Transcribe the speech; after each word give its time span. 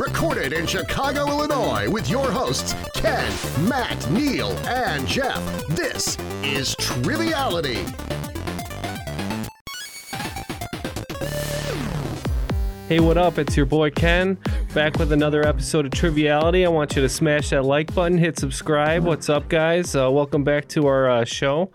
Recorded 0.00 0.54
in 0.54 0.66
Chicago, 0.66 1.28
Illinois, 1.28 1.86
with 1.90 2.08
your 2.08 2.30
hosts, 2.30 2.74
Ken, 2.94 3.30
Matt, 3.68 4.10
Neal, 4.10 4.48
and 4.66 5.06
Jeff. 5.06 5.38
This 5.66 6.16
is 6.42 6.74
Triviality. 6.76 7.84
Hey, 12.88 12.98
what 12.98 13.18
up? 13.18 13.36
It's 13.36 13.54
your 13.58 13.66
boy 13.66 13.90
Ken, 13.90 14.38
back 14.72 14.98
with 14.98 15.12
another 15.12 15.46
episode 15.46 15.84
of 15.84 15.92
Triviality. 15.92 16.64
I 16.64 16.70
want 16.70 16.96
you 16.96 17.02
to 17.02 17.08
smash 17.10 17.50
that 17.50 17.66
like 17.66 17.94
button, 17.94 18.16
hit 18.16 18.38
subscribe. 18.38 19.04
What's 19.04 19.28
up, 19.28 19.50
guys? 19.50 19.94
Uh, 19.94 20.10
welcome 20.10 20.44
back 20.44 20.66
to 20.68 20.86
our 20.86 21.10
uh, 21.10 21.24
show. 21.26 21.72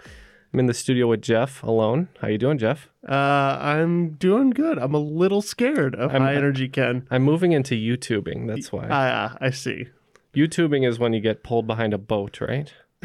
I'm 0.55 0.59
in 0.59 0.67
the 0.67 0.73
studio 0.73 1.07
with 1.07 1.21
Jeff 1.21 1.61
alone. 1.63 2.07
How 2.21 2.29
you 2.29 2.37
doing, 2.37 2.57
Jeff? 2.57 2.87
Uh, 3.05 3.11
I'm 3.59 4.11
doing 4.11 4.51
good. 4.51 4.77
I'm 4.77 4.93
a 4.93 4.99
little 4.99 5.41
scared 5.41 5.95
of 5.95 6.11
I'm- 6.13 6.21
high 6.21 6.33
energy 6.33 6.69
Ken. 6.69 7.05
I'm 7.11 7.23
moving 7.23 7.51
into 7.51 7.75
YouTubing. 7.75 8.47
That's 8.47 8.71
why. 8.71 8.87
Ah, 8.89 9.35
I 9.41 9.49
see. 9.49 9.87
YouTubing 10.33 10.87
is 10.87 10.97
when 10.97 11.11
you 11.11 11.19
get 11.19 11.43
pulled 11.43 11.67
behind 11.67 11.93
a 11.93 11.97
boat, 11.97 12.39
right? 12.39 12.73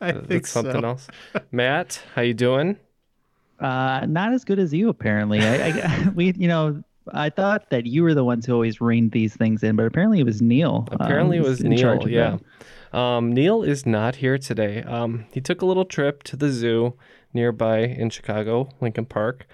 I 0.00 0.12
That's 0.12 0.26
think 0.28 0.46
something 0.46 0.80
so. 0.80 0.86
else. 0.86 1.08
Matt, 1.50 2.00
how 2.14 2.22
you 2.22 2.34
doing? 2.34 2.76
Uh, 3.58 4.06
not 4.06 4.32
as 4.32 4.44
good 4.44 4.60
as 4.60 4.72
you 4.72 4.90
apparently. 4.90 5.40
I, 5.40 5.70
I 5.70 6.08
we 6.14 6.32
you 6.34 6.46
know 6.46 6.84
I 7.12 7.30
thought 7.30 7.70
that 7.70 7.86
you 7.86 8.02
were 8.02 8.14
the 8.14 8.24
ones 8.24 8.46
who 8.46 8.52
always 8.52 8.80
reined 8.80 9.12
these 9.12 9.34
things 9.34 9.62
in, 9.62 9.76
but 9.76 9.86
apparently 9.86 10.20
it 10.20 10.24
was 10.26 10.40
Neal. 10.40 10.86
um, 10.90 10.98
Apparently, 11.00 11.36
it 11.38 11.42
was 11.42 11.62
Neal. 11.62 12.08
Yeah. 12.08 12.38
Um, 12.92 13.32
Neal 13.32 13.62
is 13.62 13.86
not 13.86 14.16
here 14.16 14.38
today. 14.38 14.82
Um, 14.82 15.24
he 15.32 15.40
took 15.40 15.62
a 15.62 15.66
little 15.66 15.84
trip 15.84 16.22
to 16.24 16.36
the 16.36 16.50
zoo 16.50 16.94
nearby 17.32 17.78
in 17.80 18.10
Chicago, 18.10 18.68
Lincoln 18.80 19.06
Park. 19.06 19.46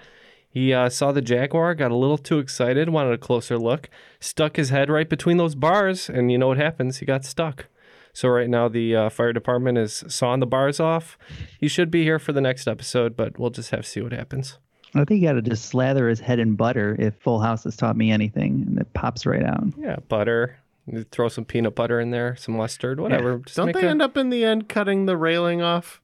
He 0.51 0.73
uh, 0.73 0.89
saw 0.89 1.11
the 1.11 1.21
jaguar, 1.21 1.75
got 1.75 1.91
a 1.91 1.95
little 1.95 2.17
too 2.17 2.39
excited, 2.39 2.89
wanted 2.89 3.13
a 3.13 3.17
closer 3.17 3.57
look, 3.57 3.89
stuck 4.19 4.57
his 4.57 4.69
head 4.69 4.89
right 4.89 5.07
between 5.07 5.37
those 5.37 5.55
bars, 5.55 6.09
and 6.09 6.31
you 6.31 6.37
know 6.37 6.47
what 6.47 6.57
happens? 6.57 6.97
He 6.97 7.05
got 7.05 7.23
stuck. 7.23 7.67
So 8.13 8.27
right 8.29 8.49
now 8.49 8.67
the 8.67 8.95
uh, 8.95 9.09
fire 9.09 9.31
department 9.31 9.77
is 9.77 10.03
sawing 10.07 10.39
the 10.39 10.47
bars 10.47 10.79
off. 10.79 11.17
He 11.59 11.67
should 11.67 11.91
be 11.91 12.03
here 12.03 12.19
for 12.19 12.33
the 12.33 12.41
next 12.41 12.67
episode, 12.67 13.15
but 13.15 13.39
we'll 13.39 13.51
just 13.51 13.69
have 13.69 13.81
to 13.81 13.87
see 13.89 14.01
what 14.01 14.11
happens. 14.11 14.57
I 14.95 15.05
think 15.05 15.21
you 15.21 15.27
got 15.27 15.33
to 15.33 15.41
just 15.41 15.65
slather 15.65 16.09
his 16.09 16.19
head 16.19 16.39
in 16.39 16.55
butter 16.55 16.95
if 16.97 17.15
Full 17.15 17.39
House 17.39 17.63
has 17.65 17.75
taught 17.75 17.95
me 17.95 18.11
anything, 18.11 18.63
and 18.67 18.79
it 18.79 18.91
pops 18.93 19.25
right 19.25 19.43
out. 19.43 19.65
Yeah, 19.77 19.97
butter. 20.07 20.57
You 20.87 21.03
Throw 21.11 21.27
some 21.29 21.45
peanut 21.45 21.75
butter 21.75 21.99
in 21.99 22.09
there, 22.09 22.35
some 22.35 22.55
mustard, 22.57 22.99
whatever. 22.99 23.37
Just 23.39 23.57
Don't 23.57 23.71
they 23.71 23.85
a- 23.85 23.89
end 23.89 24.01
up 24.01 24.17
in 24.17 24.29
the 24.31 24.43
end 24.43 24.67
cutting 24.67 25.05
the 25.05 25.15
railing 25.17 25.61
off? 25.61 26.01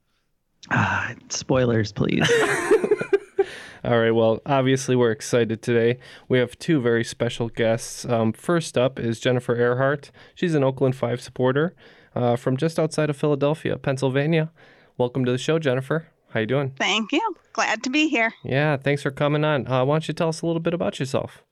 Ah, 0.70 1.14
spoilers, 1.30 1.92
please. 1.92 2.30
All 3.84 4.00
right. 4.00 4.12
Well, 4.12 4.42
obviously, 4.46 4.96
we're 4.96 5.12
excited 5.12 5.62
today. 5.62 6.00
We 6.28 6.40
have 6.40 6.58
two 6.58 6.82
very 6.82 7.04
special 7.04 7.50
guests. 7.50 8.06
Um, 8.06 8.34
first 8.34 8.78
up 8.78 9.00
is 9.00 9.20
Jennifer 9.20 9.56
Earhart. 9.56 10.12
She's 10.34 10.56
an 10.56 10.64
Oakland 10.64 10.96
5 10.96 11.22
supporter 11.22 11.76
uh, 12.16 12.36
from 12.36 12.58
just 12.58 12.80
outside 12.80 13.10
of 13.10 13.18
Philadelphia, 13.18 13.78
Pennsylvania. 13.78 14.52
Welcome 14.98 15.26
to 15.26 15.32
the 15.32 15.38
show, 15.38 15.60
Jennifer. 15.60 16.08
How 16.36 16.42
you 16.42 16.48
doing? 16.48 16.74
Thank 16.78 17.14
you. 17.14 17.36
Glad 17.54 17.84
to 17.84 17.90
be 17.90 18.10
here. 18.10 18.34
Yeah, 18.44 18.76
thanks 18.76 19.02
for 19.02 19.10
coming 19.10 19.46
on. 19.46 19.66
Uh, 19.72 19.86
why 19.86 19.94
don't 19.96 20.06
you 20.10 20.14
tell 20.14 20.28
us 20.28 20.42
a 20.42 20.46
little 20.46 20.60
bit 20.60 20.74
about 20.74 21.00
yourself? 21.00 21.46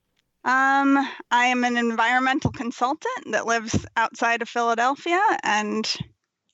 Um, 0.44 0.98
I 1.30 1.46
am 1.46 1.64
an 1.64 1.78
environmental 1.78 2.52
consultant 2.52 3.32
that 3.32 3.46
lives 3.46 3.86
outside 3.96 4.42
of 4.42 4.48
Philadelphia, 4.50 5.22
and 5.42 5.90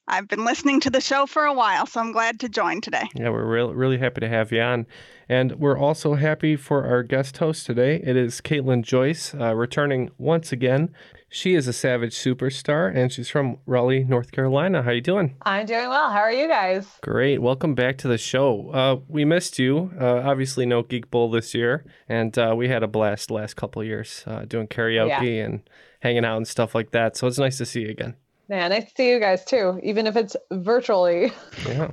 I've 0.06 0.28
been 0.28 0.44
listening 0.44 0.78
to 0.82 0.90
the 0.90 1.00
show 1.00 1.26
for 1.26 1.42
a 1.42 1.52
while, 1.52 1.86
so 1.86 1.98
I'm 1.98 2.12
glad 2.12 2.38
to 2.40 2.48
join 2.48 2.80
today. 2.80 3.08
Yeah, 3.16 3.30
we're 3.30 3.44
real, 3.44 3.74
really 3.74 3.98
happy 3.98 4.20
to 4.20 4.28
have 4.28 4.52
you 4.52 4.60
on. 4.60 4.86
And 5.28 5.56
we're 5.58 5.78
also 5.78 6.14
happy 6.14 6.54
for 6.54 6.86
our 6.86 7.02
guest 7.02 7.38
host 7.38 7.66
today. 7.66 8.00
It 8.04 8.16
is 8.16 8.40
Caitlin 8.40 8.84
Joyce, 8.84 9.34
uh, 9.34 9.56
returning 9.56 10.10
once 10.18 10.52
again. 10.52 10.94
She 11.32 11.54
is 11.54 11.68
a 11.68 11.72
Savage 11.72 12.12
superstar, 12.16 12.92
and 12.92 13.12
she's 13.12 13.28
from 13.28 13.58
Raleigh, 13.64 14.02
North 14.02 14.32
Carolina. 14.32 14.82
How 14.82 14.90
you 14.90 15.00
doing? 15.00 15.36
I'm 15.42 15.64
doing 15.64 15.88
well. 15.88 16.10
How 16.10 16.18
are 16.18 16.32
you 16.32 16.48
guys? 16.48 16.88
Great. 17.02 17.38
Welcome 17.40 17.76
back 17.76 17.98
to 17.98 18.08
the 18.08 18.18
show. 18.18 18.70
Uh, 18.70 18.96
we 19.06 19.24
missed 19.24 19.56
you. 19.56 19.92
Uh, 20.00 20.22
obviously, 20.24 20.66
no 20.66 20.82
Geek 20.82 21.08
Bowl 21.08 21.30
this 21.30 21.54
year, 21.54 21.84
and 22.08 22.36
uh, 22.36 22.54
we 22.56 22.66
had 22.68 22.82
a 22.82 22.88
blast 22.88 23.28
the 23.28 23.34
last 23.34 23.54
couple 23.54 23.80
of 23.80 23.86
years 23.86 24.24
uh, 24.26 24.44
doing 24.44 24.66
karaoke 24.66 25.44
and 25.44 25.60
hanging 26.00 26.24
out 26.24 26.36
and 26.36 26.48
stuff 26.48 26.74
like 26.74 26.90
that. 26.90 27.16
So 27.16 27.28
it's 27.28 27.38
nice 27.38 27.58
to 27.58 27.64
see 27.66 27.82
you 27.82 27.90
again. 27.90 28.16
Yeah, 28.48 28.66
nice 28.66 28.86
to 28.86 28.90
see 28.96 29.10
you 29.10 29.20
guys 29.20 29.44
too, 29.44 29.78
even 29.84 30.08
if 30.08 30.16
it's 30.16 30.36
virtually. 30.50 31.32
Yeah. 31.66 31.92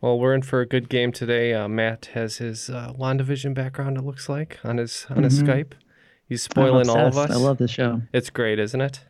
Well, 0.00 0.20
we're 0.20 0.34
in 0.34 0.42
for 0.42 0.60
a 0.60 0.66
good 0.66 0.88
game 0.88 1.10
today. 1.10 1.52
Uh, 1.52 1.66
Matt 1.66 2.10
has 2.14 2.36
his 2.36 2.70
uh, 2.70 2.92
WandaVision 2.96 3.52
background. 3.54 3.96
It 3.98 4.04
looks 4.04 4.28
like 4.28 4.60
on 4.62 4.76
his 4.76 5.04
on 5.10 5.24
his 5.24 5.42
Mhm. 5.42 5.48
Skype. 5.48 5.72
He's 6.28 6.42
spoiling 6.42 6.88
all 6.88 7.06
of 7.06 7.16
us. 7.16 7.30
I 7.30 7.36
love 7.36 7.58
the 7.58 7.68
show. 7.68 8.02
It's 8.12 8.30
great, 8.30 8.58
isn't 8.58 8.80
it? 8.80 9.00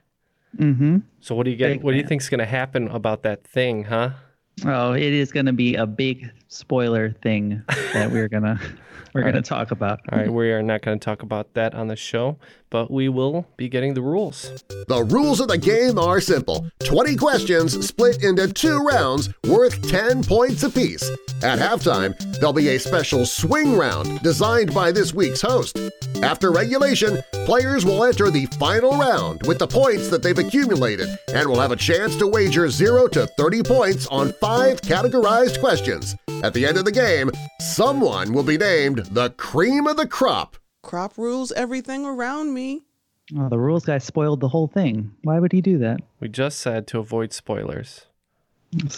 Mm-hmm. 0.57 0.99
So 1.21 1.35
what 1.35 1.45
do 1.45 1.51
you 1.51 1.57
get? 1.57 1.69
Big 1.69 1.83
what 1.83 1.93
do 1.93 1.99
you 1.99 2.07
think's 2.07 2.29
going 2.29 2.39
to 2.39 2.47
happen 2.47 2.89
about 2.89 3.23
that 3.23 3.45
thing, 3.45 3.85
huh? 3.85 4.11
Oh, 4.65 4.93
it 4.93 5.03
is 5.03 5.33
going 5.33 5.47
to 5.47 5.53
be 5.53 5.75
a 5.75 5.87
big 5.87 6.31
spoiler 6.49 7.13
thing 7.23 7.63
that 7.93 8.11
we're 8.11 8.29
gonna 8.35 8.61
we're 9.15 9.23
gonna 9.23 9.43
talk 9.43 9.71
about. 9.71 10.01
All 10.11 10.19
right, 10.19 10.33
we 10.33 10.51
are 10.53 10.63
not 10.63 10.83
going 10.83 10.99
to 10.99 11.05
talk 11.05 11.23
about 11.23 11.55
that 11.55 11.75
on 11.75 11.89
the 11.89 11.97
show, 11.97 12.39
but 12.71 12.91
we 12.91 13.09
will 13.09 13.47
be 13.57 13.69
getting 13.69 13.95
the 13.95 14.03
rules. 14.03 14.65
The 14.89 15.05
rules 15.05 15.41
of 15.41 15.49
the 15.49 15.59
game 15.59 15.99
are 15.99 16.21
simple 16.21 16.67
20 16.85 17.17
questions 17.17 17.87
split 17.87 18.23
into 18.23 18.53
two 18.53 18.79
rounds 18.79 19.31
worth 19.45 19.89
10 19.89 20.25
points 20.25 20.63
apiece. 20.63 21.09
At 21.43 21.59
halftime, 21.59 22.19
there'll 22.39 22.53
be 22.53 22.69
a 22.71 22.79
special 22.81 23.25
swing 23.25 23.77
round 23.77 24.21
designed 24.23 24.75
by 24.75 24.91
this 24.91 25.15
week's 25.15 25.41
host. 25.41 25.79
After 26.23 26.51
regulation, 26.51 27.23
players 27.45 27.85
will 27.85 28.05
enter 28.05 28.31
the 28.31 28.47
final 28.59 28.91
round 28.99 29.47
with 29.47 29.59
the 29.59 29.67
points 29.67 30.09
that 30.09 30.23
they've 30.23 30.39
accumulated 30.39 31.09
and 31.33 31.49
will 31.49 31.61
have 31.61 31.71
a 31.71 31.77
chance 31.77 32.17
to 32.17 32.27
wager 32.27 32.69
0 32.69 33.07
to 33.09 33.27
30 33.27 33.63
points 33.63 34.07
on 34.09 34.33
five 34.35 34.48
categorized 34.49 35.61
questions. 35.61 36.17
At 36.43 36.55
the 36.55 36.67
end 36.67 36.79
of 36.79 36.85
the 36.85 36.93
game, 36.93 37.31
someone 37.61 38.33
will 38.33 38.43
be 38.43 38.57
named 38.57 38.99
the 39.11 39.31
cream 39.31 39.87
of 39.87 39.97
the 39.97 40.07
crop. 40.07 40.57
Crop 40.83 41.19
rules 41.19 41.53
everything 41.53 42.05
around 42.05 42.55
me. 42.55 42.85
Oh, 43.37 43.49
the 43.49 43.59
rules 43.59 43.85
guy 43.85 43.99
spoiled 43.99 44.41
the 44.41 44.49
whole 44.49 44.69
thing. 44.69 45.13
Why 45.23 45.39
would 45.39 45.53
he 45.53 45.61
do 45.61 45.79
that? 45.79 46.01
We 46.21 46.29
just 46.29 46.61
said 46.61 46.87
to 46.89 46.99
avoid 46.99 47.33
spoilers. 47.33 48.07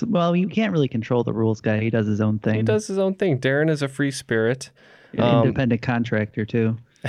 Well, 0.06 0.34
you 0.34 0.48
can't 0.48 0.72
really 0.72 0.88
control 0.88 1.24
the 1.24 1.32
rules 1.32 1.60
guy. 1.60 1.80
He 1.80 1.90
does 1.90 2.06
his 2.06 2.20
own 2.20 2.38
thing. 2.38 2.54
He 2.56 2.62
does 2.62 2.86
his 2.86 2.98
own 2.98 3.14
thing. 3.14 3.38
Darren 3.38 3.70
is 3.70 3.82
a 3.82 3.88
free 3.88 4.10
spirit. 4.10 4.70
Um, 5.18 5.42
independent 5.46 5.82
contractor 5.82 6.44
too. 6.44 6.78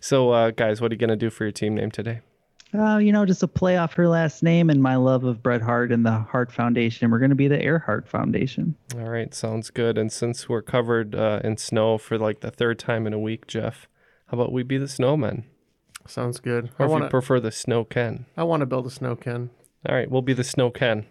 So, 0.00 0.30
uh, 0.30 0.50
guys, 0.50 0.80
what 0.80 0.90
are 0.90 0.94
you 0.94 0.98
going 0.98 1.08
to 1.10 1.16
do 1.16 1.30
for 1.30 1.44
your 1.44 1.52
team 1.52 1.74
name 1.74 1.90
today? 1.90 2.20
Uh, 2.72 2.98
you 2.98 3.12
know, 3.12 3.26
just 3.26 3.42
a 3.42 3.48
play 3.48 3.76
off 3.76 3.94
her 3.94 4.06
last 4.06 4.42
name 4.42 4.70
and 4.70 4.82
my 4.82 4.96
love 4.96 5.24
of 5.24 5.42
Bret 5.42 5.60
Hart 5.60 5.90
and 5.90 6.06
the 6.06 6.12
Hart 6.12 6.52
Foundation. 6.52 7.10
We're 7.10 7.18
going 7.18 7.30
to 7.30 7.36
be 7.36 7.48
the 7.48 7.60
Earhart 7.60 8.08
Foundation. 8.08 8.76
All 8.94 9.08
right, 9.08 9.34
sounds 9.34 9.70
good. 9.70 9.98
And 9.98 10.12
since 10.12 10.48
we're 10.48 10.62
covered 10.62 11.14
uh, 11.14 11.40
in 11.42 11.56
snow 11.56 11.98
for 11.98 12.16
like 12.16 12.40
the 12.40 12.50
third 12.50 12.78
time 12.78 13.06
in 13.06 13.12
a 13.12 13.18
week, 13.18 13.48
Jeff, 13.48 13.88
how 14.26 14.38
about 14.38 14.52
we 14.52 14.62
be 14.62 14.78
the 14.78 14.86
snowmen? 14.86 15.44
Sounds 16.06 16.38
good. 16.38 16.70
Or 16.78 16.82
I 16.82 16.84
if 16.84 16.90
want 16.90 17.04
you 17.04 17.10
prefer 17.10 17.40
the 17.40 17.52
snow 17.52 17.84
Ken. 17.84 18.26
I 18.36 18.44
want 18.44 18.60
to 18.60 18.66
build 18.66 18.86
a 18.86 18.90
snow 18.90 19.16
Ken. 19.16 19.50
All 19.88 19.94
right, 19.94 20.10
we'll 20.10 20.22
be 20.22 20.34
the 20.34 20.44
snow 20.44 20.70
Ken. 20.70 21.06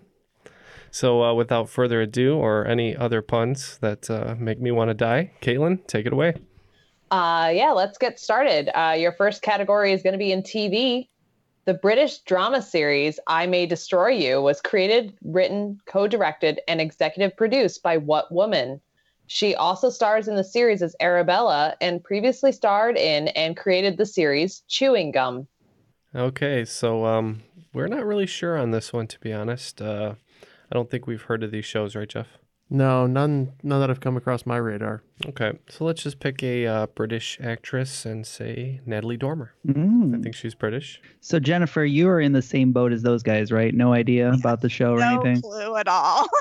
So, 0.92 1.24
uh, 1.24 1.34
without 1.34 1.70
further 1.70 2.02
ado, 2.02 2.36
or 2.36 2.66
any 2.66 2.96
other 2.96 3.22
puns 3.22 3.78
that 3.80 4.10
uh, 4.10 4.36
make 4.40 4.60
me 4.60 4.72
want 4.72 4.90
to 4.90 4.96
die, 4.96 5.32
Caitlin, 5.42 5.86
take 5.86 6.06
it 6.06 6.14
away. 6.14 6.34
Uh, 7.12 7.52
yeah, 7.54 7.72
let's 7.72 7.98
get 7.98 8.20
started. 8.20 8.70
Uh, 8.74 8.94
your 8.94 9.12
first 9.12 9.42
category 9.42 9.94
is 9.94 10.02
going 10.02 10.14
to 10.14 10.20
be 10.20 10.32
in 10.32 10.42
TV. 10.42 11.08
The 11.70 11.76
British 11.76 12.18
drama 12.22 12.64
series 12.64 13.20
I 13.28 13.46
May 13.46 13.68
Destroy 13.68 14.08
You 14.08 14.42
was 14.42 14.60
created, 14.60 15.14
written, 15.24 15.80
co 15.86 16.08
directed, 16.08 16.62
and 16.68 16.82
executive 16.82 17.38
produced 17.38 17.84
by 17.84 17.98
what 17.98 18.32
woman? 18.32 18.82
She 19.28 19.54
also 19.54 19.92
stars 19.92 20.28
in 20.28 20.36
the 20.36 20.44
series 20.44 20.82
as 20.82 20.96
Arabella 21.00 21.76
and 21.80 22.04
previously 22.04 22.52
starred 22.52 22.98
in 22.98 23.28
and 23.28 23.56
created 23.56 23.98
the 23.98 24.08
series 24.08 24.64
Chewing 24.68 25.12
Gum. 25.12 25.48
Okay, 26.16 26.66
so 26.66 27.06
um, 27.06 27.44
we're 27.72 27.86
not 27.86 28.04
really 28.04 28.26
sure 28.26 28.58
on 28.58 28.72
this 28.72 28.92
one, 28.92 29.06
to 29.06 29.20
be 29.20 29.32
honest. 29.32 29.80
Uh, 29.80 30.16
I 30.72 30.74
don't 30.74 30.90
think 30.90 31.06
we've 31.06 31.22
heard 31.22 31.44
of 31.44 31.52
these 31.52 31.66
shows, 31.66 31.96
right, 31.96 32.10
Jeff? 32.10 32.40
No, 32.72 33.08
none 33.08 33.52
none 33.64 33.80
that 33.80 33.90
have 33.90 34.00
come 34.00 34.16
across 34.16 34.46
my 34.46 34.58
radar. 34.58 35.02
Okay, 35.26 35.54
so 35.70 35.86
let's 35.86 36.04
just 36.04 36.20
pick 36.20 36.44
a 36.44 36.68
uh, 36.68 36.88
British 36.88 37.40
actress 37.42 38.06
and 38.06 38.26
say 38.28 38.80
Natalie 38.86 39.18
Dormer. 39.18 39.54
Mm. 39.68 40.18
I 40.18 40.22
think 40.22 40.36
she's 40.36 40.54
British. 40.54 41.02
So 41.20 41.40
Jennifer, 41.40 41.84
you 41.84 42.08
are 42.10 42.22
in 42.22 42.34
the 42.34 42.42
same 42.42 42.72
boat 42.72 42.92
as 42.94 43.02
those 43.02 43.24
guys, 43.24 43.52
right? 43.52 43.74
No 43.74 43.94
idea 43.94 44.32
about 44.32 44.62
the 44.62 44.70
show 44.70 44.94
or 44.94 45.00
no 45.00 45.20
anything. 45.20 45.42
clue 45.42 45.76
at 45.76 45.88
all. 45.88 46.28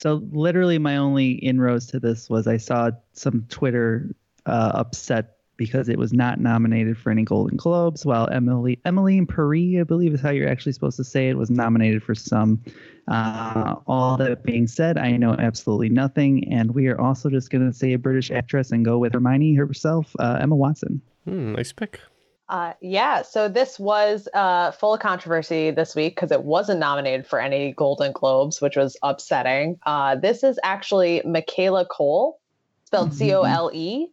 So 0.00 0.22
literally, 0.30 0.78
my 0.78 0.96
only 0.96 1.32
inroads 1.32 1.86
to 1.88 2.00
this 2.00 2.30
was 2.30 2.46
I 2.46 2.56
saw 2.56 2.90
some 3.12 3.44
Twitter 3.48 4.14
uh, 4.46 4.70
upset 4.72 5.37
because 5.58 5.90
it 5.90 5.98
was 5.98 6.14
not 6.14 6.40
nominated 6.40 6.96
for 6.96 7.10
any 7.10 7.24
Golden 7.24 7.58
Globes, 7.58 8.06
while 8.06 8.26
Emily 8.30 8.80
Emmeline 8.86 9.26
Paris, 9.26 9.76
I 9.78 9.82
believe 9.82 10.14
is 10.14 10.20
how 10.22 10.30
you're 10.30 10.48
actually 10.48 10.72
supposed 10.72 10.96
to 10.96 11.04
say 11.04 11.28
it, 11.28 11.36
was 11.36 11.50
nominated 11.50 12.02
for 12.02 12.14
some. 12.14 12.62
Uh, 13.08 13.74
all 13.86 14.16
that 14.16 14.42
being 14.44 14.66
said, 14.66 14.96
I 14.96 15.16
know 15.16 15.34
absolutely 15.34 15.88
nothing, 15.90 16.50
and 16.50 16.74
we 16.74 16.88
are 16.88 16.98
also 16.98 17.28
just 17.28 17.50
going 17.50 17.66
to 17.70 17.76
say 17.76 17.92
a 17.92 17.98
British 17.98 18.30
actress 18.30 18.70
and 18.70 18.84
go 18.84 18.98
with 18.98 19.12
Hermione 19.12 19.54
herself, 19.54 20.14
uh, 20.18 20.38
Emma 20.40 20.56
Watson. 20.56 21.02
Hmm, 21.24 21.52
nice 21.52 21.72
pick. 21.72 22.00
Uh, 22.48 22.72
yeah, 22.80 23.20
so 23.20 23.48
this 23.48 23.78
was 23.78 24.26
uh, 24.32 24.70
full 24.70 24.94
of 24.94 25.00
controversy 25.00 25.70
this 25.70 25.94
week 25.94 26.14
because 26.14 26.30
it 26.30 26.44
wasn't 26.44 26.80
nominated 26.80 27.26
for 27.26 27.40
any 27.40 27.72
Golden 27.72 28.12
Globes, 28.12 28.60
which 28.62 28.76
was 28.76 28.96
upsetting. 29.02 29.78
Uh, 29.84 30.14
this 30.14 30.42
is 30.42 30.58
actually 30.62 31.20
Michaela 31.26 31.84
Coel, 31.84 32.40
spelled 32.86 33.12
C 33.12 33.34
O 33.34 33.42
L 33.42 33.70
E 33.74 34.08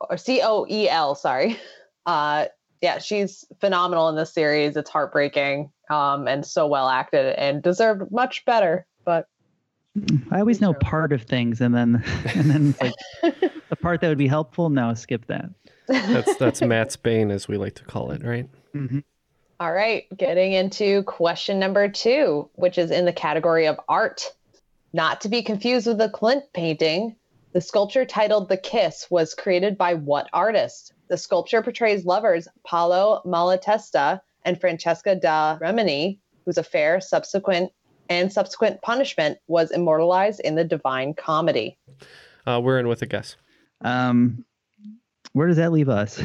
or 0.00 0.16
C 0.16 0.40
O 0.42 0.66
E 0.68 0.88
L, 0.88 1.14
sorry. 1.14 1.58
Uh, 2.06 2.46
yeah, 2.80 2.96
she's 2.96 3.44
phenomenal 3.60 4.08
in 4.08 4.16
this 4.16 4.32
series. 4.32 4.78
It's 4.78 4.88
heartbreaking 4.88 5.70
um, 5.90 6.28
and 6.28 6.44
so 6.44 6.66
well 6.66 6.88
acted 6.88 7.34
and 7.36 7.62
deserved 7.62 8.10
much 8.10 8.44
better. 8.44 8.86
But 9.04 9.26
I 10.30 10.40
always 10.40 10.60
know 10.60 10.74
part 10.74 11.12
of 11.12 11.22
things, 11.22 11.60
and 11.60 11.74
then 11.74 12.02
and 12.34 12.50
then 12.50 12.74
like 12.80 12.94
the 13.68 13.76
part 13.76 14.00
that 14.00 14.08
would 14.08 14.18
be 14.18 14.28
helpful. 14.28 14.70
No, 14.70 14.94
skip 14.94 15.26
that. 15.26 15.50
That's 15.86 16.36
that's 16.36 16.62
Matt's 16.62 16.96
Bane, 16.96 17.30
as 17.30 17.48
we 17.48 17.56
like 17.56 17.74
to 17.76 17.84
call 17.84 18.10
it, 18.10 18.24
right? 18.24 18.48
Mm-hmm. 18.74 19.00
All 19.60 19.72
right, 19.72 20.04
getting 20.16 20.52
into 20.52 21.02
question 21.02 21.58
number 21.58 21.88
two, 21.88 22.48
which 22.54 22.78
is 22.78 22.90
in 22.90 23.04
the 23.06 23.12
category 23.12 23.66
of 23.66 23.80
art. 23.88 24.32
Not 24.92 25.20
to 25.22 25.28
be 25.28 25.42
confused 25.42 25.86
with 25.86 25.98
the 25.98 26.08
Klimt 26.08 26.44
painting, 26.54 27.16
the 27.52 27.60
sculpture 27.60 28.04
titled 28.04 28.48
The 28.48 28.56
Kiss 28.56 29.06
was 29.10 29.34
created 29.34 29.78
by 29.78 29.94
what 29.94 30.28
artist? 30.32 30.92
The 31.08 31.16
sculpture 31.16 31.62
portrays 31.62 32.04
lovers 32.04 32.46
Paolo 32.66 33.22
Malatesta 33.24 34.20
and 34.44 34.60
Francesca 34.60 35.14
da 35.14 35.56
Rimini, 35.60 36.20
whose 36.44 36.58
affair 36.58 37.00
subsequent 37.00 37.72
and 38.10 38.32
subsequent 38.32 38.82
punishment 38.82 39.38
was 39.46 39.70
immortalized 39.70 40.40
in 40.40 40.54
the 40.54 40.64
Divine 40.64 41.14
Comedy. 41.14 41.78
Uh, 42.46 42.60
we're 42.62 42.78
in 42.78 42.88
with 42.88 43.02
a 43.02 43.06
guess. 43.06 43.36
Um, 43.82 44.44
where 45.32 45.46
does 45.46 45.56
that 45.56 45.72
leave 45.72 45.88
us? 45.88 46.22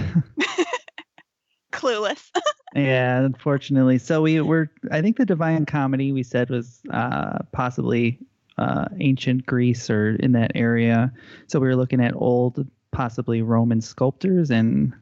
Clueless. 1.72 2.32
yeah, 2.76 3.20
unfortunately. 3.20 3.98
So 3.98 4.22
we 4.22 4.40
were. 4.42 4.70
I 4.92 5.02
think 5.02 5.18
the 5.18 5.26
Divine 5.26 5.66
Comedy 5.66 6.12
we 6.12 6.24
said 6.24 6.50
was 6.50 6.82
uh, 6.92 7.40
possibly 7.52 8.20
uh, 8.58 8.86
ancient 9.00 9.46
Greece 9.46 9.90
or 9.90 10.16
in 10.16 10.32
that 10.34 10.52
area. 10.56 11.12
So 11.48 11.60
we 11.60 11.68
were 11.68 11.76
looking 11.76 12.02
at 12.04 12.16
old, 12.16 12.66
possibly 12.92 13.42
Roman 13.42 13.82
sculptors, 13.82 14.52
and 14.52 14.94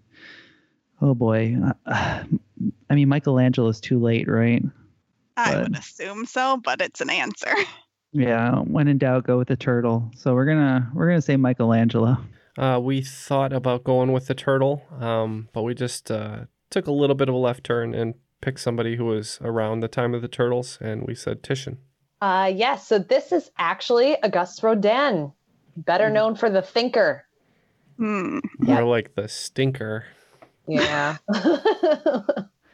oh 1.02 1.14
boy, 1.14 1.56
uh, 1.86 2.24
I 2.90 2.96
mean 2.96 3.10
Michelangelo's 3.10 3.80
too 3.82 4.00
late, 4.00 4.28
right? 4.28 4.64
I 5.38 5.54
But- 5.54 5.64
would 5.64 5.78
assume 5.78 6.26
so, 6.26 6.58
but 6.64 6.82
it's 6.82 7.02
an 7.02 7.10
answer. 7.10 7.54
Yeah, 8.14 8.58
when 8.64 8.90
in 8.90 8.98
doubt, 8.98 9.24
go 9.24 9.38
with 9.38 9.48
the 9.48 9.56
turtle. 9.56 10.12
So 10.18 10.34
we're 10.34 10.44
gonna 10.44 10.92
we're 10.94 11.08
gonna 11.08 11.22
say 11.22 11.38
Michelangelo. 11.38 12.18
Uh, 12.58 12.78
we 12.84 13.02
thought 13.02 13.54
about 13.54 13.86
going 13.86 14.12
with 14.12 14.28
the 14.28 14.36
turtle, 14.36 14.82
um, 15.00 15.48
but 15.54 15.64
we 15.64 15.74
just 15.74 16.12
uh, 16.12 16.40
took 16.70 16.88
a 16.88 16.92
little 16.92 17.16
bit 17.16 17.30
of 17.30 17.36
a 17.36 17.38
left 17.38 17.64
turn 17.64 17.94
and 17.94 18.16
picked 18.42 18.60
somebody 18.60 18.98
who 18.98 19.06
was 19.06 19.40
around 19.42 19.80
the 19.80 19.88
time 19.88 20.14
of 20.14 20.22
the 20.22 20.28
turtles, 20.28 20.78
and 20.82 21.08
we 21.08 21.16
said 21.16 21.42
Titian. 21.42 21.78
Uh, 22.22 22.52
yes, 22.54 22.88
so 22.88 23.00
this 23.00 23.32
is 23.32 23.50
actually 23.58 24.16
Auguste 24.24 24.62
Rodin, 24.64 25.32
better 25.76 26.10
known 26.10 26.36
for 26.36 26.50
The 26.50 26.62
Thinker. 26.62 27.26
Hmm. 27.98 28.40
More 28.60 28.78
Yeah. 28.78 28.84
like 28.84 29.16
the 29.16 29.28
stinker. 29.28 30.06
Yeah. 30.68 31.18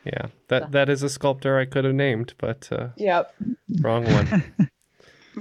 Yeah, 0.06 0.28
that 0.48 0.72
that 0.72 0.88
is 0.88 1.04
a 1.04 1.10
sculptor 1.10 1.60
I 1.60 1.66
could 1.66 1.84
have 1.84 1.94
named, 1.94 2.34
but 2.38 2.70
uh, 2.72 2.90
yep. 2.96 3.34
wrong 3.82 4.06
one. 4.06 4.44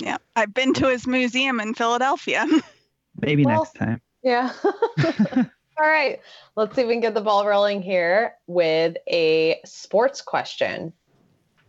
Yeah. 0.00 0.17
I've 0.35 0.53
been 0.53 0.75
to 0.75 0.88
his 0.88 1.06
museum 1.06 1.61
in 1.61 1.73
Philadelphia. 1.73 2.44
Maybe 3.20 3.44
Well- 3.44 3.61
next 3.62 3.75
time. 3.76 4.00
Yeah. 4.25 4.53
All 4.64 5.47
right. 5.79 6.20
Let's 6.56 6.75
see 6.75 6.82
if 6.82 6.88
we 6.88 6.94
can 6.94 7.00
get 7.00 7.14
the 7.14 7.20
ball 7.20 7.47
rolling 7.47 7.81
here 7.81 8.35
with 8.49 8.97
a 9.08 9.61
sports 9.64 10.20
question. 10.20 10.93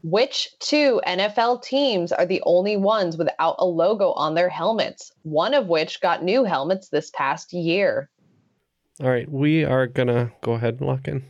Which 0.03 0.49
two 0.59 1.01
NFL 1.07 1.63
teams 1.63 2.11
are 2.11 2.25
the 2.25 2.41
only 2.45 2.77
ones 2.77 3.17
without 3.17 3.55
a 3.59 3.65
logo 3.65 4.11
on 4.13 4.35
their 4.35 4.49
helmets? 4.49 5.11
One 5.23 5.53
of 5.53 5.67
which 5.67 6.01
got 6.01 6.23
new 6.23 6.43
helmets 6.43 6.89
this 6.89 7.09
past 7.11 7.51
year. 7.51 8.09
All 9.01 9.09
right, 9.09 9.29
we 9.31 9.63
are 9.63 9.87
gonna 9.87 10.31
go 10.41 10.53
ahead 10.53 10.77
and 10.79 10.87
lock 10.87 11.07
in. 11.07 11.23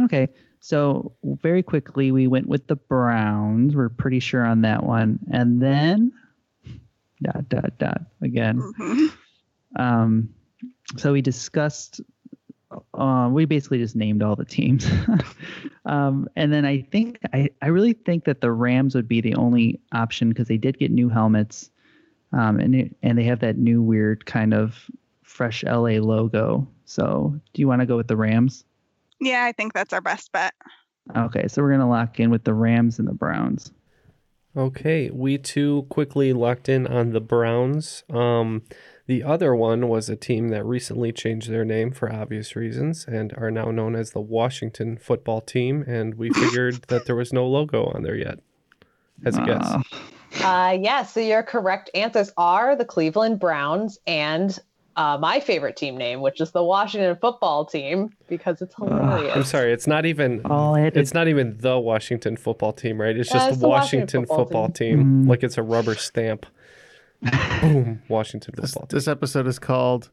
Okay. 0.00 0.28
So 0.60 1.12
very 1.24 1.62
quickly 1.62 2.12
we 2.12 2.26
went 2.26 2.46
with 2.46 2.66
the 2.66 2.76
Browns. 2.76 3.74
We're 3.74 3.88
pretty 3.88 4.20
sure 4.20 4.44
on 4.44 4.62
that 4.62 4.84
one. 4.84 5.18
And 5.32 5.60
then 5.62 6.12
dot 7.22 7.48
dot 7.48 7.78
dot 7.78 8.02
again. 8.22 8.60
Mhm. 8.78 9.12
Um 9.76 10.34
so 10.96 11.12
we 11.12 11.22
discussed 11.22 12.00
uh, 12.94 13.28
we 13.32 13.44
basically 13.44 13.78
just 13.78 13.96
named 13.96 14.22
all 14.22 14.36
the 14.36 14.44
teams. 14.44 14.86
um, 15.84 16.28
and 16.36 16.52
then 16.52 16.64
I 16.64 16.82
think 16.82 17.18
I, 17.32 17.50
I 17.62 17.68
really 17.68 17.92
think 17.92 18.24
that 18.24 18.40
the 18.40 18.52
Rams 18.52 18.94
would 18.94 19.08
be 19.08 19.20
the 19.20 19.34
only 19.34 19.80
option 19.92 20.28
because 20.28 20.48
they 20.48 20.56
did 20.56 20.78
get 20.78 20.90
new 20.90 21.08
helmets. 21.08 21.70
Um, 22.32 22.60
and 22.60 22.74
it, 22.74 22.96
and 23.02 23.18
they 23.18 23.24
have 23.24 23.40
that 23.40 23.58
new 23.58 23.82
weird 23.82 24.24
kind 24.24 24.54
of 24.54 24.88
fresh 25.24 25.64
LA 25.64 25.98
logo. 25.98 26.68
So 26.84 27.38
do 27.52 27.62
you 27.62 27.66
want 27.66 27.80
to 27.80 27.86
go 27.86 27.96
with 27.96 28.08
the 28.08 28.16
Rams? 28.16 28.64
Yeah, 29.20 29.44
I 29.44 29.52
think 29.52 29.72
that's 29.72 29.92
our 29.92 30.00
best 30.00 30.30
bet. 30.32 30.54
Okay, 31.16 31.48
so 31.48 31.62
we're 31.62 31.72
gonna 31.72 31.88
lock 31.88 32.20
in 32.20 32.30
with 32.30 32.44
the 32.44 32.54
Rams 32.54 32.98
and 32.98 33.08
the 33.08 33.14
Browns. 33.14 33.72
Okay, 34.56 35.10
we 35.10 35.38
too 35.38 35.86
quickly 35.88 36.32
locked 36.32 36.68
in 36.68 36.86
on 36.86 37.10
the 37.10 37.20
Browns. 37.20 38.04
Um, 38.10 38.62
the 39.10 39.24
other 39.24 39.56
one 39.56 39.88
was 39.88 40.08
a 40.08 40.14
team 40.14 40.50
that 40.50 40.64
recently 40.64 41.10
changed 41.10 41.50
their 41.50 41.64
name 41.64 41.90
for 41.90 42.12
obvious 42.12 42.54
reasons 42.54 43.04
and 43.08 43.32
are 43.36 43.50
now 43.50 43.72
known 43.72 43.96
as 43.96 44.12
the 44.12 44.20
Washington 44.20 44.96
Football 44.96 45.40
Team. 45.40 45.82
And 45.88 46.14
we 46.14 46.30
figured 46.42 46.76
that 46.86 47.06
there 47.06 47.16
was 47.16 47.32
no 47.32 47.44
logo 47.48 47.86
on 47.86 48.04
there 48.04 48.14
yet. 48.14 48.38
As 49.24 49.36
a 49.36 49.44
guess. 49.44 49.64
Ah, 49.64 50.68
Uh, 50.68 50.72
yeah, 50.74 51.02
so 51.02 51.18
your 51.18 51.42
correct 51.42 51.90
answers 51.92 52.32
are 52.36 52.76
the 52.76 52.84
Cleveland 52.84 53.40
Browns 53.40 53.98
and 54.06 54.56
uh, 54.94 55.18
my 55.20 55.40
favorite 55.40 55.76
team 55.76 55.96
name, 55.96 56.20
which 56.20 56.40
is 56.40 56.52
the 56.52 56.62
Washington 56.62 57.16
football 57.20 57.64
team, 57.64 58.10
because 58.28 58.62
it's 58.62 58.74
hilarious. 58.76 59.34
I'm 59.34 59.42
sorry, 59.42 59.72
it's 59.72 59.88
not 59.88 60.06
even 60.06 60.42
all 60.44 60.76
I 60.76 60.80
had 60.82 60.94
to 60.94 61.00
it's 61.00 61.14
not 61.14 61.26
even 61.26 61.58
the 61.58 61.80
Washington 61.80 62.36
Football 62.36 62.72
Team, 62.74 63.00
right? 63.00 63.16
It's 63.16 63.28
Yeah, 63.30 63.38
just 63.38 63.48
it's 63.48 63.56
the 63.58 63.62
the 63.62 63.68
Washington, 63.68 64.20
Washington 64.20 64.20
football 64.22 64.44
Football 64.44 64.68
team. 64.68 64.98
Team, 64.98 65.24
Mm. 65.24 65.28
like 65.28 65.42
it's 65.42 65.58
a 65.58 65.62
rubber 65.64 65.96
stamp. 65.96 66.46
Boom, 67.22 68.02
Washington 68.08 68.54
This, 68.56 68.72
Football 68.72 68.86
Team. 68.88 68.96
this 68.96 69.08
episode 69.08 69.46
is 69.46 69.58
called 69.58 70.10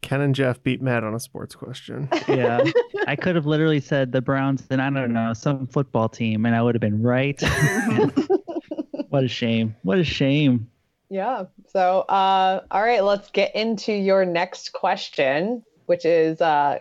Ken 0.00 0.20
and 0.20 0.34
Jeff 0.34 0.62
beat 0.62 0.80
Matt 0.82 1.04
on 1.04 1.14
a 1.14 1.20
sports 1.20 1.54
question. 1.54 2.08
yeah, 2.28 2.62
I 3.06 3.16
could 3.16 3.36
have 3.36 3.46
literally 3.46 3.80
said 3.80 4.12
the 4.12 4.20
Browns 4.20 4.64
and 4.70 4.80
I 4.80 4.90
don't 4.90 5.12
know 5.12 5.32
some 5.32 5.66
football 5.66 6.08
team, 6.08 6.46
and 6.46 6.54
I 6.54 6.62
would 6.62 6.74
have 6.74 6.80
been 6.80 7.02
right. 7.02 7.40
what 9.08 9.24
a 9.24 9.28
shame! 9.28 9.76
What 9.82 9.98
a 9.98 10.04
shame! 10.04 10.68
Yeah. 11.10 11.44
So, 11.68 12.00
uh, 12.00 12.62
all 12.70 12.82
right, 12.82 13.02
let's 13.02 13.30
get 13.30 13.54
into 13.54 13.92
your 13.92 14.24
next 14.24 14.72
question, 14.72 15.62
which 15.86 16.04
is 16.04 16.40
uh, 16.40 16.78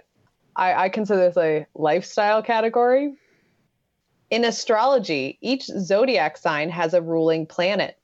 I, 0.56 0.86
I 0.86 0.90
consider 0.90 1.30
this 1.30 1.38
a 1.38 1.66
lifestyle 1.76 2.42
category. 2.42 3.14
In 4.30 4.44
astrology, 4.44 5.38
each 5.42 5.66
zodiac 5.66 6.38
sign 6.38 6.70
has 6.70 6.94
a 6.94 7.02
ruling 7.02 7.46
planet. 7.46 7.98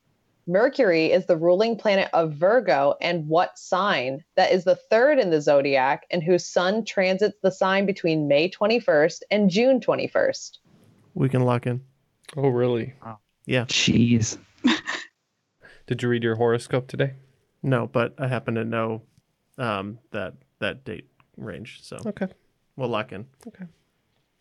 Mercury 0.45 1.11
is 1.11 1.25
the 1.25 1.37
ruling 1.37 1.77
planet 1.77 2.09
of 2.13 2.33
Virgo 2.33 2.95
and 3.01 3.27
what 3.27 3.57
sign 3.57 4.23
that 4.35 4.51
is 4.51 4.63
the 4.65 4.75
third 4.75 5.19
in 5.19 5.29
the 5.29 5.41
zodiac 5.41 6.05
and 6.11 6.21
whose 6.21 6.45
sun 6.45 6.83
transits 6.83 7.37
the 7.41 7.51
sign 7.51 7.85
between 7.85 8.27
May 8.27 8.49
21st 8.49 9.19
and 9.31 9.49
June 9.49 9.79
21st? 9.79 10.57
We 11.13 11.29
can 11.29 11.43
lock 11.43 11.65
in. 11.65 11.81
Oh, 12.35 12.49
really? 12.49 12.93
Yeah. 13.45 13.65
Jeez. 13.65 14.37
Did 15.87 16.01
you 16.03 16.09
read 16.09 16.23
your 16.23 16.35
horoscope 16.35 16.87
today? 16.87 17.13
No, 17.61 17.87
but 17.87 18.13
I 18.17 18.27
happen 18.27 18.55
to 18.55 18.65
know 18.65 19.03
um, 19.57 19.99
that 20.11 20.33
that 20.59 20.83
date 20.83 21.07
range, 21.37 21.79
so 21.83 21.97
Okay. 22.05 22.27
we'll 22.75 22.89
lock 22.89 23.11
in. 23.11 23.25
Okay. 23.47 23.65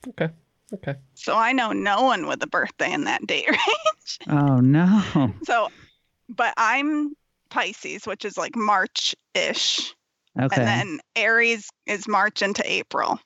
Okay. 0.08 0.28
Okay. 0.74 0.94
So 1.14 1.36
I 1.36 1.52
know 1.52 1.72
no 1.72 2.02
one 2.02 2.26
with 2.26 2.42
a 2.42 2.46
birthday 2.46 2.92
in 2.92 3.04
that 3.04 3.26
date 3.26 3.46
range. 3.50 4.18
Oh 4.28 4.58
no. 4.60 5.32
So, 5.44 5.68
but 6.36 6.54
I'm 6.56 7.14
Pisces, 7.50 8.06
which 8.06 8.24
is 8.24 8.36
like 8.36 8.56
March 8.56 9.14
ish. 9.34 9.94
Okay. 10.40 10.56
And 10.56 10.66
then 10.66 11.00
Aries 11.14 11.68
is 11.86 12.08
March 12.08 12.42
into 12.42 12.62
April. 12.70 13.20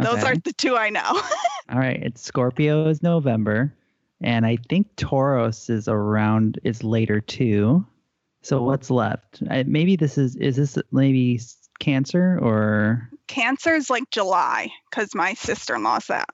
Those 0.00 0.24
are 0.24 0.34
the 0.36 0.52
two 0.52 0.76
I 0.76 0.90
know. 0.90 1.00
All 1.70 1.78
right. 1.78 2.02
It's 2.02 2.22
Scorpio 2.22 2.88
is 2.88 3.02
November, 3.02 3.74
and 4.20 4.46
I 4.46 4.58
think 4.68 4.88
Taurus 4.96 5.70
is 5.70 5.88
around 5.88 6.58
is 6.64 6.82
later 6.82 7.20
too. 7.20 7.84
So 8.42 8.62
what's 8.62 8.90
left? 8.90 9.42
I, 9.50 9.62
maybe 9.64 9.96
this 9.96 10.18
is 10.18 10.36
is 10.36 10.56
this 10.56 10.78
maybe 10.90 11.40
Cancer 11.78 12.38
or 12.40 13.08
Cancer 13.28 13.74
is 13.74 13.90
like 13.90 14.10
July 14.10 14.70
because 14.90 15.14
my 15.14 15.34
sister 15.34 15.76
in 15.76 15.82
law's 15.82 16.06
that. 16.06 16.28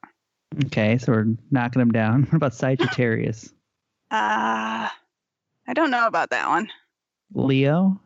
okay? 0.67 0.99
So 0.99 1.13
we're 1.13 1.27
knocking 1.51 1.81
them 1.81 1.93
down. 1.93 2.23
What 2.31 2.35
about 2.35 2.55
Sagittarius? 2.55 3.53
Uh, 4.11 4.89
I 5.69 5.75
don't 5.75 5.91
know 5.91 6.07
about 6.07 6.31
that 6.31 6.49
one. 6.49 6.69
Leo? 7.35 8.01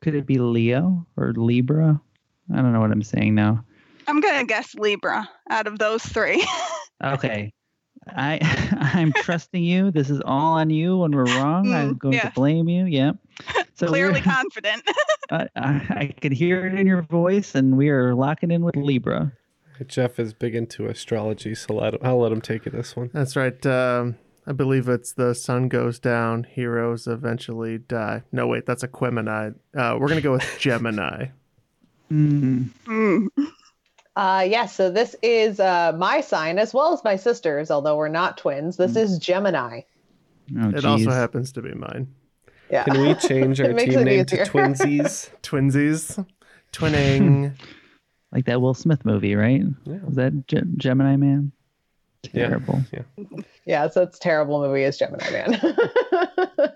Could 0.00 0.14
it 0.14 0.26
be 0.26 0.38
Leo 0.38 1.06
or 1.16 1.32
Libra? 1.32 2.00
I 2.52 2.56
don't 2.56 2.72
know 2.72 2.80
what 2.80 2.90
I'm 2.92 3.02
saying 3.02 3.34
now. 3.34 3.64
I'm 4.06 4.20
going 4.20 4.40
to 4.40 4.46
guess 4.46 4.74
Libra 4.74 5.28
out 5.50 5.66
of 5.66 5.78
those 5.78 6.02
three. 6.04 6.46
Okay. 7.04 7.52
I 8.06 8.38
I'm 8.94 9.12
trusting 9.12 9.64
you. 9.64 9.90
This 9.90 10.08
is 10.08 10.20
all 10.24 10.52
on 10.52 10.70
you. 10.70 10.98
When 10.98 11.10
we're 11.10 11.24
wrong, 11.24 11.66
I'm 11.74 11.94
Mm, 11.96 11.98
going 11.98 12.14
yeah. 12.14 12.28
to 12.28 12.30
blame 12.30 12.68
you. 12.68 12.84
Yep. 12.86 13.16
So 13.74 13.88
Clearly 13.88 14.20
confident. 14.20 14.82
I, 15.32 15.48
I, 15.56 15.86
I 15.90 16.14
could 16.20 16.30
hear 16.30 16.64
it 16.64 16.74
in 16.78 16.86
your 16.86 17.02
voice, 17.02 17.56
and 17.56 17.76
we 17.76 17.88
are 17.88 18.14
locking 18.14 18.52
in 18.52 18.62
with 18.64 18.76
Libra. 18.76 19.32
Jeff 19.88 20.20
is 20.20 20.32
big 20.32 20.54
into 20.54 20.86
astrology, 20.86 21.56
so 21.56 21.74
let 21.74 21.94
him, 21.94 22.00
I'll 22.04 22.20
let 22.20 22.30
him 22.30 22.40
take 22.40 22.64
it 22.68 22.70
this 22.72 22.94
one. 22.94 23.10
That's 23.12 23.34
right. 23.34 23.66
Um, 23.66 24.16
I 24.46 24.52
believe 24.52 24.88
it's 24.88 25.12
the 25.12 25.34
sun 25.34 25.68
goes 25.68 25.98
down, 25.98 26.44
heroes 26.44 27.06
eventually 27.06 27.78
die. 27.78 28.22
No, 28.32 28.46
wait, 28.48 28.66
that's 28.66 28.82
a 28.82 28.88
Gemini. 28.88 29.50
Uh, 29.76 29.96
we're 30.00 30.08
gonna 30.08 30.20
go 30.20 30.32
with 30.32 30.56
Gemini. 30.58 31.26
Mm. 32.10 32.68
Mm. 32.86 33.28
Uh, 34.14 34.46
yes, 34.46 34.74
so 34.74 34.90
this 34.90 35.16
is 35.22 35.58
uh, 35.60 35.92
my 35.96 36.20
sign 36.20 36.58
as 36.58 36.74
well 36.74 36.92
as 36.92 37.02
my 37.04 37.16
sister's, 37.16 37.70
although 37.70 37.96
we're 37.96 38.08
not 38.08 38.36
twins. 38.36 38.76
This 38.76 38.96
is 38.96 39.18
Gemini. 39.18 39.82
Oh, 40.58 40.68
it 40.70 40.84
also 40.84 41.10
happens 41.10 41.52
to 41.52 41.62
be 41.62 41.72
mine. 41.72 42.08
Yeah. 42.68 42.84
Can 42.84 43.00
we 43.00 43.14
change 43.14 43.60
our 43.60 43.72
team 43.72 43.98
it 44.00 44.04
name 44.04 44.24
to. 44.26 44.36
Twinsies? 44.44 45.30
Twinsies, 45.42 46.26
twinning. 46.72 47.54
like 48.32 48.46
that 48.46 48.60
Will 48.60 48.74
Smith 48.74 49.04
movie, 49.04 49.34
right? 49.34 49.62
Yeah. 49.84 49.98
Was 50.04 50.16
that 50.16 50.46
Ge- 50.46 50.76
Gemini 50.76 51.16
Man? 51.16 51.52
Yeah. 52.32 52.48
Terrible. 52.48 52.80
Yeah, 53.66 53.88
so 53.88 54.02
it's 54.02 54.16
a 54.16 54.20
terrible 54.20 54.60
movie 54.60 54.84
as 54.84 54.96
Gemini 54.96 55.30
Man. 55.30 55.60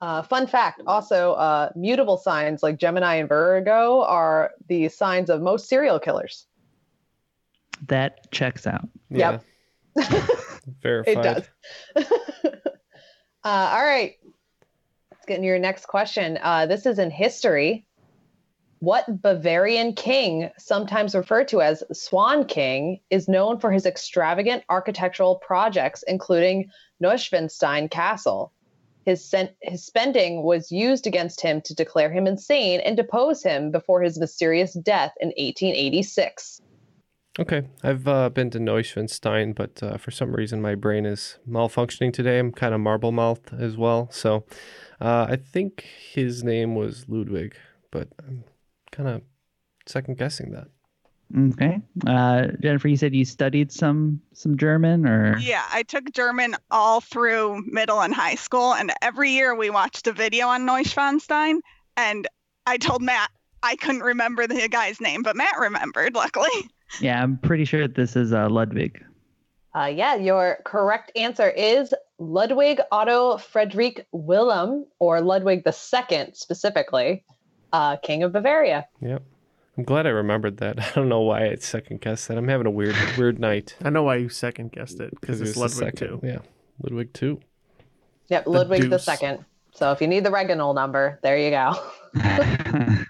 uh, 0.00 0.22
fun 0.22 0.46
fact 0.46 0.82
also, 0.86 1.32
uh, 1.34 1.70
mutable 1.76 2.16
signs 2.16 2.62
like 2.62 2.78
Gemini 2.78 3.16
and 3.16 3.28
Virgo 3.28 4.02
are 4.02 4.52
the 4.68 4.88
signs 4.88 5.30
of 5.30 5.40
most 5.40 5.68
serial 5.68 6.00
killers. 6.00 6.46
That 7.86 8.30
checks 8.32 8.66
out. 8.66 8.88
Yeah. 9.10 9.38
Verified. 10.82 11.16
It 11.16 11.22
does. 11.22 11.44
uh, 12.44 12.52
all 13.44 13.84
right. 13.84 14.14
Let's 15.10 15.26
get 15.26 15.36
into 15.36 15.46
your 15.46 15.58
next 15.58 15.86
question. 15.86 16.38
Uh, 16.42 16.66
this 16.66 16.86
is 16.86 16.98
in 16.98 17.10
history. 17.10 17.86
What 18.84 19.22
Bavarian 19.22 19.94
king, 19.94 20.50
sometimes 20.58 21.14
referred 21.14 21.48
to 21.48 21.62
as 21.62 21.82
Swan 21.90 22.44
King, 22.44 23.00
is 23.08 23.28
known 23.28 23.58
for 23.58 23.72
his 23.72 23.86
extravagant 23.86 24.62
architectural 24.68 25.36
projects, 25.36 26.04
including 26.06 26.68
Neuschwanstein 27.02 27.90
Castle? 27.90 28.52
His, 29.06 29.24
sen- 29.24 29.56
his 29.62 29.86
spending 29.86 30.42
was 30.42 30.70
used 30.70 31.06
against 31.06 31.40
him 31.40 31.62
to 31.62 31.74
declare 31.74 32.12
him 32.12 32.26
insane 32.26 32.80
and 32.80 32.94
depose 32.94 33.42
him 33.42 33.70
before 33.70 34.02
his 34.02 34.18
mysterious 34.18 34.74
death 34.74 35.14
in 35.18 35.28
1886. 35.28 36.60
Okay, 37.38 37.62
I've 37.82 38.06
uh, 38.06 38.28
been 38.28 38.50
to 38.50 38.58
Neuschwanstein, 38.58 39.54
but 39.54 39.82
uh, 39.82 39.96
for 39.96 40.10
some 40.10 40.36
reason 40.36 40.60
my 40.60 40.74
brain 40.74 41.06
is 41.06 41.38
malfunctioning 41.48 42.12
today. 42.12 42.38
I'm 42.38 42.52
kind 42.52 42.74
of 42.74 42.80
marble 42.80 43.12
mouthed 43.12 43.54
as 43.58 43.78
well, 43.78 44.10
so 44.12 44.44
uh, 45.00 45.26
I 45.30 45.36
think 45.36 45.86
his 46.12 46.44
name 46.44 46.74
was 46.74 47.06
Ludwig, 47.08 47.56
but 47.90 48.08
kind 48.94 49.08
of 49.08 49.22
second 49.86 50.16
guessing 50.16 50.52
that. 50.52 50.68
Okay. 51.52 51.80
Uh, 52.06 52.48
Jennifer, 52.60 52.86
you 52.86 52.96
said 52.96 53.14
you 53.14 53.24
studied 53.24 53.72
some 53.72 54.20
some 54.34 54.56
German, 54.56 55.06
or 55.06 55.36
Yeah, 55.38 55.64
I 55.72 55.82
took 55.82 56.12
German 56.12 56.54
all 56.70 57.00
through 57.00 57.64
middle 57.66 58.00
and 58.00 58.14
high 58.14 58.36
school, 58.36 58.74
and 58.74 58.92
every 59.02 59.30
year 59.30 59.54
we 59.54 59.70
watched 59.70 60.06
a 60.06 60.12
video 60.12 60.46
on 60.46 60.66
Neuschwanstein, 60.66 61.58
and 61.96 62.28
I 62.66 62.76
told 62.76 63.02
Matt 63.02 63.30
I 63.62 63.76
couldn't 63.76 64.02
remember 64.02 64.46
the 64.46 64.68
guy's 64.68 65.00
name, 65.00 65.22
but 65.22 65.34
Matt 65.34 65.58
remembered, 65.58 66.14
luckily. 66.14 66.68
yeah, 67.00 67.22
I'm 67.22 67.38
pretty 67.38 67.64
sure 67.64 67.88
this 67.88 68.14
is 68.14 68.32
uh, 68.32 68.48
Ludwig. 68.48 69.02
Uh, 69.74 69.86
yeah, 69.86 70.14
your 70.14 70.58
correct 70.64 71.10
answer 71.16 71.48
is 71.48 71.92
Ludwig 72.18 72.80
Otto 72.92 73.38
Friedrich 73.38 74.06
Wilhelm, 74.12 74.86
or 75.00 75.20
Ludwig 75.20 75.64
II 75.66 76.30
specifically, 76.34 77.24
uh, 77.74 77.96
King 77.96 78.22
of 78.22 78.32
Bavaria. 78.32 78.86
Yep. 79.00 79.22
I'm 79.76 79.82
glad 79.84 80.06
I 80.06 80.10
remembered 80.10 80.58
that. 80.58 80.78
I 80.80 80.90
don't 80.94 81.08
know 81.08 81.22
why 81.22 81.48
I 81.48 81.56
second 81.56 82.00
guessed 82.00 82.28
that. 82.28 82.38
I'm 82.38 82.46
having 82.46 82.66
a 82.66 82.70
weird, 82.70 82.94
weird 83.18 83.40
night. 83.40 83.74
I 83.82 83.90
know 83.90 84.04
why 84.04 84.16
you 84.16 84.28
second 84.28 84.70
guessed 84.72 85.00
it 85.00 85.10
because 85.20 85.40
it's 85.40 85.56
it 85.56 85.56
Ludwig 85.56 85.98
second- 85.98 86.08
too. 86.08 86.20
Yeah, 86.22 86.38
Ludwig 86.82 87.12
two. 87.12 87.40
Yep, 88.28 88.46
Ludwig 88.46 88.88
deuce. 88.90 89.04
Second. 89.04 89.44
So 89.72 89.90
if 89.90 90.00
you 90.00 90.06
need 90.06 90.24
the 90.24 90.30
regnal 90.30 90.72
number, 90.72 91.18
there 91.24 91.36
you 91.36 91.50
go. 91.50 91.74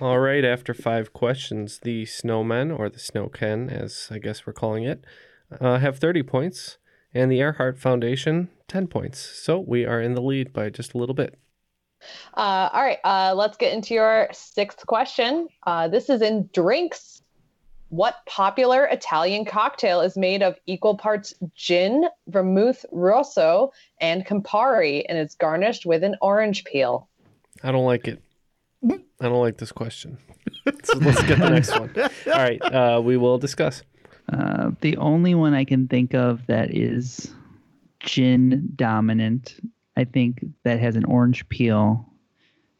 All 0.00 0.18
right, 0.18 0.44
after 0.44 0.74
five 0.74 1.12
questions, 1.12 1.78
the 1.82 2.04
snowmen, 2.06 2.76
or 2.76 2.88
the 2.88 2.98
snowken, 2.98 3.70
as 3.70 4.08
I 4.10 4.18
guess 4.18 4.44
we're 4.44 4.52
calling 4.52 4.82
it, 4.82 5.04
uh, 5.60 5.78
have 5.78 5.98
30 5.98 6.24
points, 6.24 6.78
and 7.14 7.30
the 7.30 7.38
Earhart 7.38 7.78
Foundation, 7.78 8.48
10 8.66 8.88
points. 8.88 9.20
So 9.20 9.60
we 9.60 9.84
are 9.86 10.00
in 10.00 10.14
the 10.14 10.20
lead 10.20 10.52
by 10.52 10.70
just 10.70 10.92
a 10.92 10.98
little 10.98 11.14
bit. 11.14 11.38
Uh, 12.34 12.68
all 12.72 12.82
right, 12.82 12.98
uh, 13.04 13.34
let's 13.36 13.56
get 13.56 13.72
into 13.72 13.94
your 13.94 14.28
sixth 14.32 14.86
question. 14.86 15.48
Uh, 15.66 15.88
this 15.88 16.08
is 16.08 16.22
in 16.22 16.48
drinks. 16.52 17.22
What 17.90 18.16
popular 18.26 18.84
Italian 18.84 19.46
cocktail 19.46 20.02
is 20.02 20.16
made 20.16 20.42
of 20.42 20.56
equal 20.66 20.96
parts 20.96 21.32
gin, 21.54 22.04
vermouth 22.26 22.84
rosso, 22.92 23.72
and 24.00 24.26
Campari, 24.26 25.04
and 25.08 25.18
is 25.18 25.34
garnished 25.34 25.86
with 25.86 26.04
an 26.04 26.16
orange 26.20 26.64
peel? 26.64 27.08
I 27.62 27.72
don't 27.72 27.86
like 27.86 28.06
it. 28.06 28.22
I 28.84 28.98
don't 29.20 29.40
like 29.40 29.56
this 29.56 29.72
question. 29.72 30.18
so 30.84 30.98
let's 30.98 31.22
get 31.22 31.38
the 31.38 31.50
next 31.50 31.78
one. 31.78 31.90
All 31.98 32.10
right, 32.26 32.60
uh, 32.62 33.00
we 33.02 33.16
will 33.16 33.38
discuss. 33.38 33.82
Uh, 34.32 34.72
the 34.82 34.96
only 34.98 35.34
one 35.34 35.54
I 35.54 35.64
can 35.64 35.88
think 35.88 36.14
of 36.14 36.46
that 36.46 36.76
is 36.76 37.32
gin 38.00 38.72
dominant, 38.76 39.56
I 39.98 40.04
think 40.04 40.44
that 40.62 40.78
has 40.78 40.94
an 40.94 41.04
orange 41.06 41.46
peel 41.48 42.06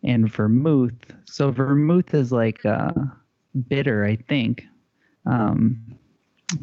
and 0.04 0.30
vermouth. 0.32 0.92
So 1.24 1.50
vermouth 1.50 2.14
is 2.14 2.30
like 2.30 2.64
uh, 2.64 2.92
bitter, 3.68 4.04
I 4.04 4.14
think. 4.28 4.64
Um, 5.26 5.98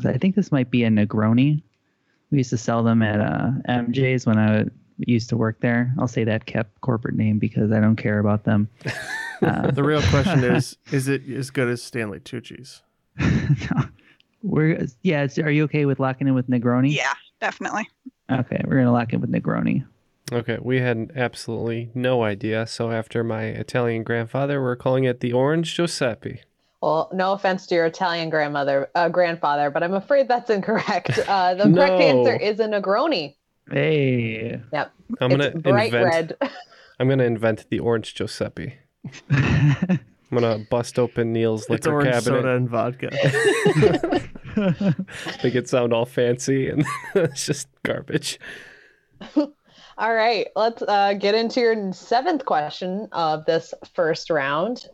so 0.01 0.09
I 0.09 0.17
think 0.17 0.35
this 0.35 0.53
might 0.53 0.71
be 0.71 0.85
a 0.85 0.89
Negroni. 0.89 1.61
We 2.31 2.37
used 2.37 2.51
to 2.51 2.57
sell 2.57 2.83
them 2.83 3.01
at 3.01 3.19
uh, 3.19 3.51
MJ's 3.67 4.25
when 4.25 4.39
I 4.39 4.65
used 4.99 5.27
to 5.29 5.37
work 5.37 5.59
there. 5.59 5.93
I'll 5.99 6.07
say 6.07 6.23
that 6.23 6.45
kept 6.45 6.79
corporate 6.79 7.15
name 7.15 7.37
because 7.37 7.73
I 7.73 7.81
don't 7.81 7.97
care 7.97 8.19
about 8.19 8.45
them. 8.45 8.69
Uh, 9.41 9.71
The 9.71 9.83
real 9.83 10.01
question 10.03 10.41
is: 10.45 10.77
Is 10.93 11.09
it 11.09 11.29
as 11.29 11.51
good 11.51 11.67
as 11.67 11.83
Stanley 11.83 12.21
Tucci's? 12.21 12.81
we're 14.41 14.87
yeah. 15.01 15.27
Are 15.43 15.51
you 15.51 15.65
okay 15.65 15.85
with 15.85 15.99
locking 15.99 16.29
in 16.29 16.33
with 16.33 16.49
Negroni? 16.49 16.95
Yeah, 16.95 17.13
definitely. 17.41 17.89
Okay, 18.31 18.61
we're 18.65 18.77
gonna 18.77 18.93
lock 18.93 19.11
in 19.11 19.19
with 19.19 19.31
Negroni. 19.31 19.85
Okay, 20.31 20.57
we 20.61 20.79
had 20.79 21.11
absolutely 21.15 21.91
no 21.93 22.23
idea. 22.23 22.65
So 22.65 22.91
after 22.91 23.23
my 23.23 23.43
Italian 23.43 24.03
grandfather, 24.03 24.61
we're 24.61 24.75
calling 24.75 25.03
it 25.03 25.19
the 25.19 25.33
Orange 25.33 25.75
Giuseppe. 25.75 26.41
Well, 26.81 27.09
no 27.13 27.33
offense 27.33 27.67
to 27.67 27.75
your 27.75 27.85
Italian 27.85 28.29
grandmother, 28.29 28.89
uh, 28.95 29.09
grandfather, 29.09 29.69
but 29.69 29.83
I'm 29.83 29.93
afraid 29.93 30.27
that's 30.27 30.49
incorrect. 30.49 31.19
Uh, 31.27 31.53
the 31.55 31.63
correct 31.71 32.01
answer 32.01 32.35
is 32.35 32.59
a 32.59 32.65
Negroni. 32.67 33.35
Hey. 33.71 34.61
Yep. 34.71 34.91
I'm 35.19 35.29
gonna 35.31 35.43
it's 35.45 35.61
bright 35.61 35.93
invent. 35.93 36.33
red. 36.41 36.51
I'm 36.99 37.09
gonna 37.09 37.23
invent 37.23 37.65
the 37.69 37.79
orange 37.79 38.13
Giuseppe. 38.15 38.75
I'm 39.31 39.99
gonna 40.31 40.59
bust 40.69 40.97
open 40.99 41.33
Neal's 41.33 41.61
It's 41.63 41.69
liquor 41.69 41.93
orange 41.93 42.11
cabinet. 42.11 42.23
soda 42.23 42.55
and 42.55 42.69
vodka. 42.69 43.09
Make 45.43 45.55
it 45.55 45.67
sound 45.69 45.93
all 45.93 46.05
fancy, 46.05 46.69
and 46.69 46.83
it's 47.15 47.45
just 47.45 47.67
garbage. 47.83 48.39
All 49.97 50.13
right, 50.13 50.47
let's 50.55 50.81
uh, 50.81 51.13
get 51.13 51.35
into 51.35 51.61
your 51.61 51.93
seventh 51.93 52.43
question 52.45 53.07
of 53.13 53.45
this 53.45 53.73
first 53.93 54.29
round. 54.29 54.87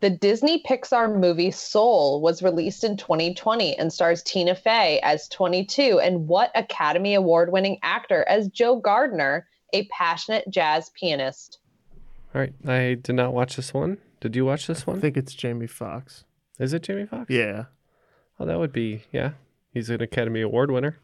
The 0.00 0.10
Disney 0.10 0.62
Pixar 0.62 1.18
movie 1.18 1.50
Soul 1.50 2.20
was 2.20 2.42
released 2.42 2.84
in 2.84 2.96
2020 2.96 3.78
and 3.78 3.92
stars 3.92 4.22
Tina 4.22 4.54
Fey 4.54 5.00
as 5.02 5.28
22 5.28 6.00
and 6.00 6.28
what 6.28 6.50
Academy 6.54 7.14
Award 7.14 7.52
winning 7.52 7.78
actor 7.82 8.24
as 8.28 8.48
Joe 8.48 8.76
Gardner, 8.76 9.46
a 9.72 9.86
passionate 9.88 10.44
jazz 10.48 10.90
pianist? 10.98 11.58
All 12.34 12.40
right, 12.40 12.54
I 12.66 12.94
did 12.94 13.14
not 13.14 13.32
watch 13.34 13.56
this 13.56 13.74
one. 13.74 13.98
Did 14.20 14.36
you 14.36 14.44
watch 14.44 14.66
this 14.66 14.86
one? 14.86 14.98
I 14.98 15.00
think 15.00 15.16
it's 15.16 15.34
Jamie 15.34 15.66
Foxx. 15.66 16.24
Is 16.58 16.72
it 16.72 16.82
Jamie 16.82 17.06
Foxx? 17.06 17.30
Yeah, 17.30 17.64
Oh, 18.38 18.44
that 18.44 18.58
would 18.58 18.72
be 18.72 19.02
yeah. 19.12 19.32
He's 19.72 19.90
an 19.90 20.00
Academy 20.02 20.40
Award 20.42 20.70
winner. 20.70 20.98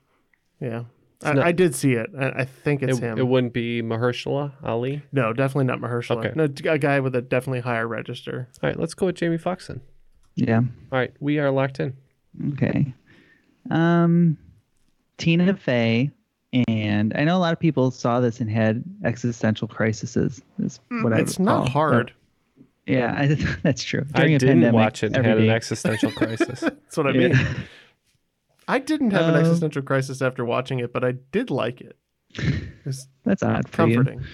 yeah. 0.60 0.84
I, 1.24 1.32
not- 1.34 1.46
I 1.46 1.52
did 1.52 1.74
see 1.74 1.92
it. 1.92 2.10
I, 2.18 2.28
I 2.28 2.44
think 2.44 2.82
it's 2.82 2.98
It, 2.98 3.02
him. 3.02 3.18
it 3.18 3.26
wouldn't 3.26 3.52
be 3.52 3.82
Mahershala 3.82 4.52
Ali. 4.62 5.02
no, 5.12 5.32
definitely 5.32 5.64
not 5.66 5.78
Mahershala. 5.80 6.26
Okay. 6.26 6.32
No, 6.34 6.44
a 6.72 6.78
guy 6.78 7.00
with 7.00 7.14
a 7.16 7.22
definitely 7.22 7.60
higher 7.60 7.86
register. 7.88 8.48
All 8.62 8.68
right, 8.68 8.78
let's 8.78 8.94
go 8.94 9.06
with 9.06 9.16
Jamie 9.16 9.38
Foxx 9.38 9.66
then. 9.68 9.80
Yeah. 10.34 10.58
All 10.58 10.98
right, 10.98 11.12
we 11.20 11.38
are 11.38 11.50
locked 11.50 11.80
in. 11.80 11.96
Okay. 12.54 12.94
Um, 13.70 14.36
Tina 15.18 15.54
Fey, 15.54 16.10
and 16.68 17.12
I 17.16 17.24
know 17.24 17.36
a 17.36 17.38
lot 17.40 17.52
of 17.52 17.60
people 17.60 17.90
saw 17.90 18.20
this 18.20 18.40
and 18.40 18.50
had 18.50 18.82
existential 19.04 19.68
crises. 19.68 20.16
Is 20.58 20.80
what 20.88 21.12
I 21.12 21.18
It's 21.20 21.38
not 21.38 21.64
recall. 21.64 21.70
hard. 21.72 22.12
But, 22.86 22.92
yeah, 22.92 23.14
I, 23.16 23.36
that's 23.62 23.82
true. 23.84 24.04
I 24.14 24.18
During 24.20 24.34
a 24.34 24.38
didn't 24.38 24.54
pandemic, 24.56 24.74
watch 24.74 25.02
it 25.02 25.06
and 25.08 25.16
every 25.18 25.30
had 25.30 25.38
an 25.38 25.50
existential 25.50 26.10
crisis. 26.10 26.60
That's 26.60 26.96
what 26.96 27.06
I 27.06 27.10
Yeah. 27.12 27.28
mean. 27.28 27.36
I 28.68 28.78
didn't 28.78 29.10
have 29.12 29.28
an 29.28 29.34
Um, 29.34 29.40
existential 29.40 29.82
crisis 29.82 30.22
after 30.22 30.44
watching 30.44 30.78
it, 30.80 30.92
but 30.92 31.04
I 31.04 31.12
did 31.32 31.50
like 31.50 31.80
it. 31.80 31.96
It's 32.84 33.06
That's 33.24 33.42
odd 33.44 33.68
for 33.68 33.86
you. 33.86 33.96
comforting. 33.96 34.24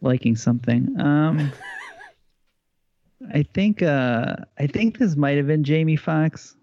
liking 0.00 0.34
something. 0.36 0.98
Um, 1.00 1.52
I 3.34 3.42
think 3.54 3.82
uh, 3.82 4.36
I 4.58 4.66
think 4.66 4.98
this 4.98 5.16
might 5.16 5.36
have 5.36 5.46
been 5.46 5.64
Jamie 5.64 5.96
Foxx. 5.96 6.56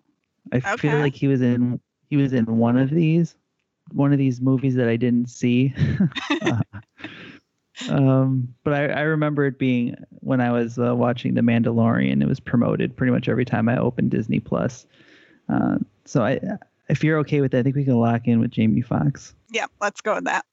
I 0.52 0.60
feel 0.78 0.98
like 1.00 1.14
he 1.16 1.28
was 1.28 1.42
in 1.42 1.80
he 2.10 2.18
was 2.18 2.34
in 2.34 2.46
one 2.46 2.78
of 2.78 2.90
these 2.90 3.36
one 3.92 4.12
of 4.12 4.18
these 4.20 4.40
movies 4.42 4.76
that 4.76 4.88
I 4.88 4.96
didn't 4.98 5.30
see. 5.30 5.74
Uh, 6.42 6.62
um, 7.90 8.54
but 8.64 8.74
I, 8.74 8.86
I 8.88 9.02
remember 9.02 9.46
it 9.46 9.58
being 9.58 9.96
when 10.20 10.40
I 10.42 10.52
was 10.52 10.78
uh, 10.78 10.96
watching 10.96 11.34
The 11.34 11.42
Mandalorian. 11.42 12.22
It 12.22 12.28
was 12.28 12.40
promoted 12.40 12.96
pretty 12.96 13.12
much 13.12 13.28
every 13.28 13.46
time 13.46 13.68
I 13.68 13.78
opened 13.78 14.12
Disney 14.12 14.40
Plus. 14.40 14.86
Uh, 15.50 15.78
so 16.06 16.22
I, 16.24 16.40
if 16.90 17.04
you're 17.04 17.18
okay 17.20 17.42
with 17.42 17.52
that, 17.52 17.60
I 17.60 17.64
think 17.64 17.76
we 17.76 17.86
can 17.86 18.00
lock 18.00 18.28
in 18.28 18.40
with 18.40 18.52
Jamie 18.52 18.82
Foxx. 18.82 19.34
Yeah, 19.52 19.66
let's 19.82 20.02
go 20.02 20.16
with 20.16 20.26
that. 20.26 20.46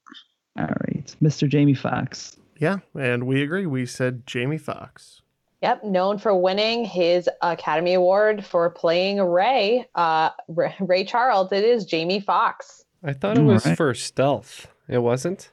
All 0.59 0.67
right, 0.67 1.15
Mr. 1.23 1.49
Jamie 1.49 1.75
Foxx. 1.75 2.37
Yeah, 2.59 2.79
and 2.99 3.27
we 3.27 3.43
agree. 3.43 3.67
We 3.67 3.87
said 3.87 4.27
Jamie 4.27 4.59
Foxx. 4.59 5.23
Yep, 5.63 5.85
known 5.85 6.19
for 6.19 6.35
winning 6.35 6.85
his 6.85 7.29
Academy 7.43 7.95
Award 7.95 8.45
for 8.45 8.71
playing 8.71 9.21
Ray, 9.21 9.87
uh, 9.95 10.31
Ray, 10.49 10.75
Ray 10.81 11.05
Charles. 11.05 11.53
It 11.53 11.65
is 11.65 11.85
Jamie 11.85 12.21
Foxx. 12.21 12.85
I 13.05 13.13
thought 13.13 13.37
it 13.39 13.43
was 13.43 13.65
Alright. 13.65 13.77
for 13.77 13.93
Stealth. 13.95 14.69
It 14.89 14.99
wasn't. 14.99 15.51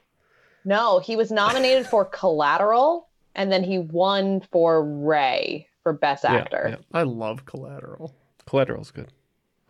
No, 0.64 0.98
he 0.98 1.14
was 1.16 1.30
nominated 1.30 1.86
for 1.86 2.04
Collateral, 2.12 3.08
and 3.34 3.50
then 3.52 3.62
he 3.62 3.78
won 3.78 4.40
for 4.50 4.82
Ray 4.84 5.66
for 5.82 5.92
Best 5.92 6.24
Yeah, 6.24 6.36
Actor. 6.36 6.66
yeah. 6.70 6.76
I 6.92 7.02
love 7.04 7.44
Collateral. 7.46 8.14
Collateral's 8.46 8.90
good. 8.90 9.08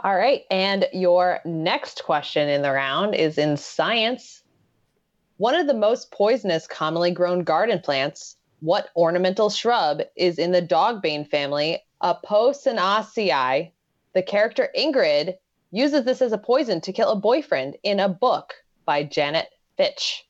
All 0.05 0.15
right, 0.15 0.43
and 0.51 0.87
your 0.93 1.41
next 1.45 2.05
question 2.05 2.49
in 2.49 2.63
the 2.63 2.71
round 2.71 3.17
is 3.17 3.37
in 3.37 3.57
science. 3.57 4.43
One 5.39 5.57
of 5.57 5.67
the 5.67 5.75
most 5.75 6.13
poisonous 6.13 6.69
commonly 6.69 7.11
grown 7.11 7.43
garden 7.43 7.81
plants, 7.81 8.37
what 8.61 8.91
ornamental 8.95 9.51
shrub 9.51 10.03
is 10.17 10.39
in 10.39 10.53
the 10.53 10.63
dogbane 10.63 11.29
family, 11.29 11.83
Apocynaceae? 12.03 13.73
The 14.15 14.23
character 14.23 14.69
Ingrid 14.77 15.35
uses 15.73 16.05
this 16.05 16.23
as 16.23 16.33
a 16.33 16.39
poison 16.39 16.81
to 16.83 16.93
kill 16.93 17.11
a 17.11 17.17
boyfriend 17.17 17.77
in 17.83 17.99
a 17.99 18.09
book 18.09 18.55
by 18.85 19.03
Janet 19.03 19.49
Fitch. 19.77 20.25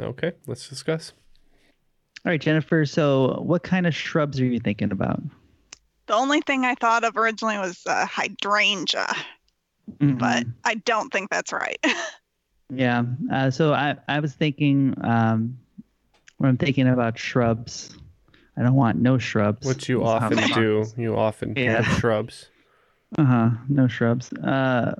Okay, 0.00 0.32
let's 0.46 0.68
discuss. 0.68 1.12
All 2.24 2.30
right, 2.30 2.40
Jennifer. 2.40 2.84
So, 2.86 3.40
what 3.42 3.62
kind 3.62 3.86
of 3.86 3.94
shrubs 3.94 4.40
are 4.40 4.46
you 4.46 4.60
thinking 4.60 4.92
about? 4.92 5.20
The 6.06 6.14
only 6.14 6.40
thing 6.40 6.64
I 6.64 6.74
thought 6.74 7.04
of 7.04 7.16
originally 7.16 7.58
was 7.58 7.80
uh, 7.86 8.06
hydrangea, 8.06 9.06
but 9.98 10.44
Mhm. 10.44 10.52
I 10.64 10.74
don't 10.76 11.12
think 11.12 11.30
that's 11.30 11.52
right. 11.52 11.78
yeah. 12.70 13.04
Uh, 13.32 13.50
so 13.50 13.72
I 13.72 13.96
I 14.08 14.20
was 14.20 14.32
thinking 14.34 14.94
um, 15.02 15.58
when 16.38 16.50
I'm 16.50 16.56
thinking 16.56 16.88
about 16.88 17.18
shrubs, 17.18 17.96
I 18.56 18.62
don't 18.62 18.74
want 18.74 18.98
no 18.98 19.18
shrubs. 19.18 19.66
Which 19.66 19.88
you 19.88 20.04
often 20.04 20.38
I'm- 20.38 20.50
do. 20.52 20.84
You 20.96 21.16
often 21.16 21.54
think 21.54 21.70
of 21.78 21.86
Yeah. 21.86 21.98
shrubs. 21.98 22.48
Uh 23.18 23.24
huh. 23.24 23.50
No 23.68 23.88
shrubs. 23.88 24.32
Uh, 24.32 24.94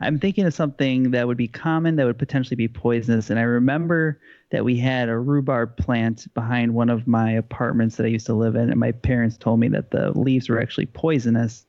I'm 0.00 0.18
thinking 0.18 0.44
of 0.44 0.54
something 0.54 1.12
that 1.12 1.26
would 1.26 1.36
be 1.38 1.48
common 1.48 1.96
that 1.96 2.04
would 2.06 2.18
potentially 2.18 2.56
be 2.56 2.68
poisonous. 2.68 3.30
And 3.30 3.38
I 3.38 3.42
remember 3.42 4.18
that 4.50 4.64
we 4.64 4.76
had 4.76 5.08
a 5.08 5.18
rhubarb 5.18 5.76
plant 5.76 6.32
behind 6.34 6.74
one 6.74 6.88
of 6.88 7.06
my 7.06 7.30
apartments 7.30 7.96
that 7.96 8.06
I 8.06 8.10
used 8.10 8.26
to 8.26 8.34
live 8.34 8.54
in, 8.54 8.70
and 8.70 8.78
my 8.78 8.92
parents 8.92 9.36
told 9.36 9.60
me 9.60 9.68
that 9.68 9.90
the 9.90 10.12
leaves 10.18 10.48
were 10.48 10.60
actually 10.60 10.86
poisonous. 10.86 11.66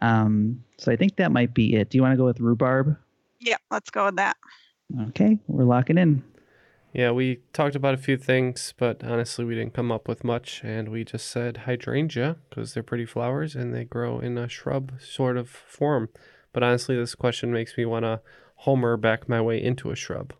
Um, 0.00 0.62
so 0.78 0.90
I 0.90 0.96
think 0.96 1.16
that 1.16 1.32
might 1.32 1.54
be 1.54 1.76
it. 1.76 1.90
Do 1.90 1.98
you 1.98 2.02
want 2.02 2.12
to 2.12 2.16
go 2.16 2.24
with 2.24 2.40
rhubarb? 2.40 2.96
Yeah, 3.40 3.56
let's 3.70 3.90
go 3.90 4.06
with 4.06 4.16
that. 4.16 4.36
Okay, 5.08 5.38
we're 5.48 5.64
locking 5.64 5.98
in. 5.98 6.22
Yeah, 6.94 7.10
we 7.10 7.40
talked 7.52 7.76
about 7.76 7.94
a 7.94 7.98
few 7.98 8.16
things, 8.16 8.72
but 8.78 9.04
honestly, 9.04 9.44
we 9.44 9.54
didn't 9.54 9.74
come 9.74 9.92
up 9.92 10.08
with 10.08 10.24
much, 10.24 10.62
and 10.64 10.88
we 10.88 11.04
just 11.04 11.26
said 11.26 11.58
hydrangea 11.58 12.36
because 12.48 12.72
they're 12.72 12.82
pretty 12.82 13.04
flowers 13.04 13.54
and 13.54 13.74
they 13.74 13.84
grow 13.84 14.18
in 14.18 14.38
a 14.38 14.48
shrub 14.48 14.92
sort 15.00 15.36
of 15.36 15.50
form. 15.50 16.08
But 16.54 16.62
honestly, 16.62 16.96
this 16.96 17.14
question 17.14 17.52
makes 17.52 17.76
me 17.76 17.84
want 17.84 18.04
to 18.04 18.22
homer 18.56 18.96
back 18.96 19.28
my 19.28 19.40
way 19.40 19.62
into 19.62 19.90
a 19.90 19.96
shrub. 19.96 20.32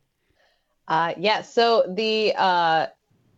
Uh, 0.88 1.14
yeah, 1.18 1.42
so 1.42 1.84
the 1.94 2.34
uh, 2.36 2.86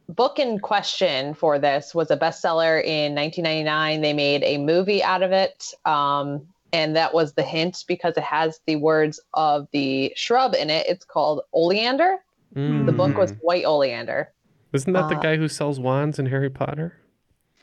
book 0.09 0.39
in 0.39 0.59
question 0.61 1.35
for 1.35 1.59
this 1.59 1.95
was 1.95 2.11
a 2.11 2.17
bestseller 2.17 2.83
in 2.83 3.15
1999. 3.15 4.01
They 4.01 4.13
made 4.13 4.43
a 4.45 4.59
movie 4.59 5.03
out 5.03 5.23
of 5.23 5.33
it. 5.33 5.67
Um, 5.85 6.47
and 6.73 6.95
that 6.95 7.13
was 7.13 7.33
the 7.33 7.43
hint 7.43 7.85
because 7.89 8.17
it 8.17 8.23
has 8.23 8.61
the 8.67 8.77
words 8.77 9.21
of 9.35 9.67
the 9.73 10.13
shrub 10.15 10.55
in 10.55 10.71
it. 10.71 10.87
It's 10.89 11.05
called 11.05 11.43
oleander. 11.53 12.19
The 12.53 12.93
book 12.97 13.17
was 13.17 13.33
Mm. 13.33 13.39
white 13.43 13.65
oleander. 13.65 14.33
Isn't 14.73 14.93
that 14.93 15.09
the 15.09 15.17
uh, 15.17 15.21
guy 15.21 15.37
who 15.37 15.47
sells 15.49 15.79
wands 15.79 16.19
in 16.19 16.27
Harry 16.27 16.51
Potter? 16.51 16.97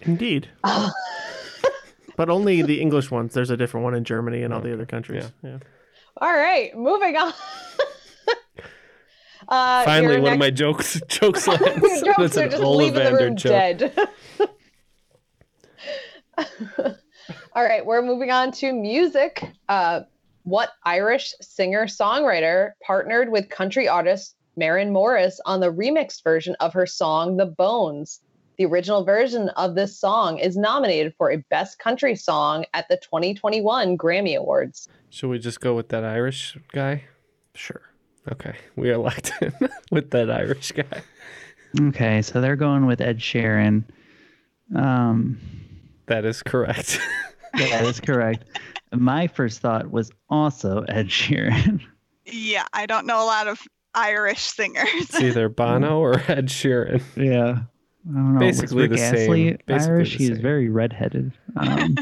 Indeed. 0.02 0.50
but 2.16 2.30
only 2.30 2.62
the 2.62 2.82
English 2.82 3.12
ones. 3.12 3.34
There's 3.34 3.50
a 3.50 3.58
different 3.58 3.84
one 3.84 3.94
in 3.96 4.04
Germany 4.04 4.44
and 4.44 4.54
all 4.54 4.62
the 4.62 4.74
other 4.74 4.86
countries. 4.86 5.32
Yeah. 5.44 5.60
All 6.18 6.34
right, 6.34 6.76
moving 6.76 7.16
on. 7.16 7.34
uh, 9.48 9.84
Finally, 9.86 10.16
your 10.16 10.22
one 10.24 10.34
of 10.34 10.40
my 10.40 10.50
jokes 10.50 11.00
jokes 11.08 11.48
lands. 11.48 12.02
Jokes 12.02 12.18
That's 12.18 12.38
an 12.38 12.50
just 12.52 12.64
Ollivander 12.64 13.36
joke. 13.36 13.52
dead. 13.52 14.10
All 17.54 17.64
right, 17.64 17.86
we're 17.86 18.02
moving 18.04 18.32
on 18.32 18.52
to 18.54 18.72
music. 18.72 19.44
Uh, 19.68 20.02
what 20.44 20.70
Irish 20.86 21.34
singer 21.42 21.86
songwriter 21.88 22.72
partnered 22.84 23.32
with 23.32 23.50
country 23.50 23.88
artist 23.88 24.36
Maren 24.56 24.92
Morris 24.94 25.40
on 25.46 25.60
the 25.60 25.72
remixed 25.72 26.24
version 26.24 26.56
of 26.60 26.74
her 26.74 26.86
song 26.86 27.38
The 27.38 27.46
Bones? 27.48 28.22
The 28.58 28.66
original 28.66 29.04
version 29.04 29.50
of 29.50 29.76
this 29.76 30.00
song 30.00 30.40
is 30.40 30.58
nominated 30.58 31.14
for 31.16 31.32
a 31.32 31.38
Best 31.38 31.78
Country 31.78 32.16
Song 32.16 32.66
at 32.74 32.88
the 32.90 32.98
2021 32.98 33.96
Grammy 34.00 34.36
Awards. 34.36 34.88
Should 35.12 35.30
we 35.30 35.38
just 35.38 35.60
go 35.60 35.76
with 35.76 35.90
that 35.90 36.04
Irish 36.04 36.58
guy? 36.72 37.04
Sure. 37.54 37.82
Okay, 38.32 38.56
we 38.76 38.90
are 38.92 38.98
locked 38.98 39.32
in 39.42 39.54
with 39.92 40.12
that 40.12 40.30
Irish 40.30 40.72
guy. 40.72 41.02
Okay, 41.80 42.22
so 42.22 42.42
they're 42.42 42.56
going 42.56 42.86
with 42.86 43.02
Ed 43.02 43.20
Sheeran. 43.20 43.84
Um, 44.76 45.40
That 46.08 46.26
is 46.26 46.42
correct. 46.44 47.00
yeah, 47.58 47.84
that's 47.84 48.00
correct. 48.00 48.44
My 48.94 49.28
first 49.28 49.60
thought 49.62 49.92
was 49.92 50.12
also 50.30 50.82
Ed 50.90 51.08
Sheeran. 51.08 51.82
Yeah, 52.26 52.66
I 52.74 52.86
don't 52.86 53.06
know 53.06 53.22
a 53.24 53.26
lot 53.26 53.48
of 53.48 53.62
Irish 53.94 54.42
singers. 54.42 54.88
it's 54.94 55.20
either 55.22 55.50
Bono 55.50 56.00
or 56.00 56.16
Ed 56.28 56.48
Sheeran. 56.48 57.02
Yeah. 57.16 57.60
I 58.10 58.14
don't 58.14 58.34
know. 58.36 58.40
Basically 58.40 58.84
Rick 58.84 58.92
the 58.92 58.98
same. 58.98 59.58
Basically 59.66 59.96
Irish. 59.96 60.18
the 60.18 60.28
He's 60.28 60.38
very 60.40 60.70
redheaded. 60.70 61.34
Um, 61.58 61.96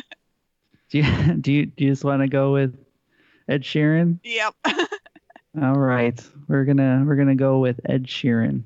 do 0.92 1.00
you 1.00 1.34
do 1.36 1.52
you 1.52 1.66
do 1.66 1.84
you 1.86 1.92
just 1.92 2.04
want 2.04 2.22
to 2.22 2.28
go 2.28 2.54
with 2.54 2.76
Ed 3.48 3.64
Sheeran? 3.64 4.20
yep. 4.24 4.54
All 5.62 5.76
right, 5.80 6.22
we're 6.48 6.66
gonna 6.66 7.04
we're 7.08 7.16
gonna 7.16 7.36
go 7.36 7.60
with 7.60 7.80
Ed 7.86 8.06
Sheeran. 8.06 8.64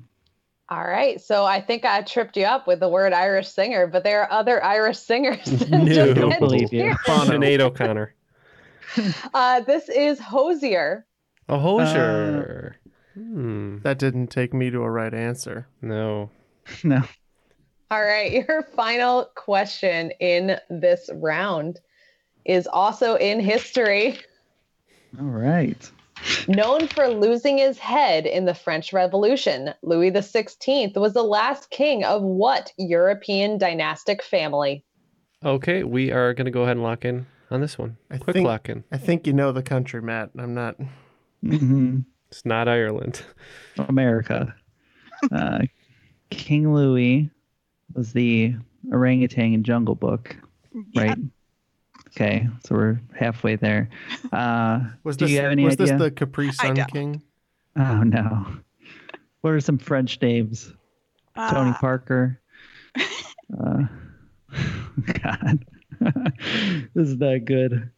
All 0.68 0.84
right. 0.84 1.20
So 1.20 1.44
I 1.44 1.60
think 1.60 1.84
I 1.84 2.02
tripped 2.02 2.36
you 2.36 2.44
up 2.44 2.66
with 2.68 2.78
the 2.80 2.88
word 2.88 3.12
Irish 3.12 3.48
singer, 3.48 3.88
but 3.88 4.04
there 4.04 4.22
are 4.22 4.30
other 4.30 4.62
Irish 4.62 4.98
singers. 4.98 5.44
than 5.44 5.84
No. 5.86 5.92
just 5.94 6.14
Don't 6.20 6.32
Ed 6.32 6.38
believe 6.38 6.72
you. 6.72 6.94
Sheeran. 7.06 7.26
Sinead 7.26 7.60
O'Connor. 7.60 8.14
Uh, 9.34 9.60
this 9.60 9.88
is 9.88 10.18
Hozier. 10.18 11.06
A 11.48 11.56
Hozier. 11.58 12.74
hmm. 13.14 13.78
That 13.82 13.98
didn't 14.00 14.28
take 14.28 14.52
me 14.52 14.68
to 14.70 14.82
a 14.82 14.90
right 14.90 15.14
answer. 15.14 15.66
No. 15.80 16.30
No. 16.84 17.02
All 17.92 18.02
right. 18.04 18.30
Your 18.32 18.62
final 18.74 19.26
question 19.36 20.10
in 20.20 20.56
this 20.70 21.08
round 21.14 21.78
is 22.44 22.66
also 22.68 23.14
in 23.16 23.38
history. 23.40 24.18
All 25.20 25.26
right. 25.26 25.88
Known 26.48 26.88
for 26.88 27.08
losing 27.08 27.58
his 27.58 27.78
head 27.78 28.26
in 28.26 28.44
the 28.44 28.54
French 28.54 28.92
Revolution, 28.92 29.72
Louis 29.82 30.10
XVI 30.10 30.94
was 30.96 31.14
the 31.14 31.22
last 31.22 31.70
king 31.70 32.04
of 32.04 32.22
what 32.22 32.72
European 32.78 33.58
dynastic 33.58 34.22
family? 34.22 34.84
Okay, 35.44 35.82
we 35.84 36.10
are 36.12 36.34
going 36.34 36.44
to 36.46 36.50
go 36.50 36.62
ahead 36.62 36.76
and 36.76 36.82
lock 36.82 37.04
in 37.04 37.26
on 37.50 37.60
this 37.60 37.78
one. 37.78 37.96
I 38.10 38.18
Quick 38.18 38.34
think- 38.34 38.46
lock 38.46 38.68
in. 38.68 38.84
I 38.92 38.98
think 38.98 39.26
you 39.26 39.32
know 39.32 39.52
the 39.52 39.62
country, 39.62 40.02
Matt. 40.02 40.30
I'm 40.38 40.54
not. 40.54 40.76
hmm 41.42 42.00
It's 42.30 42.44
not 42.44 42.68
Ireland. 42.68 43.22
America. 43.88 44.54
Uh, 45.32 45.60
King 46.30 46.72
Louis 46.74 47.30
was 47.94 48.12
the 48.12 48.54
orangutan 48.92 49.54
in 49.54 49.64
Jungle 49.64 49.94
Book, 49.94 50.36
right? 50.96 51.18
Okay, 52.16 52.48
so 52.66 52.74
we're 52.74 53.00
halfway 53.14 53.56
there. 53.56 53.88
Uh, 54.32 54.80
Was 55.04 55.16
do 55.16 55.24
this 55.24 55.32
you 55.32 55.40
have 55.40 55.50
any 55.52 55.64
was 55.64 55.74
idea? 55.74 55.86
this 55.86 55.98
the 55.98 56.10
Capri 56.10 56.52
Sun. 56.52 56.76
King? 56.92 57.22
Oh 57.76 58.02
no. 58.02 58.46
What 59.40 59.50
are 59.50 59.60
some 59.60 59.78
French 59.78 60.20
names? 60.22 60.72
Tony 61.36 61.70
Uh, 61.70 61.74
Parker. 61.80 62.40
Uh, 63.58 63.82
God, 65.22 65.64
this 66.94 67.08
is 67.08 67.16
not 67.16 67.44
good. 67.46 67.90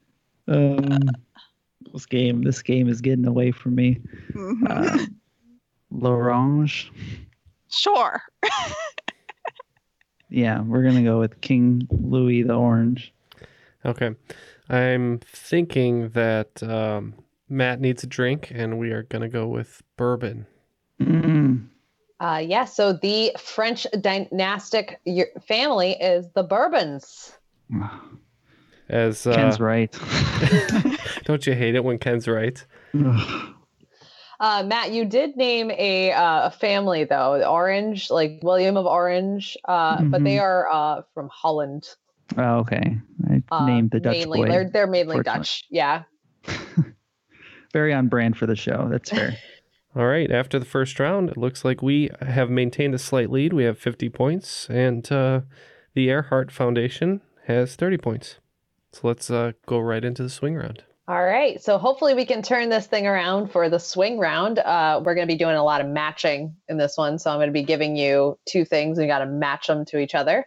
Um, 0.49 0.99
this 1.93 2.07
game, 2.07 2.41
this 2.43 2.63
game 2.63 2.89
is 2.89 3.03
getting 3.03 3.27
away 3.27 3.51
from 3.53 3.75
me. 3.75 4.01
mhm. 4.33 4.63
Uh, 4.71 5.07
L'Orange. 5.91 6.91
sure. 7.71 8.23
Yeah, 10.31 10.63
we're 10.63 10.83
gonna 10.85 11.03
go 11.03 11.19
with 11.21 11.39
King 11.43 11.87
Louis 11.91 12.43
the 12.43 12.55
Orange. 12.55 13.13
Okay. 13.85 14.15
I'm 14.69 15.19
thinking 15.21 16.11
that 16.11 16.63
um, 16.63 17.15
Matt 17.49 17.81
needs 17.81 18.05
a 18.05 18.07
drink, 18.07 18.51
and 18.55 18.79
we 18.79 18.91
are 18.93 19.03
going 19.03 19.23
to 19.23 19.29
go 19.29 19.47
with 19.49 19.83
bourbon. 19.97 20.47
Mm, 21.01 21.67
Uh, 22.21 22.43
yeah, 22.45 22.65
so 22.65 22.93
the 22.93 23.33
French 23.39 23.87
dynastic 24.01 25.01
y- 25.05 25.25
family 25.47 25.93
is 25.93 26.27
the 26.35 26.43
Bourbons. 26.45 27.33
As 28.89 29.27
uh, 29.27 29.35
Ken's 29.35 29.61
right. 29.61 29.99
don't 31.25 31.47
you 31.47 31.55
hate 31.55 31.75
it 31.75 31.83
when 31.85 31.99
Ken's 31.99 32.29
right? 32.29 32.65
Uh, 34.41 34.63
Matt, 34.67 34.93
you 34.93 35.05
did 35.05 35.37
name 35.37 35.71
a 35.71 36.13
uh, 36.13 36.47
a 36.49 36.51
family 36.51 37.05
though, 37.05 37.43
Orange, 37.49 38.11
like 38.11 38.41
William 38.43 38.77
of 38.77 38.87
Orange, 38.87 39.57
uh, 39.67 40.03
but 40.11 40.25
they 40.25 40.37
Mhm. 40.37 40.41
are 40.41 40.69
uh, 40.71 41.03
from 41.15 41.29
Holland. 41.33 41.89
oh, 42.37 42.57
okay, 42.59 42.99
I 43.53 43.63
Uh, 43.63 43.67
named 43.67 43.91
the 43.91 44.01
Dutch 44.01 44.17
mainly. 44.19 44.41
boy. 44.41 44.49
They're 44.49 44.71
they're 44.71 44.87
mainly 44.87 45.19
unfortunately. 45.19 45.39
Dutch. 45.41 45.65
Yeah. 45.71 46.03
Very 47.73 47.93
on 47.95 48.09
brand 48.09 48.37
for 48.37 48.47
the 48.47 48.57
show. 48.57 48.89
That's 48.91 49.11
fair. 49.11 49.37
All 49.97 50.07
right. 50.07 50.31
After 50.31 50.59
the 50.59 50.65
first 50.65 50.99
round, 50.99 51.31
it 51.31 51.37
looks 51.37 51.65
like 51.65 51.83
we 51.83 52.11
have 52.21 52.51
maintained 52.51 52.95
a 52.95 52.99
slight 52.99 53.31
lead. 53.31 53.53
We 53.53 53.65
have 53.65 53.79
50 53.79 54.09
points, 54.11 54.69
and 54.71 55.11
uh, 55.13 55.43
the 55.95 56.09
Earhart 56.09 56.51
Foundation 56.51 57.21
has 57.47 57.77
30 57.77 57.99
points. 57.99 58.39
So 58.93 59.09
let's 59.09 59.31
uh, 59.31 59.53
go 59.67 59.79
right 59.79 60.05
into 60.05 60.23
the 60.23 60.29
swing 60.31 60.55
round. 60.55 60.85
All 61.09 61.23
right. 61.25 61.63
So 61.63 61.79
hopefully 61.79 62.15
we 62.15 62.25
can 62.25 62.43
turn 62.43 62.69
this 62.69 62.87
thing 62.87 63.07
around 63.07 63.49
for 63.51 63.69
the 63.69 63.79
swing 63.79 64.19
round. 64.19 64.59
Uh, 64.59 65.01
we're 65.05 65.15
going 65.15 65.27
to 65.27 65.33
be 65.33 65.39
doing 65.39 65.57
a 65.57 65.65
lot 65.65 65.81
of 65.81 65.87
matching 65.89 66.55
in 66.69 66.77
this 66.77 66.97
one. 66.97 67.19
So 67.19 67.31
I'm 67.31 67.39
going 67.39 67.49
to 67.49 67.53
be 67.53 67.65
giving 67.65 67.97
you 67.97 68.39
two 68.47 68.65
things 68.65 68.99
and 68.99 69.07
you 69.07 69.13
got 69.13 69.19
to 69.19 69.27
match 69.27 69.67
them 69.67 69.85
to 69.87 69.99
each 69.99 70.15
other. 70.15 70.47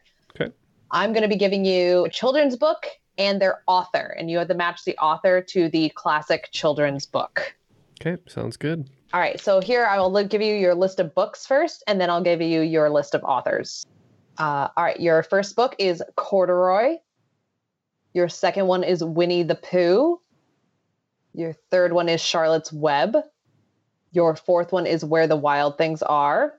I'm 0.91 1.13
going 1.13 1.23
to 1.23 1.29
be 1.29 1.35
giving 1.35 1.65
you 1.65 2.05
a 2.05 2.09
children's 2.09 2.55
book 2.55 2.85
and 3.17 3.41
their 3.41 3.61
author, 3.67 4.15
and 4.17 4.29
you 4.29 4.37
have 4.37 4.47
to 4.49 4.53
match 4.53 4.83
the 4.85 4.97
author 4.97 5.41
to 5.41 5.69
the 5.69 5.89
classic 5.95 6.49
children's 6.51 7.05
book. 7.05 7.55
Okay. 8.01 8.21
Sounds 8.27 8.57
good. 8.57 8.89
All 9.13 9.19
right. 9.19 9.39
So 9.39 9.61
here 9.61 9.85
I 9.85 9.99
will 9.99 10.23
give 10.25 10.41
you 10.41 10.55
your 10.55 10.75
list 10.75 10.99
of 10.99 11.15
books 11.15 11.45
first, 11.45 11.83
and 11.87 11.99
then 11.99 12.09
I'll 12.09 12.23
give 12.23 12.41
you 12.41 12.61
your 12.61 12.89
list 12.89 13.15
of 13.15 13.23
authors. 13.23 13.85
Uh, 14.37 14.67
all 14.75 14.83
right. 14.83 14.99
Your 14.99 15.23
first 15.23 15.55
book 15.55 15.75
is 15.79 16.03
Corduroy. 16.15 16.97
Your 18.13 18.29
second 18.29 18.67
one 18.67 18.83
is 18.83 19.03
Winnie 19.03 19.43
the 19.43 19.55
Pooh. 19.55 20.19
Your 21.33 21.53
third 21.71 21.93
one 21.93 22.09
is 22.09 22.21
Charlotte's 22.21 22.71
Web. 22.71 23.17
Your 24.11 24.35
fourth 24.35 24.71
one 24.71 24.85
is 24.85 25.03
Where 25.03 25.27
the 25.27 25.35
Wild 25.35 25.77
Things 25.77 26.01
Are. 26.01 26.53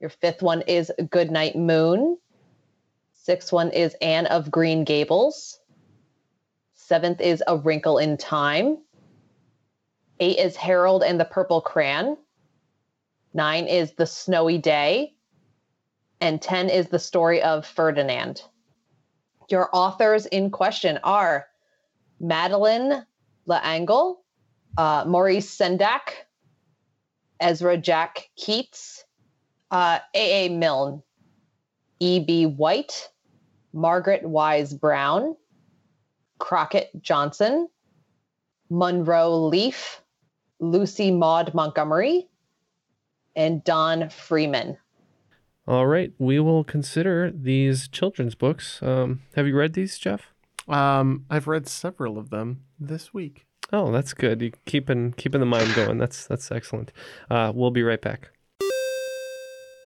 Your 0.00 0.08
fifth 0.08 0.42
one 0.42 0.62
is 0.62 0.90
Goodnight 1.10 1.56
Moon. 1.56 2.16
Sixth 3.22 3.52
one 3.52 3.70
is 3.70 3.94
Anne 4.00 4.24
of 4.24 4.50
Green 4.50 4.84
Gables. 4.84 5.60
Seventh 6.74 7.20
is 7.20 7.42
A 7.46 7.54
Wrinkle 7.54 7.98
in 7.98 8.16
Time. 8.16 8.78
Eight 10.20 10.38
is 10.38 10.56
Harold 10.56 11.02
and 11.02 11.20
the 11.20 11.26
Purple 11.26 11.60
Crayon. 11.60 12.16
Nine 13.34 13.66
is 13.66 13.92
The 13.92 14.06
Snowy 14.06 14.56
Day. 14.56 15.12
And 16.22 16.40
10 16.40 16.70
is 16.70 16.88
the 16.88 16.98
story 16.98 17.42
of 17.42 17.66
Ferdinand. 17.66 18.42
Your 19.50 19.68
authors 19.70 20.24
in 20.24 20.50
question 20.50 20.98
are 21.04 21.46
Madeleine 22.20 23.04
L'Engle, 23.44 24.24
uh, 24.78 25.04
Maurice 25.06 25.54
Sendak, 25.58 26.24
Ezra 27.38 27.76
Jack 27.76 28.30
Keats, 28.38 29.04
uh, 29.70 29.98
A.A. 30.14 30.48
Milne, 30.48 31.02
E.B. 32.00 32.46
White, 32.46 33.08
Margaret 33.72 34.22
Wise 34.22 34.74
Brown, 34.74 35.36
Crockett 36.38 36.90
Johnson, 37.00 37.68
Munro 38.70 39.30
Leaf, 39.30 40.02
Lucy 40.58 41.10
Maud 41.10 41.54
Montgomery, 41.54 42.28
and 43.36 43.62
Don 43.64 44.08
Freeman. 44.08 44.76
All 45.66 45.86
right. 45.86 46.12
We 46.18 46.40
will 46.40 46.64
consider 46.64 47.30
these 47.30 47.86
children's 47.86 48.34
books. 48.34 48.82
Um, 48.82 49.22
have 49.36 49.46
you 49.46 49.56
read 49.56 49.74
these, 49.74 49.98
Jeff? 49.98 50.32
Um, 50.68 51.26
I've 51.30 51.46
read 51.46 51.68
several 51.68 52.18
of 52.18 52.30
them 52.30 52.64
this 52.78 53.14
week. 53.14 53.46
Oh, 53.72 53.92
that's 53.92 54.14
good. 54.14 54.42
You 54.42 54.52
keeping 54.66 55.12
keeping 55.12 55.40
the 55.40 55.46
mind 55.46 55.74
going. 55.74 55.98
That's 55.98 56.26
that's 56.26 56.50
excellent. 56.50 56.92
Uh, 57.30 57.52
we'll 57.54 57.70
be 57.70 57.84
right 57.84 58.00
back. 58.00 58.30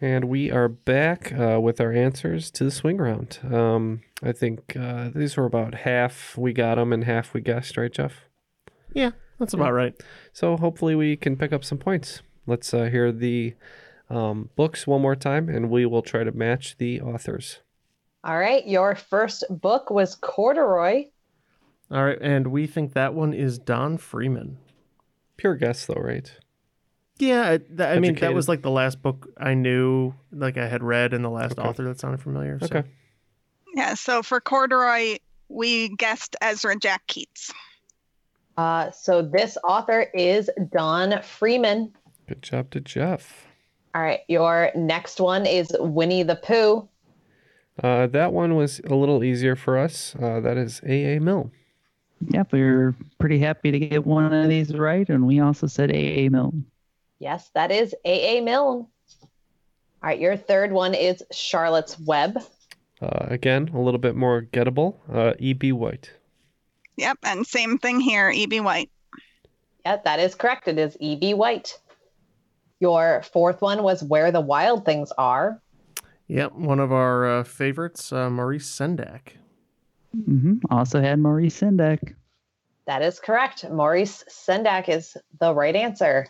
And 0.00 0.26
we 0.26 0.50
are 0.50 0.68
back 0.68 1.32
uh, 1.32 1.60
with 1.60 1.80
our 1.80 1.92
answers 1.92 2.52
to 2.52 2.64
the 2.64 2.70
swing 2.70 2.98
round. 2.98 3.40
Um, 3.52 4.02
I 4.22 4.30
think 4.30 4.76
uh, 4.76 5.10
these 5.12 5.36
were 5.36 5.44
about 5.44 5.74
half 5.74 6.36
we 6.38 6.52
got 6.52 6.76
them 6.76 6.92
and 6.92 7.04
half 7.04 7.34
we 7.34 7.40
guessed, 7.40 7.76
right, 7.76 7.92
Jeff? 7.92 8.26
Yeah, 8.92 9.10
that's 9.38 9.54
about 9.54 9.72
right. 9.72 10.00
So 10.32 10.56
hopefully 10.56 10.94
we 10.94 11.16
can 11.16 11.36
pick 11.36 11.52
up 11.52 11.64
some 11.64 11.78
points. 11.78 12.22
Let's 12.46 12.72
uh, 12.72 12.84
hear 12.84 13.10
the 13.10 13.54
um, 14.08 14.50
books 14.54 14.86
one 14.86 15.02
more 15.02 15.16
time, 15.16 15.48
and 15.48 15.68
we 15.68 15.84
will 15.84 16.02
try 16.02 16.22
to 16.22 16.32
match 16.32 16.76
the 16.78 17.00
authors. 17.00 17.58
All 18.22 18.38
right. 18.38 18.66
Your 18.66 18.94
first 18.94 19.44
book 19.50 19.90
was 19.90 20.14
Corduroy. 20.14 21.06
All 21.90 22.04
right, 22.04 22.18
and 22.20 22.48
we 22.48 22.66
think 22.66 22.92
that 22.92 23.14
one 23.14 23.32
is 23.32 23.58
Don 23.58 23.96
Freeman. 23.96 24.58
Pure 25.38 25.56
guess, 25.56 25.86
though, 25.86 25.94
right? 25.94 26.30
Yeah, 27.18 27.50
I- 27.50 27.60
that, 27.70 27.96
I 27.96 28.00
mean 28.00 28.14
that 28.16 28.32
was 28.34 28.48
like 28.48 28.62
the 28.62 28.70
last 28.70 29.02
book 29.02 29.28
I 29.38 29.54
knew, 29.54 30.14
like 30.32 30.56
I 30.56 30.66
had 30.68 30.82
read, 30.82 31.12
and 31.12 31.24
the 31.24 31.30
last 31.30 31.58
Okay. 31.58 31.68
author 31.68 31.84
that 31.84 31.98
sounded 32.00 32.20
familiar. 32.22 32.58
so- 32.60 32.66
Okay. 32.66 32.88
Yeah, 33.74 33.94
so 33.94 34.22
for 34.22 34.40
corduroy, 34.40 35.18
we 35.48 35.88
guessed 35.96 36.36
Ezra 36.40 36.76
Jack 36.76 37.06
Keats. 37.06 37.52
Uh, 38.56 38.90
so 38.90 39.22
this 39.22 39.56
author 39.62 40.06
is 40.14 40.50
Don 40.72 41.20
Freeman. 41.22 41.92
Good 42.26 42.42
job 42.42 42.70
to 42.70 42.80
Jeff. 42.80 43.46
All 43.94 44.02
right. 44.02 44.20
Your 44.28 44.70
next 44.74 45.20
one 45.20 45.46
is 45.46 45.74
Winnie 45.78 46.22
the 46.24 46.36
Pooh. 46.36 46.88
Uh, 47.82 48.06
that 48.08 48.32
one 48.32 48.56
was 48.56 48.80
a 48.80 48.94
little 48.94 49.22
easier 49.22 49.54
for 49.54 49.78
us. 49.78 50.14
Uh, 50.20 50.40
that 50.40 50.56
is 50.56 50.80
A.A. 50.84 51.20
Milne. 51.20 51.52
Yep, 52.30 52.52
we 52.52 52.62
were 52.62 52.96
pretty 53.20 53.38
happy 53.38 53.70
to 53.70 53.78
get 53.78 54.04
one 54.04 54.32
of 54.32 54.48
these 54.48 54.74
right, 54.74 55.08
and 55.08 55.24
we 55.26 55.38
also 55.38 55.68
said 55.68 55.92
A.A. 55.92 56.28
Milne. 56.28 56.64
Yes, 57.18 57.50
that 57.54 57.70
is 57.70 57.94
A.A. 58.04 58.40
Milne. 58.40 58.86
All 59.20 59.28
right. 60.02 60.20
Your 60.20 60.36
third 60.36 60.72
one 60.72 60.94
is 60.94 61.22
Charlotte's 61.32 61.98
Web. 61.98 62.38
Uh, 63.02 63.26
again, 63.28 63.70
a 63.74 63.80
little 63.80 63.98
bit 63.98 64.14
more 64.16 64.42
gettable. 64.42 64.96
Uh, 65.12 65.34
E.B. 65.38 65.72
White. 65.72 66.12
Yep, 66.96 67.18
and 67.24 67.46
same 67.46 67.78
thing 67.78 68.00
here, 68.00 68.28
E.B. 68.30 68.60
White. 68.60 68.90
Yeah, 69.84 69.98
that 70.04 70.18
is 70.18 70.34
correct. 70.34 70.66
It 70.66 70.78
is 70.78 70.96
E.B. 71.00 71.34
White. 71.34 71.78
Your 72.80 73.22
fourth 73.32 73.60
one 73.60 73.82
was 73.82 74.02
Where 74.02 74.30
the 74.32 74.40
Wild 74.40 74.84
Things 74.84 75.12
Are. 75.18 75.60
Yep, 76.28 76.52
one 76.52 76.80
of 76.80 76.92
our 76.92 77.38
uh, 77.40 77.44
favorites, 77.44 78.12
uh, 78.12 78.28
Maurice 78.30 78.68
Sendak. 78.68 79.32
hmm 80.12 80.54
Also 80.70 81.00
had 81.00 81.18
Maurice 81.18 81.60
Sendak. 81.60 82.14
That 82.86 83.02
is 83.02 83.20
correct. 83.20 83.68
Maurice 83.70 84.24
Sendak 84.28 84.88
is 84.88 85.16
the 85.40 85.54
right 85.54 85.74
answer. 85.76 86.26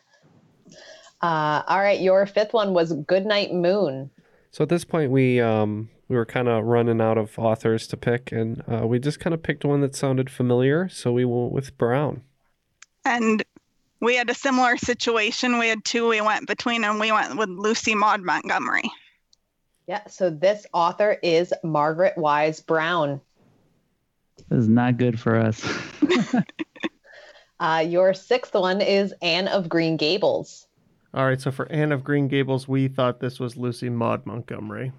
Uh, 1.21 1.63
all 1.67 1.79
right, 1.79 2.01
your 2.01 2.27
fifth 2.27 2.53
one 2.53 2.75
was 2.75 2.93
Goodnight 2.93 3.53
Moon. 3.53 4.11
So 4.51 4.63
at 4.63 4.69
this 4.69 4.85
point, 4.85 5.11
we 5.11 5.41
um, 5.41 5.91
we 6.09 6.17
were 6.17 6.27
kind 6.27 6.49
of 6.49 6.65
running 6.65 7.01
out 7.01 7.19
of 7.19 7.39
authors 7.39 7.87
to 7.89 7.97
pick, 7.97 8.33
and 8.33 8.63
uh, 8.71 8.87
we 8.87 8.99
just 8.99 9.21
kind 9.21 9.35
of 9.35 9.43
picked 9.43 9.65
one 9.65 9.81
that 9.81 9.95
sounded 9.95 10.31
familiar. 10.31 10.89
So 10.89 11.13
we 11.13 11.25
went 11.25 11.53
with 11.53 11.77
Brown. 11.77 12.23
And 13.05 13.43
we 14.01 14.17
had 14.17 14.31
a 14.31 14.35
similar 14.35 14.77
situation. 14.77 15.59
We 15.59 15.69
had 15.69 15.85
two 15.85 16.09
we 16.09 16.21
went 16.21 16.47
between, 16.47 16.85
and 16.85 17.01
we 17.01 17.11
went 17.13 17.37
with 17.37 17.49
Lucy 17.49 17.95
Maud 17.95 18.23
Montgomery. 18.23 18.91
Yeah, 19.87 20.07
so 20.07 20.31
this 20.31 20.67
author 20.73 21.17
is 21.23 21.53
Margaret 21.65 22.17
Wise 22.17 22.61
Brown. 22.61 23.21
This 24.49 24.61
is 24.61 24.69
not 24.69 24.99
good 24.99 25.19
for 25.19 25.37
us. 25.37 25.67
Uh, 27.61 27.85
your 27.87 28.15
sixth 28.15 28.55
one 28.55 28.81
is 28.81 29.13
Anne 29.23 29.49
of 29.49 29.69
Green 29.69 29.97
Gables. 29.97 30.67
All 31.15 31.27
right, 31.27 31.41
so 31.41 31.51
for 31.51 31.71
Anne 31.73 31.93
of 31.93 32.05
Green 32.05 32.29
Gables, 32.29 32.69
we 32.69 32.87
thought 32.89 33.19
this 33.21 33.41
was 33.41 33.57
Lucy 33.57 33.89
Maud 33.89 34.25
Montgomery. 34.27 34.93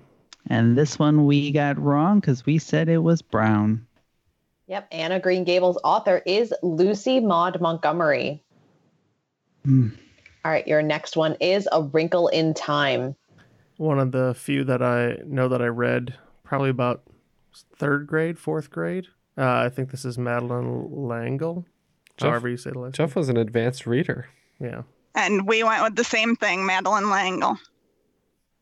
and 0.48 0.78
this 0.78 0.98
one 0.98 1.26
we 1.26 1.52
got 1.52 1.78
wrong 1.78 2.19
because 2.19 2.45
we 2.45 2.58
said 2.58 2.89
it 2.89 2.98
was 3.00 3.22
Brown. 3.22 3.86
Yep, 4.67 4.88
Anne 4.91 5.12
of 5.12 5.22
Green 5.22 5.43
Gables 5.43 5.78
author 5.84 6.22
is 6.26 6.54
Lucy 6.63 7.19
Maud 7.19 7.60
Montgomery. 7.62 8.43
Hmm. 9.65 9.89
All 10.45 10.52
right, 10.52 10.67
your 10.67 10.82
next 10.82 11.15
one 11.17 11.36
is 11.39 11.67
A 11.72 11.84
Wrinkle 11.84 12.28
in 12.30 12.54
Time. 12.54 13.15
One 13.78 14.00
of 14.00 14.12
the 14.12 14.34
few 14.36 14.63
that 14.65 14.82
I 14.82 15.17
know 15.26 15.48
that 15.50 15.62
I 15.62 15.67
read 15.67 16.15
probably 16.43 16.69
about 16.69 17.04
third 17.78 18.08
grade, 18.08 18.38
fourth 18.39 18.69
grade. 18.72 19.08
Uh, 19.38 19.63
I 19.65 19.69
think 19.69 19.91
this 19.91 20.06
is 20.06 20.17
Madeleine 20.17 20.88
L'Engle. 20.91 21.65
Jeff- 22.19 22.29
however 22.29 22.49
you 22.49 22.58
say 22.58 22.71
the 22.71 22.79
last 22.79 22.95
Jeff 22.95 23.15
was 23.15 23.29
an 23.29 23.38
advanced 23.38 23.86
reader. 23.86 24.27
Yeah. 24.60 24.84
And 25.15 25.47
we 25.47 25.63
went 25.63 25.84
with 25.84 25.95
the 25.95 26.03
same 26.03 26.36
thing, 26.36 26.65
Madeleine 26.65 27.10
L'Engle. 27.10 27.58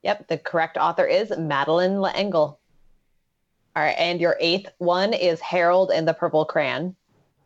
Yep, 0.04 0.28
the 0.28 0.38
correct 0.38 0.78
author 0.78 1.06
is 1.06 1.32
Madeleine 1.38 2.00
L'Engle. 2.00 2.60
All 3.76 3.84
right, 3.84 3.96
and 3.98 4.20
your 4.20 4.38
eighth 4.40 4.72
one 4.80 5.14
is 5.14 5.40
Harold 5.40 5.92
and 5.92 6.08
the 6.08 6.14
Purple 6.14 6.46
Crayon. 6.46 6.96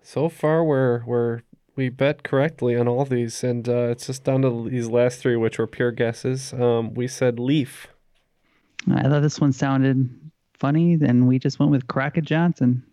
So 0.01 0.29
far, 0.29 0.63
we're 0.63 1.03
we're 1.05 1.41
we 1.75 1.89
bet 1.89 2.23
correctly 2.23 2.75
on 2.75 2.87
all 2.87 3.05
these, 3.05 3.43
and 3.43 3.67
uh, 3.67 3.89
it's 3.89 4.07
just 4.07 4.23
down 4.23 4.41
to 4.43 4.69
these 4.69 4.87
last 4.87 5.19
three, 5.19 5.35
which 5.35 5.57
were 5.57 5.67
pure 5.67 5.91
guesses. 5.91 6.53
Um, 6.53 6.93
we 6.93 7.07
said 7.07 7.39
Leaf. 7.39 7.87
I 8.93 9.03
thought 9.03 9.21
this 9.21 9.39
one 9.39 9.53
sounded 9.53 10.09
funny, 10.53 10.93
and 10.93 11.27
we 11.27 11.39
just 11.39 11.59
went 11.59 11.71
with 11.71 11.87
Crockett 11.87 12.25
Johnson. 12.25 12.83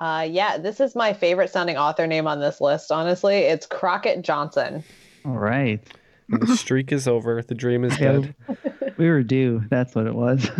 Uh, 0.00 0.26
yeah, 0.28 0.56
this 0.56 0.80
is 0.80 0.96
my 0.96 1.12
favorite 1.12 1.50
sounding 1.50 1.76
author 1.76 2.06
name 2.06 2.26
on 2.26 2.40
this 2.40 2.60
list, 2.60 2.90
honestly. 2.90 3.36
It's 3.36 3.66
Crockett 3.66 4.22
Johnson. 4.22 4.82
All 5.26 5.38
right. 5.38 5.80
The 6.28 6.56
streak 6.56 6.90
is 6.90 7.06
over. 7.06 7.42
The 7.42 7.54
dream 7.54 7.84
is 7.84 7.96
dead. 7.98 8.34
We 8.96 9.08
were 9.08 9.22
due. 9.22 9.62
That's 9.68 9.94
what 9.94 10.06
it 10.06 10.14
was. 10.14 10.48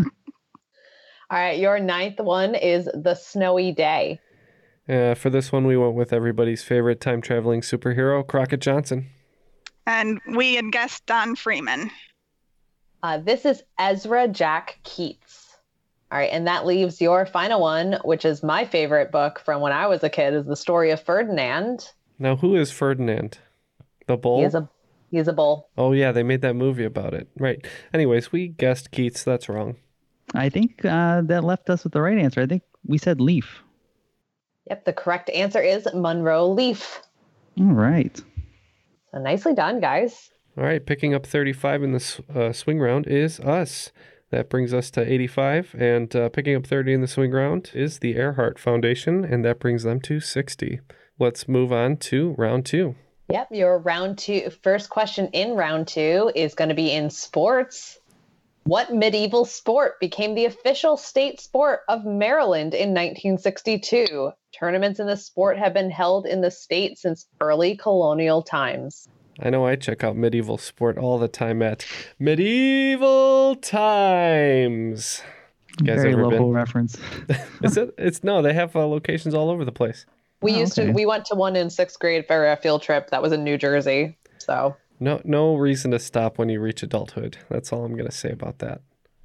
All 1.31 1.39
right, 1.39 1.59
your 1.59 1.79
ninth 1.79 2.19
one 2.19 2.55
is 2.55 2.89
The 2.93 3.15
Snowy 3.15 3.73
Day. 3.73 4.21
Uh, 4.89 5.15
for 5.15 5.31
this 5.31 5.53
one, 5.53 5.65
we 5.65 5.77
went 5.77 5.95
with 5.95 6.13
everybody's 6.13 6.65
favorite 6.65 7.01
time 7.01 7.23
traveling 7.23 7.61
superhero, 7.61 8.27
Crockett 8.27 8.61
Johnson. 8.61 9.09
And 9.87 10.21
we 10.35 10.57
had 10.57 10.73
guessed 10.73 11.07
Don 11.07 11.37
Freeman. 11.37 11.91
Uh, 13.03 13.19
this 13.19 13.45
is 13.47 13.63
Ezra 13.79 14.27
Jack 14.27 14.81
Keats. 14.83 15.40
All 16.13 16.19
right, 16.19 16.31
and 16.33 16.47
that 16.47 16.67
leaves 16.67 17.01
your 17.01 17.25
final 17.25 17.61
one, 17.61 17.99
which 18.05 18.25
is 18.25 18.43
my 18.43 18.65
favorite 18.65 19.13
book 19.13 19.41
from 19.45 19.61
when 19.61 19.73
I 19.73 19.87
was 19.87 20.03
a 20.03 20.09
kid, 20.09 20.35
is 20.35 20.45
the 20.45 20.57
story 20.57 20.91
of 20.91 21.01
Ferdinand. 21.01 21.89
Now, 22.19 22.37
who 22.37 22.57
is 22.57 22.73
Ferdinand? 22.73 23.39
The 24.07 24.17
bull? 24.17 24.41
He 24.41 24.45
is 24.45 24.55
a 24.55 24.69
he 25.11 25.19
is 25.19 25.29
a 25.29 25.33
bull. 25.33 25.69
Oh 25.77 25.93
yeah, 25.93 26.13
they 26.13 26.23
made 26.23 26.43
that 26.43 26.55
movie 26.55 26.85
about 26.85 27.15
it. 27.15 27.29
Right. 27.39 27.65
Anyways, 27.93 28.33
we 28.33 28.49
guessed 28.49 28.91
Keats. 28.91 29.25
That's 29.25 29.49
wrong. 29.49 29.77
I 30.35 30.49
think 30.49 30.85
uh, 30.85 31.23
that 31.23 31.45
left 31.45 31.71
us 31.71 31.85
with 31.85 31.93
the 31.93 32.01
right 32.01 32.19
answer. 32.19 32.41
I 32.41 32.47
think 32.47 32.63
we 32.85 32.99
said 32.99 33.21
Leaf. 33.21 33.63
Yep, 34.69 34.85
the 34.85 34.93
correct 34.93 35.31
answer 35.31 35.61
is 35.61 35.89
Munro 35.95 36.47
Leaf. 36.47 37.01
All 37.59 37.67
right. 37.67 38.21
So 39.11 39.19
nicely 39.19 39.55
done, 39.55 39.81
guys. 39.81 40.31
All 40.57 40.65
right, 40.65 40.85
picking 40.85 41.15
up 41.15 41.27
35 41.27 41.83
in 41.83 41.93
the 41.93 42.23
uh, 42.35 42.53
swing 42.53 42.79
round 42.79 43.07
is 43.07 43.41
us. 43.41 43.91
That 44.31 44.49
brings 44.49 44.73
us 44.73 44.93
to 44.93 45.13
85, 45.13 45.75
and 45.77 46.15
uh, 46.15 46.29
picking 46.29 46.55
up 46.55 46.65
30 46.65 46.95
in 46.95 47.01
the 47.01 47.09
swing 47.09 47.33
round 47.33 47.73
is 47.75 47.99
the 47.99 48.15
Earhart 48.15 48.61
Foundation, 48.61 49.25
and 49.25 49.45
that 49.45 49.59
brings 49.59 49.83
them 49.83 50.01
to 50.03 50.21
60. 50.21 50.81
Let's 51.19 51.49
move 51.49 51.73
on 51.73 51.97
to 51.97 52.37
round 52.39 52.65
two. 52.65 52.95
Yep, 53.29 53.49
your 53.51 53.79
round 53.79 54.19
two 54.19 54.51
first 54.63 54.89
question 54.89 55.29
in 55.33 55.55
round 55.57 55.89
two 55.89 56.31
is 56.35 56.55
going 56.55 56.69
to 56.69 56.77
be 56.77 56.93
in 56.93 57.11
sports. 57.11 57.99
What 58.65 58.95
medieval 58.95 59.45
sport 59.45 59.99
became 59.99 60.35
the 60.35 60.45
official 60.45 60.97
state 60.97 61.41
sport 61.41 61.81
of 61.89 62.05
Maryland 62.05 62.73
in 62.73 62.91
1962? 62.91 64.31
Tournaments 64.53 65.01
in 65.01 65.07
the 65.07 65.17
sport 65.17 65.59
have 65.59 65.75
been 65.75 65.91
held 65.91 66.27
in 66.27 66.41
the 66.41 66.51
state 66.53 66.99
since 66.99 67.27
early 67.41 67.77
colonial 67.77 68.43
times. 68.43 69.09
I 69.43 69.51
know 69.51 69.67
I 69.67 69.77
check 69.77 70.05
out 70.05 70.17
medieval 70.17 70.59
sport 70.59 70.99
all 70.99 71.19
the 71.19 71.29
time 71.29 71.63
at 71.63 71.87
medieval 72.19 73.57
times. 73.57 75.23
You 75.81 75.87
guys 75.87 76.03
Very 76.03 76.13
ever 76.13 76.25
local 76.25 76.47
been? 76.49 76.53
reference. 76.53 76.99
Is 77.63 77.77
it? 77.77 77.95
It's 77.97 78.23
no. 78.23 78.43
They 78.43 78.53
have 78.53 78.77
uh, 78.77 78.87
locations 78.87 79.35
all 79.35 79.49
over 79.51 79.65
the 79.65 79.73
place. 79.73 80.05
We 80.43 80.55
Oh, 80.55 80.59
used 80.59 80.79
okay. 80.79 80.89
to 80.89 80.93
we 80.93 81.07
went 81.07 81.25
to 81.27 81.35
one 81.35 81.57
in 81.57 81.71
sixth 81.71 81.99
grade 81.99 82.27
for 82.27 82.51
a 82.51 82.57
field 82.57 82.83
trip 82.83 83.11
that 83.11 83.23
was 83.23 83.33
in 83.33 83.45
New 83.45 83.57
Jersey. 83.57 84.17
So 84.39 84.77
No, 84.99 85.21
no 85.25 85.55
reason 85.57 85.91
to 85.93 85.99
stop 85.99 86.39
when 86.39 86.49
you 86.49 86.61
reach 86.61 86.83
adulthood. 86.83 87.39
That's 87.49 87.73
all 87.73 87.85
I'm 87.85 87.97
gonna 87.97 88.11
say 88.11 88.31
about 88.31 88.59
that. 88.59 88.83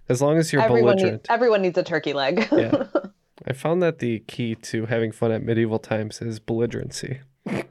As 0.08 0.22
long 0.22 0.38
as 0.38 0.54
you're 0.54 0.62
everyone 0.62 0.92
needs, 0.98 1.02
belligerent. 1.02 1.28
everyone 1.30 1.62
needs 1.64 1.78
a 1.78 1.84
turkey 1.84 2.14
leg. 2.14 2.48
Yeah. 2.52 2.86
I 3.48 3.54
found 3.54 3.82
that 3.84 4.00
the 4.00 4.20
key 4.20 4.56
to 4.56 4.86
having 4.86 5.12
fun 5.12 5.32
at 5.32 5.44
medieval 5.44 5.80
times 5.80 6.22
is 6.22 6.40
belligerency. 6.40 7.20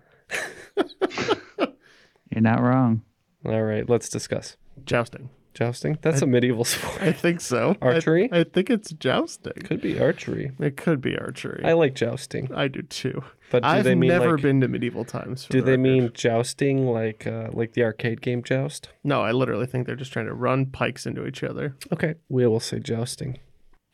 You're 2.34 2.42
not 2.42 2.60
wrong. 2.62 3.02
All 3.46 3.62
right, 3.62 3.88
let's 3.88 4.08
discuss. 4.08 4.56
Jousting. 4.84 5.30
Jousting? 5.54 5.98
That's 6.02 6.20
I- 6.22 6.24
a 6.24 6.28
medieval 6.28 6.64
sport. 6.64 7.00
I 7.00 7.12
think 7.12 7.40
so. 7.40 7.76
I- 7.80 7.86
Archery? 7.94 8.28
I, 8.32 8.42
think 8.42 8.70
it's 8.70 8.90
jousting. 8.92 9.52
Could 9.64 9.80
be 9.80 10.00
archery. 10.00 10.50
It 10.58 10.76
could 10.76 11.00
be 11.00 11.16
archery. 11.16 11.62
I 11.64 11.74
like 11.74 11.94
jousting. 11.94 12.52
I 12.52 12.66
do 12.68 12.82
too. 12.82 13.22
But 13.52 13.62
do 13.62 13.68
I've 13.68 13.84
they 13.84 13.94
mean 13.94 14.08
never 14.08 14.32
like, 14.32 14.42
been 14.42 14.60
to 14.62 14.68
medieval 14.68 15.04
times. 15.04 15.44
for 15.44 15.52
Do 15.52 15.60
the 15.60 15.64
they 15.66 15.70
record. 15.72 15.82
mean 15.82 16.10
jousting 16.12 16.86
like 16.88 17.26
uh, 17.26 17.50
like 17.52 17.74
the 17.74 17.84
arcade 17.84 18.20
game 18.20 18.42
Joust? 18.42 18.88
No, 19.04 19.22
I 19.22 19.30
literally 19.30 19.66
think 19.66 19.86
they're 19.86 19.94
just 19.94 20.12
trying 20.12 20.26
to 20.26 20.34
run 20.34 20.66
pikes 20.66 21.06
into 21.06 21.24
each 21.24 21.44
other. 21.44 21.76
Okay, 21.92 22.14
we 22.28 22.44
will 22.48 22.58
say 22.58 22.80
jousting. 22.80 23.38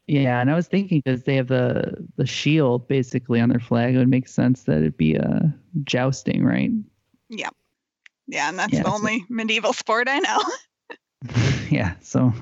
Yeah, 0.07 0.41
and 0.41 0.51
I 0.51 0.55
was 0.55 0.67
thinking 0.67 1.03
because 1.05 1.25
they 1.25 1.37
have 1.37 1.49
the 1.49 1.95
the 2.17 2.27
shield 2.27 2.89
basically 2.89 3.39
on 3.39 3.51
their 3.51 3.61
flag, 3.61 3.95
it 3.95 3.99
would 3.99 4.09
make 4.09 4.29
sense 4.29 4.63
that 4.63 4.79
it'd 4.79 4.97
be 4.97 5.15
a 5.17 5.55
jousting, 5.85 6.43
right? 6.43 6.71
Yep. 7.29 7.55
Yeah, 8.31 8.49
and 8.49 8.59
that's 8.59 8.73
Yeah, 8.73 8.83
the 8.83 8.89
so- 8.91 8.95
only 8.95 9.25
medieval 9.29 9.73
sport 9.73 10.09
I 10.09 10.19
know. 10.21 10.39
yeah, 11.71 11.95
so 12.01 12.33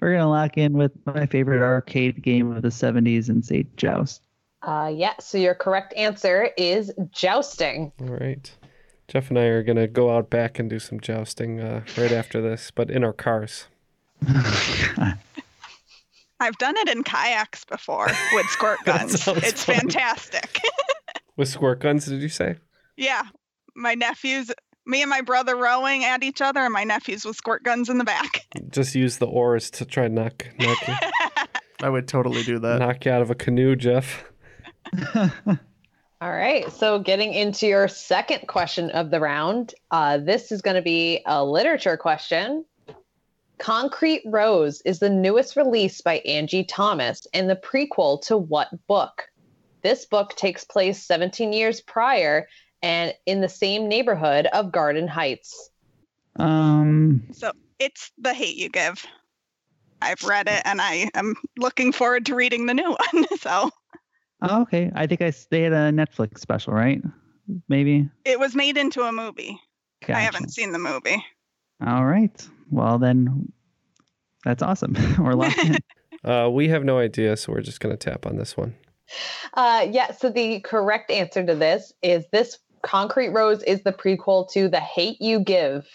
we're 0.00 0.12
gonna 0.12 0.30
lock 0.30 0.56
in 0.56 0.74
with 0.74 0.92
my 1.06 1.26
favorite 1.26 1.60
arcade 1.62 2.22
game 2.22 2.52
of 2.52 2.62
the 2.62 2.68
'70s 2.68 3.28
and 3.28 3.44
say 3.44 3.66
joust. 3.76 4.22
Uh, 4.62 4.92
yeah, 4.94 5.14
so 5.18 5.38
your 5.38 5.54
correct 5.54 5.92
answer 5.96 6.50
is 6.56 6.92
jousting. 7.10 7.90
All 8.00 8.06
right. 8.08 8.50
Jeff 9.08 9.30
and 9.30 9.38
I 9.38 9.44
are 9.44 9.62
gonna 9.64 9.88
go 9.88 10.14
out 10.16 10.30
back 10.30 10.58
and 10.60 10.70
do 10.70 10.78
some 10.78 11.00
jousting 11.00 11.58
uh, 11.60 11.82
right 11.96 12.12
after 12.12 12.40
this, 12.40 12.70
but 12.70 12.90
in 12.90 13.02
our 13.02 13.12
cars. 13.12 13.66
I've 16.40 16.56
done 16.58 16.76
it 16.76 16.88
in 16.88 17.02
kayaks 17.02 17.64
before 17.64 18.06
with 18.32 18.46
squirt 18.46 18.78
guns. 18.84 19.26
It's 19.28 19.64
fun. 19.64 19.76
fantastic. 19.76 20.60
With 21.36 21.48
squirt 21.48 21.80
guns, 21.80 22.06
did 22.06 22.22
you 22.22 22.28
say? 22.28 22.56
yeah, 22.96 23.22
my 23.74 23.94
nephews, 23.94 24.50
me 24.88 25.02
and 25.02 25.10
my 25.10 25.20
brother 25.20 25.54
rowing 25.54 26.04
at 26.04 26.22
each 26.24 26.40
other, 26.40 26.60
and 26.60 26.72
my 26.72 26.82
nephews 26.82 27.24
with 27.24 27.36
squirt 27.36 27.62
guns 27.62 27.88
in 27.88 27.98
the 27.98 28.04
back. 28.04 28.46
Just 28.70 28.94
use 28.94 29.18
the 29.18 29.26
oars 29.26 29.70
to 29.72 29.84
try 29.84 30.06
and 30.06 30.14
knock 30.14 30.48
knock 30.58 30.88
you, 30.88 30.94
I 31.82 31.90
would 31.90 32.08
totally 32.08 32.42
do 32.42 32.58
that. 32.58 32.78
knock 32.80 33.04
you 33.04 33.12
out 33.12 33.22
of 33.22 33.30
a 33.30 33.34
canoe, 33.34 33.76
Jeff. 33.76 34.24
All 36.20 36.32
right, 36.32 36.72
so 36.72 36.98
getting 36.98 37.32
into 37.32 37.68
your 37.68 37.86
second 37.86 38.48
question 38.48 38.90
of 38.90 39.10
the 39.10 39.20
round, 39.20 39.74
uh, 39.92 40.18
this 40.18 40.50
is 40.50 40.62
going 40.62 40.74
to 40.74 40.82
be 40.82 41.22
a 41.26 41.44
literature 41.44 41.96
question. 41.96 42.64
Concrete 43.58 44.22
Rose 44.26 44.80
is 44.82 44.98
the 44.98 45.10
newest 45.10 45.54
release 45.54 46.00
by 46.00 46.18
Angie 46.20 46.64
Thomas 46.64 47.26
and 47.34 47.48
the 47.48 47.56
prequel 47.56 48.20
to 48.22 48.36
what 48.36 48.68
book? 48.88 49.28
This 49.82 50.06
book 50.06 50.34
takes 50.34 50.64
place 50.64 51.00
17 51.04 51.52
years 51.52 51.80
prior 51.80 52.48
and 52.82 53.14
in 53.26 53.40
the 53.40 53.48
same 53.48 53.88
neighborhood 53.88 54.46
of 54.46 54.72
Garden 54.72 55.08
Heights. 55.08 55.70
Um, 56.36 57.26
So 57.32 57.52
it's 57.78 58.12
The 58.18 58.34
Hate 58.34 58.56
You 58.56 58.68
Give. 58.68 59.04
I've 60.00 60.22
read 60.22 60.46
it 60.48 60.62
and 60.64 60.80
I 60.80 61.10
am 61.14 61.34
looking 61.56 61.92
forward 61.92 62.26
to 62.26 62.34
reading 62.34 62.66
the 62.66 62.74
new 62.74 62.90
one. 63.12 63.26
So 63.38 63.70
oh, 64.42 64.62
okay, 64.62 64.90
I 64.94 65.06
think 65.06 65.22
I, 65.22 65.32
they 65.50 65.62
had 65.62 65.72
a 65.72 65.90
Netflix 65.90 66.38
special, 66.38 66.72
right? 66.72 67.02
Maybe. 67.68 68.08
it 68.24 68.38
was 68.38 68.54
made 68.54 68.76
into 68.76 69.02
a 69.02 69.12
movie. 69.12 69.58
I 70.06 70.20
haven't 70.20 70.52
seen 70.52 70.72
the 70.72 70.78
movie. 70.78 71.24
All 71.84 72.04
right. 72.04 72.48
Well 72.70 72.98
then, 72.98 73.50
that's 74.44 74.62
awesome. 74.62 74.96
we're 75.18 75.34
locked 75.34 75.58
in. 75.58 75.78
Uh, 76.24 76.48
we 76.50 76.66
have 76.66 76.84
no 76.84 76.98
idea, 76.98 77.36
so 77.36 77.52
we're 77.52 77.60
just 77.60 77.78
gonna 77.78 77.96
tap 77.96 78.26
on 78.26 78.36
this 78.36 78.56
one. 78.56 78.74
Uh, 79.54 79.86
yeah, 79.88 80.10
so 80.10 80.28
the 80.28 80.58
correct 80.60 81.12
answer 81.12 81.46
to 81.46 81.54
this 81.54 81.92
is 82.02 82.24
this 82.32 82.58
Concrete 82.82 83.30
Rose 83.30 83.62
is 83.62 83.82
the 83.82 83.92
prequel 83.92 84.50
to 84.52 84.68
The 84.68 84.80
Hate 84.80 85.20
You 85.20 85.40
Give. 85.40 85.86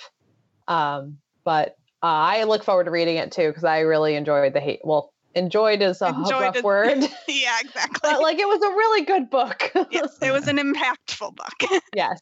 Um, 0.68 1.18
but 1.44 1.76
uh, 2.02 2.08
I 2.08 2.44
look 2.44 2.64
forward 2.64 2.86
to 2.86 2.92
reading 2.92 3.18
it 3.18 3.32
too 3.32 3.48
because 3.48 3.64
I 3.64 3.80
really 3.80 4.16
enjoyed 4.16 4.54
The 4.54 4.60
Hate. 4.60 4.82
Well, 4.84 5.14
enjoyed 5.36 5.82
is 5.82 6.02
a 6.02 6.10
Enjoyed 6.10 6.42
rough 6.42 6.64
word, 6.64 6.98
yeah, 7.28 7.58
exactly. 7.60 8.00
but 8.02 8.22
like 8.22 8.38
it 8.40 8.48
was 8.48 8.62
a 8.62 8.70
really 8.70 9.06
good 9.06 9.30
book. 9.30 9.72
yes, 9.92 10.18
it 10.22 10.32
was 10.32 10.48
an 10.48 10.58
impactful 10.58 11.36
book. 11.36 11.82
yes. 11.96 12.22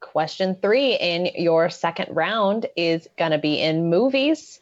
Question 0.00 0.56
three 0.62 0.94
in 0.94 1.26
your 1.36 1.68
second 1.68 2.14
round 2.14 2.66
is 2.76 3.06
going 3.18 3.32
to 3.32 3.38
be 3.38 3.60
in 3.60 3.90
movies. 3.90 4.60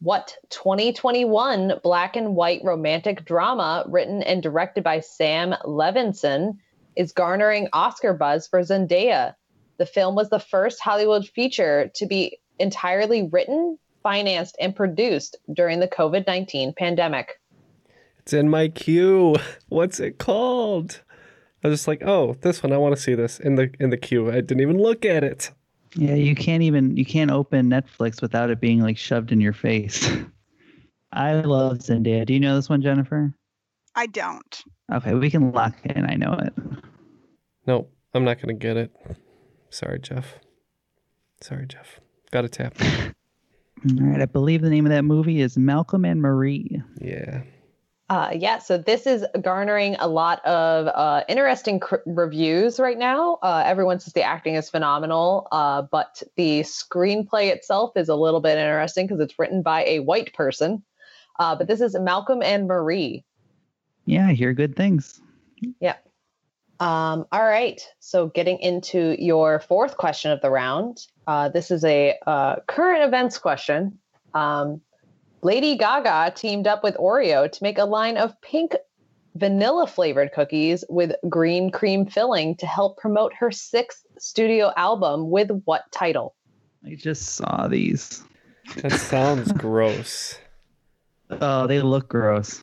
What 0.00 0.36
2021 0.50 1.80
black 1.82 2.16
and 2.16 2.34
white 2.34 2.62
romantic 2.64 3.24
drama 3.24 3.84
written 3.86 4.22
and 4.22 4.42
directed 4.42 4.84
by 4.84 5.00
Sam 5.00 5.54
Levinson 5.64 6.58
is 6.96 7.12
garnering 7.12 7.68
Oscar 7.72 8.12
buzz 8.12 8.46
for 8.46 8.60
Zendaya? 8.60 9.34
The 9.78 9.86
film 9.86 10.14
was 10.14 10.28
the 10.28 10.38
first 10.38 10.80
Hollywood 10.80 11.26
feature 11.26 11.90
to 11.94 12.06
be 12.06 12.38
entirely 12.58 13.28
written, 13.32 13.78
financed, 14.02 14.56
and 14.60 14.76
produced 14.76 15.36
during 15.52 15.80
the 15.80 15.88
COVID 15.88 16.26
19 16.26 16.74
pandemic. 16.76 17.40
It's 18.18 18.32
in 18.32 18.48
my 18.48 18.68
queue. 18.68 19.36
What's 19.68 20.00
it 20.00 20.18
called? 20.18 21.00
I 21.64 21.68
was 21.68 21.78
just 21.78 21.88
like, 21.88 22.02
oh, 22.02 22.36
this 22.40 22.62
one. 22.62 22.72
I 22.72 22.78
want 22.78 22.94
to 22.94 23.00
see 23.00 23.14
this 23.14 23.38
in 23.38 23.56
the 23.56 23.70
in 23.80 23.90
the 23.90 23.96
queue. 23.96 24.30
I 24.30 24.40
didn't 24.40 24.60
even 24.60 24.78
look 24.78 25.04
at 25.04 25.24
it. 25.24 25.50
Yeah, 25.94 26.14
you 26.14 26.34
can't 26.34 26.62
even 26.62 26.96
you 26.96 27.04
can't 27.04 27.30
open 27.30 27.68
Netflix 27.68 28.22
without 28.22 28.50
it 28.50 28.60
being 28.60 28.80
like 28.80 28.96
shoved 28.96 29.32
in 29.32 29.40
your 29.40 29.52
face. 29.52 30.08
I 31.12 31.34
love 31.40 31.78
Zendaya. 31.78 32.24
Do 32.24 32.32
you 32.32 32.40
know 32.40 32.54
this 32.54 32.68
one, 32.68 32.82
Jennifer? 32.82 33.34
I 33.94 34.06
don't. 34.06 34.62
Okay, 34.92 35.14
we 35.14 35.30
can 35.30 35.52
lock 35.52 35.74
in. 35.84 36.04
I 36.04 36.14
know 36.14 36.32
it. 36.34 36.52
Nope, 37.66 37.92
I'm 38.14 38.24
not 38.24 38.40
gonna 38.40 38.54
get 38.54 38.76
it. 38.76 38.90
Sorry, 39.70 39.98
Jeff. 39.98 40.38
Sorry, 41.40 41.66
Jeff. 41.66 42.00
Got 42.30 42.44
a 42.44 42.48
tap. 42.48 42.74
All 42.82 44.06
right, 44.06 44.20
I 44.20 44.26
believe 44.26 44.60
the 44.60 44.70
name 44.70 44.86
of 44.86 44.92
that 44.92 45.04
movie 45.04 45.40
is 45.40 45.56
Malcolm 45.56 46.04
and 46.04 46.20
Marie. 46.20 46.82
Yeah. 47.00 47.42
Uh, 48.10 48.30
yeah, 48.34 48.58
so 48.58 48.76
this 48.76 49.06
is 49.06 49.24
garnering 49.40 49.94
a 50.00 50.08
lot 50.08 50.44
of 50.44 50.88
uh, 50.88 51.22
interesting 51.28 51.78
cr- 51.78 51.96
reviews 52.06 52.80
right 52.80 52.98
now. 52.98 53.38
Uh, 53.40 53.62
everyone 53.64 54.00
says 54.00 54.12
the 54.12 54.22
acting 54.22 54.56
is 54.56 54.68
phenomenal, 54.68 55.46
uh, 55.52 55.80
but 55.80 56.20
the 56.36 56.60
screenplay 56.62 57.52
itself 57.52 57.92
is 57.96 58.08
a 58.08 58.16
little 58.16 58.40
bit 58.40 58.58
interesting 58.58 59.06
because 59.06 59.20
it's 59.20 59.38
written 59.38 59.62
by 59.62 59.84
a 59.84 60.00
white 60.00 60.34
person. 60.34 60.82
Uh, 61.38 61.54
but 61.54 61.68
this 61.68 61.80
is 61.80 61.96
Malcolm 62.00 62.42
and 62.42 62.66
Marie. 62.66 63.24
Yeah, 64.10 64.26
I 64.26 64.32
hear 64.32 64.52
good 64.52 64.74
things. 64.74 65.20
Yeah. 65.78 65.94
Um, 66.80 67.26
all 67.30 67.44
right. 67.44 67.80
So 68.00 68.26
getting 68.26 68.58
into 68.58 69.14
your 69.22 69.60
fourth 69.60 69.96
question 69.98 70.32
of 70.32 70.40
the 70.40 70.50
round. 70.50 71.06
Uh, 71.28 71.48
this 71.48 71.70
is 71.70 71.84
a 71.84 72.16
uh, 72.26 72.56
current 72.66 73.04
events 73.04 73.38
question. 73.38 74.00
Um, 74.34 74.80
Lady 75.42 75.76
Gaga 75.76 76.32
teamed 76.34 76.66
up 76.66 76.82
with 76.82 76.96
Oreo 76.96 77.50
to 77.50 77.62
make 77.62 77.78
a 77.78 77.84
line 77.84 78.16
of 78.16 78.34
pink 78.40 78.74
vanilla 79.36 79.86
flavored 79.86 80.32
cookies 80.32 80.82
with 80.88 81.12
green 81.28 81.70
cream 81.70 82.04
filling 82.04 82.56
to 82.56 82.66
help 82.66 82.98
promote 82.98 83.32
her 83.34 83.52
sixth 83.52 84.04
studio 84.18 84.72
album 84.76 85.30
with 85.30 85.50
what 85.66 85.84
title? 85.92 86.34
I 86.84 86.96
just 86.96 87.36
saw 87.36 87.68
these. 87.68 88.24
That 88.78 88.90
sounds 88.90 89.52
gross. 89.56 90.36
Oh, 91.30 91.68
they 91.68 91.80
look 91.80 92.08
gross. 92.08 92.60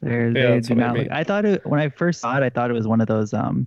They're, 0.00 0.28
Yeah, 0.30 0.50
they 0.50 0.60
do 0.60 0.74
what 0.74 0.82
I 0.82 0.86
not 0.86 0.96
look. 0.96 1.08
I 1.10 1.24
thought 1.24 1.44
it 1.44 1.66
when 1.66 1.80
I 1.80 1.88
first 1.88 2.20
saw 2.20 2.36
it. 2.36 2.42
I 2.42 2.50
thought 2.50 2.70
it 2.70 2.74
was 2.74 2.86
one 2.86 3.00
of 3.00 3.08
those 3.08 3.32
um, 3.34 3.66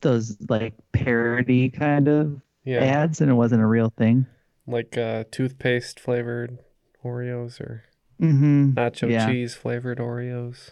those 0.00 0.36
like 0.48 0.74
parody 0.92 1.68
kind 1.70 2.08
of 2.08 2.40
Yeah. 2.64 2.80
ads, 2.82 3.20
and 3.20 3.30
it 3.30 3.34
wasn't 3.34 3.62
a 3.62 3.66
real 3.66 3.92
thing. 3.96 4.26
Like 4.66 4.96
uh, 4.96 5.24
toothpaste 5.30 5.98
flavored 6.00 6.58
Oreos 7.04 7.60
or 7.60 7.84
Mm-hmm. 8.20 8.70
nacho 8.72 9.10
Yeah. 9.10 9.26
cheese 9.26 9.54
flavored 9.54 9.98
Oreos. 9.98 10.70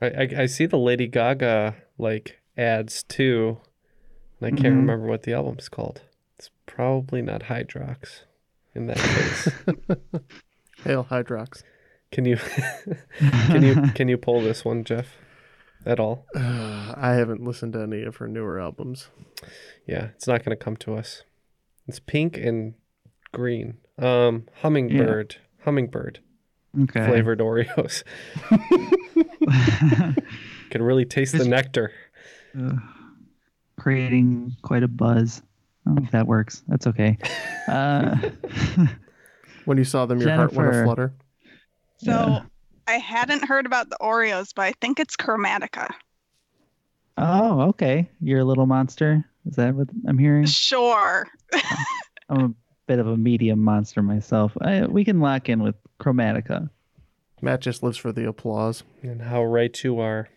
I, 0.00 0.06
I 0.06 0.28
I 0.42 0.46
see 0.46 0.66
the 0.66 0.78
Lady 0.78 1.06
Gaga 1.06 1.76
like 1.98 2.40
ads 2.56 3.02
too. 3.02 3.60
And 4.40 4.46
I 4.48 4.50
can't 4.50 4.74
Mhm. 4.74 4.80
remember 4.80 5.06
what 5.06 5.22
the 5.22 5.32
album's 5.32 5.68
called. 5.70 6.02
It's 6.38 6.50
Probably 6.66 7.22
not 7.22 7.44
Hydrox 7.44 8.22
in 8.74 8.86
that 8.88 8.98
case. 8.98 9.48
Hail 10.84 11.04
Hydrox. 11.04 11.62
Can 12.16 12.24
you 12.24 12.38
can 13.18 13.62
you 13.62 13.74
can 13.94 14.08
you 14.08 14.16
pull 14.16 14.40
this 14.40 14.64
one, 14.64 14.84
Jeff? 14.84 15.18
At 15.84 16.00
all? 16.00 16.24
I 16.34 17.12
haven't 17.12 17.44
listened 17.44 17.74
to 17.74 17.82
any 17.82 18.02
of 18.04 18.16
her 18.16 18.26
newer 18.26 18.58
albums. 18.58 19.08
Yeah, 19.86 20.08
it's 20.16 20.26
not 20.26 20.42
going 20.42 20.56
to 20.56 20.64
come 20.64 20.78
to 20.78 20.94
us. 20.96 21.24
It's 21.86 22.00
pink 22.00 22.38
and 22.38 22.72
green. 23.32 23.76
Um, 23.98 24.46
hummingbird, 24.62 25.36
hummingbird 25.64 26.20
Okay. 26.84 27.06
flavored 27.06 27.40
Oreos. 27.40 28.02
Can 30.70 30.82
really 30.82 31.04
taste 31.04 31.36
the 31.36 31.46
nectar. 31.46 31.92
Uh, 32.58 32.76
creating 33.78 34.56
quite 34.62 34.82
a 34.82 34.88
buzz. 34.88 35.42
I 35.86 35.90
don't 35.90 35.96
know 35.96 36.02
if 36.06 36.10
that 36.12 36.26
works. 36.26 36.62
That's 36.66 36.86
okay. 36.86 37.18
Uh, 37.68 38.16
When 39.66 39.76
you 39.78 39.84
saw 39.84 40.06
them, 40.06 40.18
your 40.20 40.30
heart 40.30 40.52
went 40.54 40.70
Jennifer. 40.72 40.82
aflutter. 40.82 41.12
So 41.98 42.42
I 42.86 42.94
hadn't 42.94 43.44
heard 43.44 43.66
about 43.66 43.90
the 43.90 43.96
Oreos, 44.00 44.52
but 44.54 44.62
I 44.62 44.72
think 44.80 45.00
it's 45.00 45.16
Chromatica. 45.16 45.92
oh, 47.18 47.62
okay. 47.68 48.08
You're 48.20 48.40
a 48.40 48.44
little 48.44 48.66
monster. 48.66 49.24
Is 49.46 49.56
that 49.56 49.74
what 49.74 49.88
I'm 50.06 50.18
hearing? 50.18 50.46
Sure. 50.46 51.26
I'm 52.28 52.40
a 52.40 52.54
bit 52.86 52.98
of 52.98 53.06
a 53.06 53.16
medium 53.16 53.60
monster 53.60 54.02
myself. 54.02 54.56
I, 54.60 54.86
we 54.86 55.04
can 55.04 55.20
lock 55.20 55.48
in 55.48 55.62
with 55.62 55.76
Chromatica. 56.00 56.68
Matt 57.40 57.60
just 57.60 57.82
lives 57.82 57.96
for 57.96 58.12
the 58.12 58.28
applause. 58.28 58.82
And 59.02 59.22
how 59.22 59.44
right 59.44 59.84
you 59.84 60.00
are. 60.00 60.28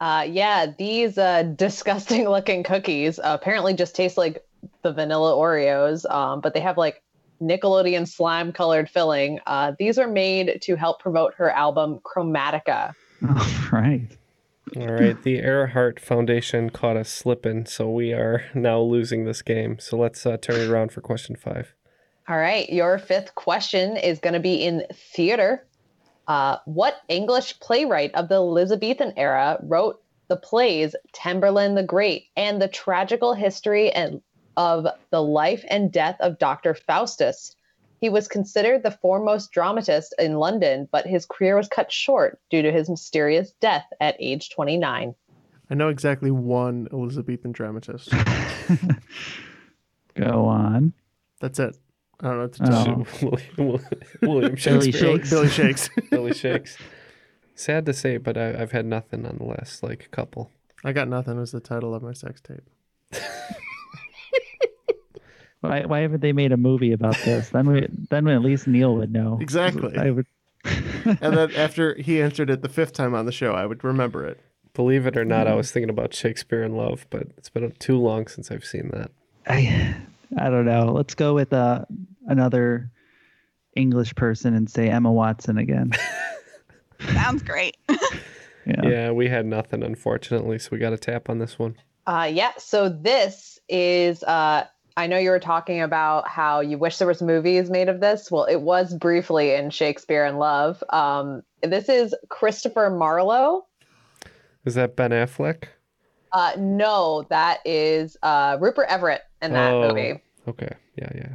Uh, 0.00 0.26
yeah, 0.28 0.66
these 0.78 1.18
uh, 1.18 1.42
disgusting 1.42 2.28
looking 2.28 2.62
cookies 2.62 3.18
apparently 3.22 3.74
just 3.74 3.94
taste 3.94 4.16
like 4.16 4.44
the 4.82 4.92
vanilla 4.92 5.34
Oreos, 5.34 6.08
um, 6.10 6.40
but 6.40 6.54
they 6.54 6.60
have 6.60 6.76
like 6.76 7.02
Nickelodeon 7.40 8.06
slime 8.06 8.52
colored 8.52 8.88
filling. 8.88 9.40
Uh, 9.46 9.72
these 9.78 9.98
are 9.98 10.08
made 10.08 10.60
to 10.62 10.76
help 10.76 11.00
promote 11.00 11.34
her 11.34 11.50
album 11.50 12.00
Chromatica. 12.00 12.94
All 13.22 13.46
right. 13.72 14.08
All 14.76 14.86
right, 14.86 15.20
the 15.22 15.38
Earhart 15.38 15.98
Foundation 15.98 16.68
caught 16.68 16.98
us 16.98 17.08
slipping, 17.08 17.64
so 17.64 17.90
we 17.90 18.12
are 18.12 18.44
now 18.52 18.80
losing 18.80 19.24
this 19.24 19.40
game. 19.40 19.78
So 19.78 19.96
let's 19.96 20.26
uh, 20.26 20.36
turn 20.36 20.56
it 20.56 20.68
around 20.68 20.92
for 20.92 21.00
question 21.00 21.36
five. 21.36 21.74
All 22.28 22.36
right, 22.36 22.68
your 22.68 22.98
fifth 22.98 23.34
question 23.34 23.96
is 23.96 24.18
going 24.18 24.34
to 24.34 24.40
be 24.40 24.56
in 24.56 24.84
theater. 24.92 25.66
Uh, 26.26 26.58
what 26.66 27.00
English 27.08 27.58
playwright 27.60 28.14
of 28.14 28.28
the 28.28 28.34
Elizabethan 28.34 29.14
era 29.16 29.58
wrote 29.62 30.02
the 30.28 30.36
plays 30.36 30.94
Tamburlaine 31.14 31.74
the 31.74 31.82
Great 31.82 32.26
and 32.36 32.60
the 32.60 32.68
tragical 32.68 33.32
history 33.32 33.90
and 33.90 34.20
of 34.58 34.86
the 35.10 35.22
life 35.22 35.64
and 35.70 35.90
death 35.90 36.16
of 36.20 36.38
Dr. 36.38 36.74
Faustus? 36.74 37.56
He 38.00 38.10
was 38.10 38.28
considered 38.28 38.82
the 38.82 38.90
foremost 38.90 39.50
dramatist 39.52 40.14
in 40.18 40.34
London, 40.34 40.88
but 40.92 41.06
his 41.06 41.24
career 41.24 41.56
was 41.56 41.68
cut 41.68 41.90
short 41.90 42.38
due 42.50 42.60
to 42.62 42.70
his 42.70 42.90
mysterious 42.90 43.52
death 43.60 43.86
at 44.00 44.16
age 44.20 44.50
29. 44.50 45.14
I 45.70 45.74
know 45.74 45.88
exactly 45.88 46.30
one 46.30 46.88
Elizabethan 46.92 47.52
dramatist. 47.52 48.10
Go 50.14 50.44
on. 50.46 50.92
That's 51.40 51.58
it. 51.58 51.76
I 52.20 52.28
don't 52.28 52.36
know 52.36 52.42
what 52.42 52.52
to 52.54 52.62
oh. 52.62 52.66
tell 52.66 52.88
Oh. 52.88 53.06
you. 53.20 53.38
William, 53.62 53.88
William 54.22 54.54
Billy 54.54 54.92
Shakespeare. 54.92 54.92
Shakes. 54.92 55.30
Billy 55.30 55.48
Shakes. 55.48 55.90
Billy 56.10 56.34
Shakes. 56.34 56.78
Sad 57.54 57.86
to 57.86 57.92
say, 57.92 58.16
but 58.16 58.36
I, 58.36 58.60
I've 58.60 58.72
had 58.72 58.86
nothing 58.86 59.26
on 59.26 59.38
the 59.38 59.44
list, 59.44 59.82
like 59.82 60.04
a 60.04 60.08
couple. 60.08 60.50
I 60.84 60.92
got 60.92 61.08
nothing 61.08 61.38
was 61.38 61.52
the 61.52 61.60
title 61.60 61.94
of 61.94 62.02
my 62.02 62.12
sex 62.12 62.40
tape. 62.40 62.68
Why, 65.60 65.82
why 65.84 66.00
haven't 66.00 66.20
they 66.20 66.32
made 66.32 66.52
a 66.52 66.56
movie 66.56 66.92
about 66.92 67.16
this? 67.24 67.50
Then 67.50 67.68
we, 67.68 67.88
then 68.10 68.28
at 68.28 68.42
least 68.42 68.66
Neal 68.66 68.94
would 68.96 69.12
know. 69.12 69.38
Exactly. 69.40 69.96
I 69.96 70.10
would. 70.10 70.26
And 71.20 71.36
then 71.36 71.52
after 71.52 71.94
he 71.94 72.20
answered 72.20 72.50
it 72.50 72.60
the 72.60 72.68
fifth 72.68 72.92
time 72.92 73.14
on 73.14 73.24
the 73.24 73.32
show, 73.32 73.52
I 73.52 73.64
would 73.64 73.82
remember 73.82 74.26
it. 74.26 74.40
Believe 74.74 75.06
it 75.06 75.16
or 75.16 75.24
not, 75.24 75.46
I 75.46 75.54
was 75.54 75.70
thinking 75.70 75.88
about 75.88 76.12
Shakespeare 76.12 76.62
in 76.62 76.76
Love, 76.76 77.06
but 77.10 77.28
it's 77.38 77.48
been 77.48 77.72
too 77.78 77.98
long 77.98 78.26
since 78.26 78.50
I've 78.50 78.64
seen 78.64 78.90
that. 78.92 79.10
I, 79.46 79.96
I 80.36 80.50
don't 80.50 80.66
know. 80.66 80.92
Let's 80.92 81.14
go 81.14 81.34
with 81.34 81.52
uh, 81.52 81.84
another 82.26 82.90
English 83.74 84.14
person 84.16 84.54
and 84.54 84.68
say 84.68 84.90
Emma 84.90 85.10
Watson 85.10 85.56
again. 85.56 85.92
Sounds 87.12 87.42
great. 87.42 87.76
Yeah. 88.66 88.86
Yeah, 88.86 89.10
we 89.12 89.28
had 89.28 89.46
nothing, 89.46 89.82
unfortunately, 89.82 90.58
so 90.58 90.68
we 90.72 90.78
got 90.78 90.92
a 90.92 90.98
tap 90.98 91.30
on 91.30 91.38
this 91.38 91.58
one. 91.58 91.76
Uh, 92.06 92.28
yeah. 92.30 92.50
So 92.58 92.90
this 92.90 93.58
is. 93.66 94.22
Uh, 94.22 94.66
I 94.98 95.06
know 95.06 95.16
you 95.16 95.30
were 95.30 95.38
talking 95.38 95.80
about 95.80 96.26
how 96.26 96.58
you 96.58 96.76
wish 96.76 96.98
there 96.98 97.06
was 97.06 97.22
movies 97.22 97.70
made 97.70 97.88
of 97.88 98.00
this. 98.00 98.32
Well, 98.32 98.46
it 98.46 98.60
was 98.60 98.92
briefly 98.92 99.54
in 99.54 99.70
Shakespeare 99.70 100.26
in 100.26 100.38
Love. 100.38 100.82
Um, 100.90 101.44
this 101.62 101.88
is 101.88 102.16
Christopher 102.28 102.90
Marlowe. 102.90 103.64
Is 104.64 104.74
that 104.74 104.96
Ben 104.96 105.12
Affleck? 105.12 105.66
Uh, 106.32 106.52
no, 106.58 107.24
that 107.30 107.60
is 107.64 108.16
uh, 108.24 108.58
Rupert 108.60 108.86
Everett 108.88 109.22
in 109.40 109.52
that 109.52 109.72
Oh, 109.72 109.88
movie. 109.88 110.20
Okay. 110.48 110.74
Yeah, 110.96 111.12
yeah. 111.14 111.34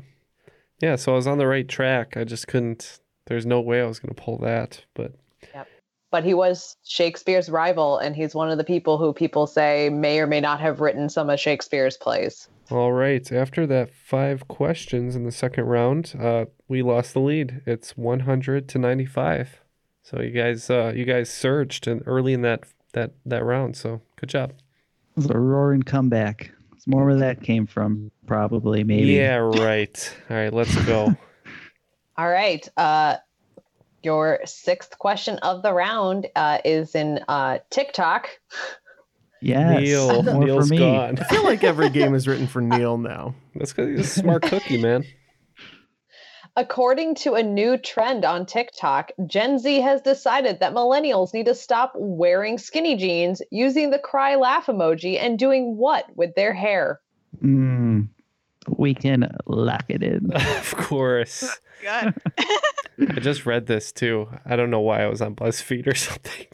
Yeah, 0.82 0.96
so 0.98 1.14
I 1.14 1.16
was 1.16 1.26
on 1.26 1.38
the 1.38 1.48
right 1.48 1.68
track. 1.68 2.18
I 2.18 2.26
just 2.26 2.50
couldn't 2.50 3.00
there's 3.28 3.46
no 3.46 3.62
way 3.62 3.82
I 3.82 3.86
was 3.86 4.00
gonna 4.00 4.14
pull 4.14 4.40
that, 4.40 4.84
but 4.94 5.14
But 6.14 6.24
he 6.24 6.36
was 6.36 6.78
Shakespeare's 6.84 7.50
rival, 7.50 7.98
and 7.98 8.16
he's 8.16 8.36
one 8.36 8.52
of 8.52 8.60
the 8.60 8.64
people 8.64 9.00
who 9.00 9.14
people 9.14 9.48
say 9.48 9.90
may 9.90 10.20
or 10.20 10.28
may 10.28 10.40
not 10.40 10.60
have 10.60 10.80
written 10.80 11.10
some 11.10 11.28
of 11.28 11.40
Shakespeare's 11.40 11.98
plays. 11.98 12.48
all 12.70 12.92
right. 12.94 13.32
After 13.32 13.66
that 13.66 13.92
five 13.96 14.48
questions 14.48 15.16
in 15.16 15.24
the 15.24 15.32
second 15.32 15.64
round, 15.64 16.14
uh, 16.20 16.46
we 16.68 16.84
lost 16.84 17.16
the 17.16 17.20
lead. 17.20 17.64
It's 17.66 17.98
one 17.98 18.20
hundred 18.20 18.70
to 18.70 18.78
ninety 18.78 19.08
five. 19.08 19.60
So 20.04 20.22
you 20.22 20.30
guys 20.30 20.70
uh 20.70 20.94
you 20.96 21.04
guys 21.04 21.32
surged 21.32 21.88
in 21.88 22.04
early 22.06 22.34
in 22.34 22.44
that 22.44 22.66
that 22.92 23.14
that 23.26 23.44
round, 23.44 23.76
so 23.76 24.00
good 24.18 24.30
job. 24.30 24.52
It 24.52 25.16
was 25.16 25.30
a 25.32 25.40
roaring 25.40 25.82
comeback. 25.82 26.52
It's 26.76 26.86
more 26.86 27.06
where 27.06 27.16
that 27.16 27.42
came 27.42 27.66
from, 27.66 28.12
probably, 28.28 28.84
maybe. 28.84 29.14
Yeah, 29.14 29.38
right. 29.38 30.16
All 30.30 30.38
right, 30.38 30.54
let's 30.54 30.76
go. 30.86 31.16
All 32.18 32.30
right. 32.30 32.70
Uh, 32.78 33.18
your 34.04 34.40
sixth 34.46 34.98
question 35.00 35.38
of 35.40 35.62
the 35.62 35.74
round 35.74 36.28
uh, 36.36 36.60
is 36.64 36.96
in 36.96 37.20
uh, 37.28 37.60
TikTok. 37.70 38.30
Yes. 39.42 39.82
Neal, 39.82 40.24
more 40.24 40.46
Neal's 40.46 40.68
for 40.70 40.74
me. 40.74 40.78
gone. 40.78 41.20
I 41.20 41.24
feel 41.26 41.44
like 41.44 41.64
every 41.64 41.90
game 41.90 42.16
is 42.16 42.28
written 42.28 42.48
for 42.48 42.62
Neal 42.62 42.98
now. 42.98 43.36
That's 43.56 43.74
because 43.74 43.90
he's 43.90 44.18
a 44.18 44.22
smart 44.22 44.44
cookie, 44.44 44.82
man. 44.82 45.04
According 46.56 47.16
to 47.16 47.34
a 47.34 47.42
new 47.42 47.78
trend 47.78 48.26
on 48.26 48.46
TikTok, 48.46 49.12
Gen 49.26 49.58
Z 49.58 49.82
has 49.82 50.02
decided 50.02 50.60
that 50.60 50.76
millennials 50.76 51.34
need 51.34 51.48
to 51.48 51.56
stop 51.56 51.94
wearing 51.96 52.60
skinny 52.60 52.96
jeans, 52.96 53.42
using 53.50 53.90
the 53.90 53.98
cry 53.98 54.36
laugh 54.36 54.68
emoji, 54.68 55.20
and 55.20 55.40
doing 55.40 55.78
what 55.78 56.06
with 56.16 56.36
their 56.36 56.54
hair? 56.54 57.00
Mm, 57.44 58.10
we 58.68 58.94
can 58.94 59.36
lock 59.46 59.86
it 59.90 60.04
in. 60.04 60.32
Of 60.36 60.76
course. 60.76 61.60
Good. 61.82 62.14
I 63.10 63.20
just 63.20 63.46
read 63.46 63.68
this 63.68 63.92
too. 63.92 64.30
I 64.46 64.56
don't 64.56 64.70
know 64.70 64.80
why 64.80 65.04
I 65.04 65.08
was 65.08 65.22
on 65.22 65.36
BuzzFeed 65.36 65.88
or 65.88 65.96
something. 66.08 66.48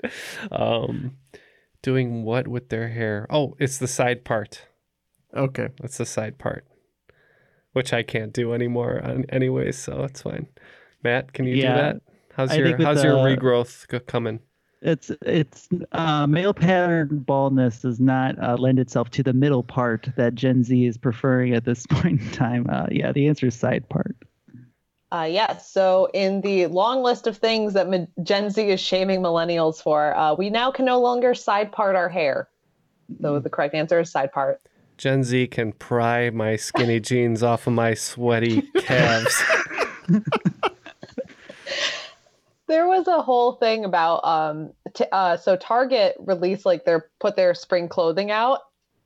but, 0.00 0.12
um, 0.52 1.16
doing 1.82 2.24
what 2.24 2.46
with 2.48 2.68
their 2.68 2.88
hair? 2.88 3.26
Oh, 3.30 3.54
it's 3.58 3.78
the 3.78 3.88
side 3.88 4.24
part. 4.24 4.62
Okay. 5.34 5.68
That's 5.80 5.98
the 5.98 6.04
side 6.06 6.38
part, 6.38 6.66
which 7.72 7.92
I 7.92 8.02
can't 8.02 8.32
do 8.32 8.52
anymore. 8.52 9.00
On, 9.02 9.24
anyways, 9.30 9.78
so 9.78 10.02
it's 10.04 10.22
fine. 10.22 10.48
Matt, 11.02 11.32
can 11.32 11.46
you 11.46 11.54
Yeah, 11.56 11.74
do 11.74 11.80
that? 11.80 12.02
How's 12.34 12.50
I 12.50 12.56
your 12.56 12.66
think 12.66 12.78
with 12.78 12.86
How's 12.86 13.04
your 13.04 13.14
regrowth 13.16 14.06
coming? 14.06 14.40
It's 14.84 15.10
it's 15.22 15.66
uh, 15.92 16.26
male 16.26 16.52
pattern 16.52 17.20
baldness 17.20 17.80
does 17.80 18.00
not 18.00 18.38
uh, 18.38 18.56
lend 18.56 18.78
itself 18.78 19.08
to 19.12 19.22
the 19.22 19.32
middle 19.32 19.62
part 19.62 20.10
that 20.16 20.34
Gen 20.34 20.62
Z 20.62 20.84
is 20.84 20.98
preferring 20.98 21.54
at 21.54 21.64
this 21.64 21.86
point 21.90 22.20
in 22.20 22.30
time. 22.32 22.66
Uh, 22.70 22.86
yeah, 22.90 23.10
the 23.10 23.26
answer 23.26 23.46
is 23.46 23.54
side 23.54 23.88
part. 23.88 24.14
Uh, 25.10 25.22
yeah, 25.30 25.56
so 25.56 26.08
in 26.12 26.42
the 26.42 26.66
long 26.66 27.02
list 27.02 27.26
of 27.26 27.38
things 27.38 27.72
that 27.72 27.88
mi- 27.88 28.08
Gen 28.22 28.50
Z 28.50 28.68
is 28.68 28.80
shaming 28.80 29.20
millennials 29.20 29.80
for, 29.80 30.14
uh, 30.16 30.34
we 30.34 30.50
now 30.50 30.70
can 30.70 30.84
no 30.84 31.00
longer 31.00 31.34
side 31.34 31.72
part 31.72 31.94
our 31.96 32.08
hair. 32.08 32.48
So 33.22 33.38
the 33.38 33.48
correct 33.48 33.74
answer 33.74 34.00
is 34.00 34.10
side 34.10 34.32
part. 34.32 34.60
Gen 34.98 35.22
Z 35.22 35.46
can 35.48 35.72
pry 35.72 36.30
my 36.30 36.56
skinny 36.56 37.00
jeans 37.00 37.42
off 37.42 37.66
of 37.66 37.72
my 37.72 37.94
sweaty 37.94 38.62
calves. 38.76 39.42
There 42.68 42.86
was 42.86 43.06
a 43.08 43.20
whole 43.22 43.52
thing 43.56 43.84
about 43.84 44.24
um 44.24 44.72
t- 44.94 45.04
uh 45.12 45.36
so 45.36 45.56
Target 45.56 46.16
released 46.18 46.64
like 46.66 46.84
their 46.84 47.10
put 47.20 47.36
their 47.36 47.54
spring 47.54 47.88
clothing 47.88 48.30
out 48.30 48.60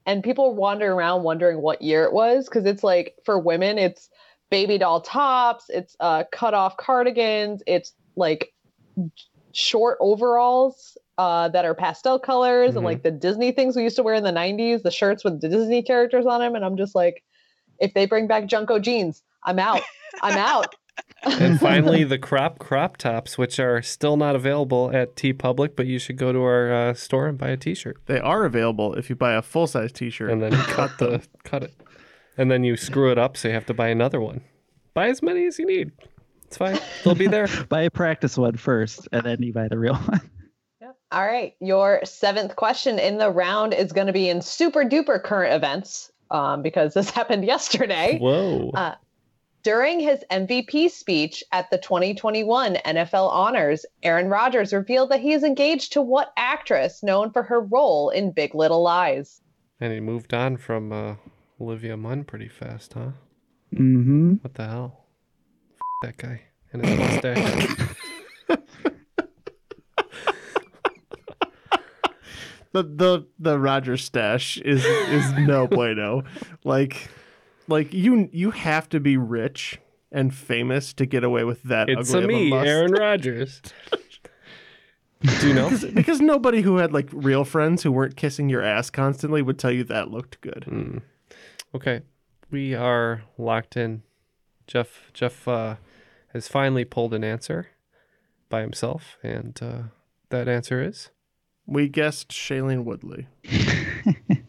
and 0.06 0.22
people 0.22 0.54
wander 0.54 0.92
around 0.92 1.22
wondering 1.24 1.60
what 1.60 1.82
year 1.82 2.04
it 2.04 2.12
was 2.12 2.48
because 2.48 2.64
it's 2.66 2.84
like 2.84 3.14
for 3.24 3.38
women 3.38 3.78
it's 3.78 4.08
baby 4.50 4.78
doll 4.78 5.00
tops, 5.00 5.66
it's 5.68 5.96
uh 6.00 6.24
cut 6.32 6.54
off 6.54 6.76
cardigans, 6.76 7.62
it's 7.66 7.92
like 8.16 8.52
short 9.52 9.98
overalls 10.00 10.96
uh 11.16 11.48
that 11.48 11.64
are 11.64 11.74
pastel 11.74 12.18
colors 12.18 12.76
and 12.76 12.82
Mhm. 12.82 12.86
like 12.86 13.02
the 13.02 13.10
Disney 13.10 13.50
things 13.52 13.74
we 13.76 13.82
used 13.82 13.96
to 13.96 14.02
wear 14.02 14.14
in 14.14 14.24
the 14.24 14.30
90s, 14.30 14.82
the 14.82 14.90
shirts 14.90 15.24
with 15.24 15.40
the 15.40 15.48
Disney 15.48 15.82
characters 15.82 16.26
on 16.26 16.40
them 16.40 16.54
and 16.54 16.64
I'm 16.64 16.76
just 16.76 16.94
like 16.94 17.22
If 17.80 17.94
they 17.94 18.06
bring 18.06 18.26
back 18.28 18.44
JNCO 18.44 18.80
jeans, 18.82 19.22
I'm 19.44 19.58
out. 19.58 19.82
I'm 20.22 20.36
out. 20.38 20.74
And 21.24 21.60
finally, 21.60 22.04
the 22.04 22.18
crop 22.18 22.58
crop 22.58 22.96
tops, 22.96 23.36
which 23.36 23.58
are 23.58 23.82
still 23.82 24.16
not 24.16 24.36
available 24.36 24.90
at 24.94 25.16
TeePublic, 25.16 25.76
but 25.76 25.86
you 25.86 25.98
should 25.98 26.16
go 26.16 26.32
to 26.32 26.40
our 26.40 26.72
uh, 26.72 26.94
store 26.94 27.26
and 27.26 27.38
buy 27.38 27.48
a 27.48 27.56
T-shirt. 27.56 27.98
They 28.06 28.20
are 28.20 28.44
available 28.44 28.94
if 28.94 29.10
you 29.10 29.16
buy 29.16 29.34
a 29.34 29.42
full 29.42 29.66
size 29.66 29.92
T-shirt 29.92 30.30
and 30.30 30.42
then 30.42 30.52
you 30.52 30.62
cut 30.64 30.98
the 30.98 31.26
cut 31.44 31.64
it, 31.64 31.74
and 32.36 32.50
then 32.50 32.64
you 32.64 32.76
screw 32.76 33.10
it 33.10 33.18
up, 33.18 33.36
so 33.36 33.48
you 33.48 33.54
have 33.54 33.66
to 33.66 33.74
buy 33.74 33.88
another 33.88 34.20
one. 34.20 34.42
Buy 34.94 35.08
as 35.08 35.22
many 35.22 35.46
as 35.46 35.58
you 35.58 35.66
need. 35.66 35.92
It's 36.46 36.56
fine. 36.56 36.78
They'll 37.04 37.14
be 37.14 37.26
there. 37.26 37.48
buy 37.68 37.82
a 37.82 37.90
practice 37.90 38.38
one 38.38 38.56
first, 38.56 39.08
and 39.12 39.24
then 39.24 39.42
you 39.42 39.52
buy 39.52 39.68
the 39.68 39.78
real 39.78 39.96
one. 39.96 40.20
All 41.10 41.24
right. 41.24 41.54
Your 41.60 42.00
seventh 42.04 42.54
question 42.56 42.98
in 42.98 43.16
the 43.16 43.30
round 43.30 43.72
is 43.72 43.92
going 43.92 44.08
to 44.08 44.12
be 44.12 44.28
in 44.28 44.42
super 44.42 44.84
duper 44.84 45.22
current 45.22 45.54
events 45.54 46.12
um, 46.30 46.62
because 46.62 46.94
this 46.94 47.10
happened 47.10 47.44
yesterday. 47.44 48.18
Whoa. 48.18 48.70
Uh, 48.74 48.94
during 49.62 50.00
his 50.00 50.24
MVP 50.30 50.90
speech 50.90 51.42
at 51.52 51.70
the 51.70 51.78
2021 51.78 52.76
NFL 52.76 53.30
Honors, 53.30 53.84
Aaron 54.02 54.28
Rodgers 54.28 54.72
revealed 54.72 55.10
that 55.10 55.20
he 55.20 55.32
is 55.32 55.42
engaged 55.42 55.92
to 55.92 56.02
what 56.02 56.32
actress 56.36 57.02
known 57.02 57.30
for 57.30 57.42
her 57.42 57.60
role 57.60 58.10
in 58.10 58.32
Big 58.32 58.54
Little 58.54 58.82
Lies? 58.82 59.40
And 59.80 59.92
he 59.92 60.00
moved 60.00 60.34
on 60.34 60.56
from 60.56 60.92
uh, 60.92 61.14
Olivia 61.60 61.96
Munn 61.96 62.24
pretty 62.24 62.48
fast, 62.48 62.94
huh? 62.94 63.10
Mm-hmm. 63.74 64.34
What 64.42 64.54
the 64.54 64.66
hell? 64.66 65.04
F- 65.72 65.80
that 66.02 66.16
guy 66.16 66.42
and 66.72 66.84
his 66.84 66.98
mustache. 66.98 67.76
the 72.72 72.82
the 72.82 73.26
the 73.38 73.58
Roger 73.58 73.96
stash 73.96 74.58
is 74.58 74.84
is 74.84 75.32
no 75.32 75.66
bueno. 75.66 76.24
like 76.64 77.08
like 77.68 77.92
you 77.92 78.28
you 78.32 78.50
have 78.50 78.88
to 78.90 79.00
be 79.00 79.16
rich 79.16 79.78
and 80.10 80.34
famous 80.34 80.92
to 80.94 81.06
get 81.06 81.22
away 81.22 81.44
with 81.44 81.62
that. 81.64 81.88
It's 81.88 82.12
ugly 82.14 82.20
a 82.20 82.22
of 82.22 82.28
me, 82.28 82.50
mustache. 82.50 82.68
Aaron 82.68 82.92
Rodgers. 82.98 83.62
Do 85.40 85.48
you 85.48 85.54
know? 85.54 85.68
because, 85.70 85.84
because 85.92 86.20
nobody 86.20 86.62
who 86.62 86.76
had 86.76 86.92
like 86.92 87.08
real 87.12 87.44
friends 87.44 87.82
who 87.82 87.90
weren't 87.90 88.16
kissing 88.16 88.48
your 88.48 88.62
ass 88.62 88.88
constantly 88.88 89.42
would 89.42 89.58
tell 89.58 89.72
you 89.72 89.84
that 89.84 90.10
looked 90.10 90.40
good. 90.40 90.64
Mm. 90.68 91.02
Okay, 91.74 92.02
we 92.50 92.74
are 92.74 93.24
locked 93.36 93.76
in. 93.76 94.02
Jeff 94.66 95.10
Jeff 95.12 95.48
uh, 95.48 95.76
has 96.32 96.48
finally 96.48 96.84
pulled 96.84 97.14
an 97.14 97.24
answer 97.24 97.68
by 98.48 98.60
himself, 98.60 99.18
and 99.22 99.58
uh, 99.60 99.82
that 100.30 100.48
answer 100.48 100.82
is 100.82 101.10
We 101.66 101.88
guessed 101.88 102.30
Shailene 102.30 102.84
Woodley. 102.84 103.26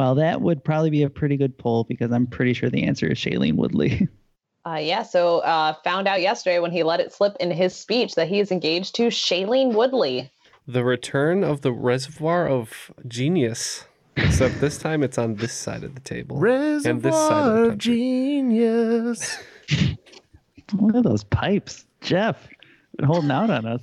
Well, 0.00 0.14
that 0.14 0.40
would 0.40 0.64
probably 0.64 0.88
be 0.88 1.02
a 1.02 1.10
pretty 1.10 1.36
good 1.36 1.58
poll 1.58 1.84
because 1.84 2.10
I'm 2.10 2.26
pretty 2.26 2.54
sure 2.54 2.70
the 2.70 2.84
answer 2.84 3.06
is 3.08 3.18
Shailene 3.18 3.56
Woodley. 3.56 4.08
Uh, 4.66 4.74
yeah, 4.76 5.02
so 5.02 5.38
uh, 5.38 5.72
found 5.84 6.06
out 6.06 6.20
yesterday 6.20 6.58
when 6.58 6.70
he 6.70 6.82
let 6.82 7.00
it 7.00 7.12
slip 7.14 7.34
in 7.40 7.50
his 7.50 7.74
speech 7.74 8.14
that 8.14 8.28
he 8.28 8.40
is 8.40 8.52
engaged 8.52 8.94
to 8.94 9.04
Shailene 9.08 9.72
Woodley. 9.74 10.30
the 10.66 10.84
return 10.84 11.42
of 11.42 11.62
the 11.62 11.72
reservoir 11.72 12.46
of 12.46 12.90
genius. 13.08 13.86
Except 14.16 14.60
this 14.60 14.76
time 14.76 15.02
it's 15.02 15.16
on 15.16 15.36
this 15.36 15.54
side 15.54 15.82
of 15.82 15.94
the 15.94 16.00
table 16.02 16.36
and 16.36 17.02
this 17.02 17.14
side 17.14 17.48
of 17.48 17.54
Reservoir 17.54 17.54
the 17.54 17.62
of 17.62 17.68
country. 17.70 17.94
genius. 17.94 19.38
Look 20.74 20.94
at 20.96 21.04
those 21.04 21.24
pipes, 21.24 21.86
Jeff. 22.02 22.46
Been 22.96 23.06
holding 23.06 23.30
out 23.30 23.48
on 23.48 23.64
us. 23.66 23.82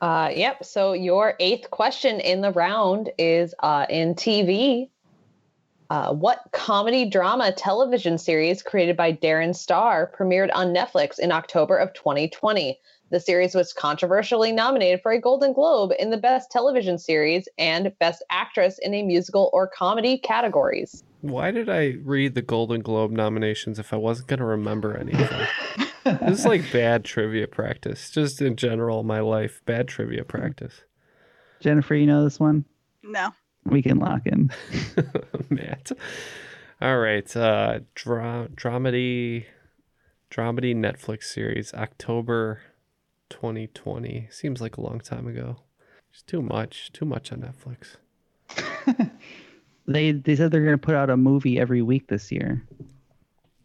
Uh, 0.00 0.30
yep. 0.34 0.64
So 0.64 0.92
your 0.92 1.34
eighth 1.38 1.70
question 1.70 2.18
in 2.18 2.40
the 2.40 2.50
round 2.50 3.10
is 3.16 3.54
uh, 3.60 3.86
in 3.88 4.16
TV. 4.16 4.88
Uh, 5.92 6.10
what 6.10 6.40
comedy 6.52 7.04
drama 7.04 7.52
television 7.52 8.16
series 8.16 8.62
created 8.62 8.96
by 8.96 9.12
Darren 9.12 9.54
Star 9.54 10.10
premiered 10.18 10.48
on 10.54 10.72
Netflix 10.72 11.18
in 11.18 11.30
October 11.30 11.76
of 11.76 11.92
2020? 11.92 12.80
The 13.10 13.20
series 13.20 13.54
was 13.54 13.74
controversially 13.74 14.52
nominated 14.52 15.02
for 15.02 15.12
a 15.12 15.20
Golden 15.20 15.52
Globe 15.52 15.92
in 15.98 16.08
the 16.08 16.16
Best 16.16 16.50
Television 16.50 16.96
Series 16.96 17.46
and 17.58 17.92
Best 17.98 18.24
Actress 18.30 18.78
in 18.78 18.94
a 18.94 19.02
Musical 19.02 19.50
or 19.52 19.68
Comedy 19.68 20.16
categories. 20.16 21.04
Why 21.20 21.50
did 21.50 21.68
I 21.68 21.96
read 22.02 22.36
the 22.36 22.40
Golden 22.40 22.80
Globe 22.80 23.10
nominations 23.10 23.78
if 23.78 23.92
I 23.92 23.96
wasn't 23.96 24.28
going 24.28 24.40
to 24.40 24.46
remember 24.46 24.96
anything? 24.96 25.46
this 26.04 26.38
is 26.38 26.46
like 26.46 26.72
bad 26.72 27.04
trivia 27.04 27.46
practice. 27.46 28.08
Just 28.08 28.40
in 28.40 28.56
general, 28.56 29.02
my 29.02 29.20
life, 29.20 29.60
bad 29.66 29.88
trivia 29.88 30.24
practice. 30.24 30.84
Jennifer, 31.60 31.94
you 31.94 32.06
know 32.06 32.24
this 32.24 32.40
one? 32.40 32.64
No. 33.02 33.34
We 33.64 33.82
can 33.82 33.98
lock 33.98 34.26
in. 34.26 34.50
Matt. 35.50 35.92
All 36.80 36.98
right. 36.98 37.36
Uh, 37.36 37.80
dra- 37.94 38.48
dramedy, 38.54 39.44
dramedy 40.30 40.74
Netflix 40.74 41.24
series, 41.24 41.72
October 41.74 42.60
2020. 43.30 44.28
Seems 44.30 44.60
like 44.60 44.76
a 44.76 44.80
long 44.80 45.00
time 45.00 45.26
ago. 45.26 45.58
It's 46.12 46.22
too 46.22 46.42
much. 46.42 46.92
Too 46.92 47.04
much 47.04 47.32
on 47.32 47.40
Netflix. 47.40 47.96
They 49.86 50.12
they 50.12 50.36
said 50.36 50.52
they're 50.52 50.62
going 50.64 50.74
to 50.74 50.78
put 50.78 50.94
out 50.94 51.10
a 51.10 51.16
movie 51.16 51.58
every 51.58 51.82
week 51.82 52.06
this 52.08 52.30
year. 52.30 52.64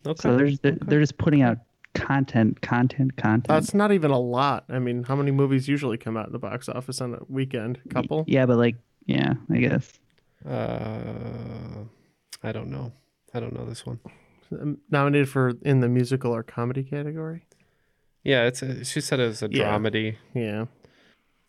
Okay. 0.05 0.21
So 0.21 0.35
they're 0.35 0.47
just, 0.47 0.61
they're, 0.63 0.77
they're 0.81 0.99
just 0.99 1.17
putting 1.17 1.41
out 1.41 1.59
content, 1.93 2.61
content, 2.61 3.17
content. 3.17 3.47
That's 3.47 3.73
not 3.73 3.91
even 3.91 4.11
a 4.11 4.19
lot. 4.19 4.65
I 4.69 4.79
mean, 4.79 5.03
how 5.03 5.15
many 5.15 5.31
movies 5.31 5.67
usually 5.67 5.97
come 5.97 6.17
out 6.17 6.27
in 6.27 6.31
the 6.31 6.39
box 6.39 6.69
office 6.69 7.01
on 7.01 7.13
a 7.13 7.19
weekend? 7.27 7.79
A 7.85 7.93
couple? 7.93 8.23
yeah, 8.27 8.45
but 8.45 8.57
like, 8.57 8.75
yeah, 9.07 9.33
I 9.51 9.57
guess. 9.57 9.91
Uh, 10.47 11.83
I 12.43 12.51
don't 12.51 12.69
know. 12.69 12.91
I 13.33 13.39
don't 13.39 13.53
know 13.53 13.65
this 13.65 13.85
one. 13.85 13.99
Um, 14.51 14.77
Nominated 14.89 15.27
for 15.29 15.53
in 15.63 15.79
the 15.81 15.89
musical 15.89 16.31
or 16.33 16.43
comedy 16.43 16.83
category? 16.83 17.43
Yeah, 18.23 18.45
it's 18.45 18.61
a, 18.61 18.85
she 18.85 19.01
said 19.01 19.19
it 19.19 19.27
was 19.27 19.41
a 19.41 19.49
Yeah. 19.51 19.77
dramedy. 19.77 20.15
Yeah. 20.33 20.65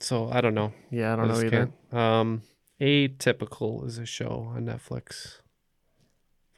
So 0.00 0.30
I 0.30 0.40
don't 0.40 0.54
know. 0.54 0.72
Yeah, 0.90 1.12
I 1.12 1.16
don't 1.16 1.28
know 1.28 1.34
either. 1.40 1.50
can't. 1.50 1.72
Um, 1.92 2.42
Atypical 2.80 3.86
is 3.86 3.98
a 3.98 4.06
show 4.06 4.50
on 4.54 4.64
Netflix. 4.66 5.38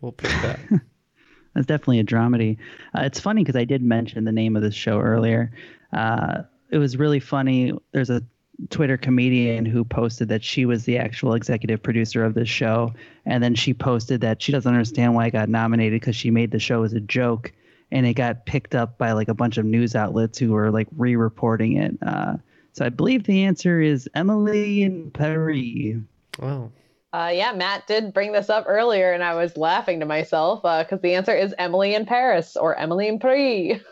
We'll 0.01 0.13
pick 0.13 0.31
that. 0.43 0.61
That's 1.55 1.67
definitely 1.67 1.99
a 2.01 2.05
dramedy. 2.05 2.59
Uh, 2.97 3.03
it's 3.03 3.19
funny 3.21 3.43
because 3.43 3.57
I 3.57 3.65
did 3.65 3.83
mention 3.83 4.25
the 4.25 4.33
name 4.33 4.57
of 4.57 4.63
this 4.63 4.75
show 4.75 5.01
earlier. 5.01 5.51
Uh, 5.93 6.43
it 6.71 6.79
was 6.79 6.97
really 6.97 7.21
funny. 7.21 7.73
There's 7.93 8.11
a 8.11 8.23
Twitter 8.69 8.97
comedian 8.97 9.65
who 9.65 9.85
posted 9.85 10.29
that 10.29 10.45
she 10.45 10.67
was 10.67 10.85
the 10.85 10.99
actual 10.99 11.35
executive 11.35 11.83
producer 11.83 12.25
of 12.25 12.35
this 12.35 12.49
show, 12.49 12.93
and 13.25 13.43
then 13.43 13.55
she 13.55 13.73
posted 13.73 14.21
that 14.21 14.43
she 14.43 14.53
doesn't 14.53 14.73
understand 14.73 15.15
why 15.15 15.27
it 15.27 15.31
got 15.31 15.49
nominated 15.49 16.01
because 16.01 16.17
she 16.17 16.31
made 16.31 16.51
the 16.51 16.59
show 16.59 16.83
as 16.83 16.93
a 16.93 17.01
joke, 17.01 17.53
and 17.91 18.07
it 18.07 18.15
got 18.15 18.45
picked 18.47 18.75
up 18.75 18.99
by 18.99 19.13
like 19.13 19.29
a 19.29 19.35
bunch 19.35 19.57
of 19.57 19.65
news 19.65 19.97
outlets 19.97 20.39
who 20.39 20.51
were 20.51 20.71
like 20.71 20.89
re-reporting 20.97 21.77
it. 21.77 21.97
Uh, 22.03 22.37
so 22.73 22.85
I 22.85 22.91
believe 22.91 23.25
the 23.25 23.45
answer 23.45 23.81
is 23.81 24.09
Emily 24.15 24.83
in 24.83 25.11
Paris. 25.11 25.97
Wow. 26.39 26.71
Uh, 27.13 27.33
yeah, 27.35 27.53
Matt 27.53 27.89
did 27.89 28.15
bring 28.15 28.33
this 28.33 28.49
up 28.49 28.67
earlier, 28.69 29.13
and 29.13 29.25
I 29.25 29.35
was 29.35 29.57
laughing 29.57 30.01
to 30.01 30.07
myself 30.07 30.63
because 30.63 31.01
the 31.01 31.15
answer 31.15 31.35
is 31.35 31.55
Emily 31.59 31.95
in 31.95 32.07
Paris 32.07 32.57
or 32.57 32.77
Emily 32.77 33.09
in 33.09 33.19
Paris. 33.19 33.81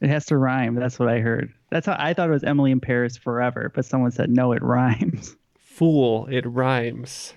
It 0.00 0.10
has 0.10 0.26
to 0.26 0.36
rhyme. 0.36 0.74
That's 0.74 0.98
what 0.98 1.08
I 1.08 1.20
heard. 1.20 1.54
That's 1.74 1.86
how 1.88 1.96
I 1.98 2.14
thought 2.14 2.28
it 2.28 2.32
was 2.32 2.44
Emily 2.44 2.70
in 2.70 2.78
Paris 2.78 3.16
forever, 3.16 3.72
but 3.74 3.84
someone 3.84 4.12
said 4.12 4.30
no, 4.30 4.52
it 4.52 4.62
rhymes. 4.62 5.34
Fool, 5.58 6.28
it 6.30 6.46
rhymes. 6.46 7.34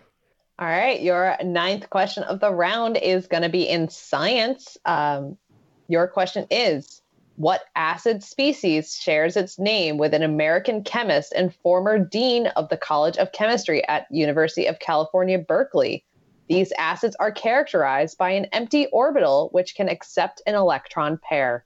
All 0.59 0.67
right, 0.67 1.01
your 1.01 1.35
ninth 1.43 1.89
question 1.89 2.21
of 2.21 2.39
the 2.39 2.53
round 2.53 2.97
is 2.97 3.25
going 3.25 3.41
to 3.41 3.49
be 3.49 3.67
in 3.67 3.89
science. 3.89 4.77
Um, 4.85 5.39
your 5.87 6.07
question 6.07 6.45
is 6.51 7.01
What 7.37 7.61
acid 7.75 8.21
species 8.21 8.93
shares 8.93 9.37
its 9.37 9.57
name 9.57 9.97
with 9.97 10.13
an 10.13 10.21
American 10.21 10.83
chemist 10.83 11.33
and 11.35 11.51
former 11.51 11.97
dean 11.97 12.45
of 12.55 12.69
the 12.69 12.77
College 12.77 13.17
of 13.17 13.31
Chemistry 13.31 13.83
at 13.87 14.05
University 14.11 14.67
of 14.67 14.77
California, 14.77 15.39
Berkeley? 15.39 16.05
These 16.47 16.71
acids 16.77 17.15
are 17.19 17.31
characterized 17.31 18.19
by 18.19 18.29
an 18.29 18.45
empty 18.51 18.85
orbital 18.93 19.49
which 19.51 19.73
can 19.73 19.89
accept 19.89 20.43
an 20.45 20.53
electron 20.53 21.19
pair. 21.27 21.65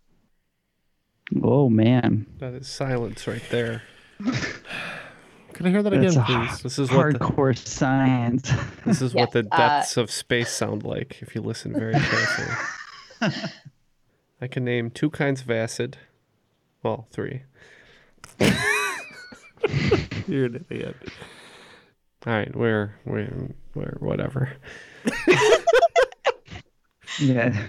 Oh 1.41 1.69
man, 1.69 2.27
That 2.39 2.53
is 2.53 2.67
silence 2.67 3.27
right 3.27 3.43
there. 3.49 3.83
Can 5.53 5.65
I 5.65 5.69
hear 5.69 5.83
that 5.83 5.91
That's 5.91 6.15
again, 6.15 6.25
please? 6.25 6.61
This 6.61 6.79
is 6.79 6.91
what 6.91 7.13
the, 7.13 7.19
hardcore 7.19 7.57
science. 7.57 8.51
this 8.85 9.01
is 9.01 9.13
what 9.13 9.31
the 9.31 9.43
Yes, 9.43 9.49
uh, 9.51 9.57
depths 9.57 9.97
of 9.97 10.09
space 10.11 10.49
sound 10.49 10.83
like 10.83 11.21
if 11.21 11.35
you 11.35 11.41
listen 11.41 11.73
very 11.73 11.93
carefully. 11.93 12.57
I 14.41 14.47
can 14.47 14.65
name 14.65 14.89
two 14.89 15.09
kinds 15.09 15.41
of 15.41 15.51
acid. 15.51 15.97
Well, 16.83 17.07
three. 17.11 17.43
You're 20.27 20.45
an 20.45 20.65
idiot. 20.69 20.95
All 22.25 22.33
right, 22.33 22.55
we're 22.55 22.95
we're 23.05 23.49
we're 23.75 23.97
whatever. 23.99 24.53
yeah. 27.19 27.67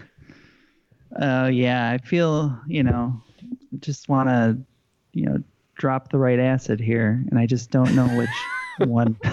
Uh, 1.15 1.51
yeah, 1.53 1.91
I 1.91 1.99
feel 1.99 2.59
you 2.67 2.83
know, 2.83 3.23
just 3.81 4.09
want 4.09 4.29
to, 4.29 4.59
you 5.13 5.27
know, 5.27 5.43
drop 5.77 6.11
the 6.11 6.19
right 6.19 6.39
acid 6.39 6.81
here, 6.81 7.25
and 7.31 7.39
I 7.39 7.47
just 7.47 7.71
don't 7.71 7.95
know 7.95 8.09
which 8.09 8.47
one. 8.79 9.17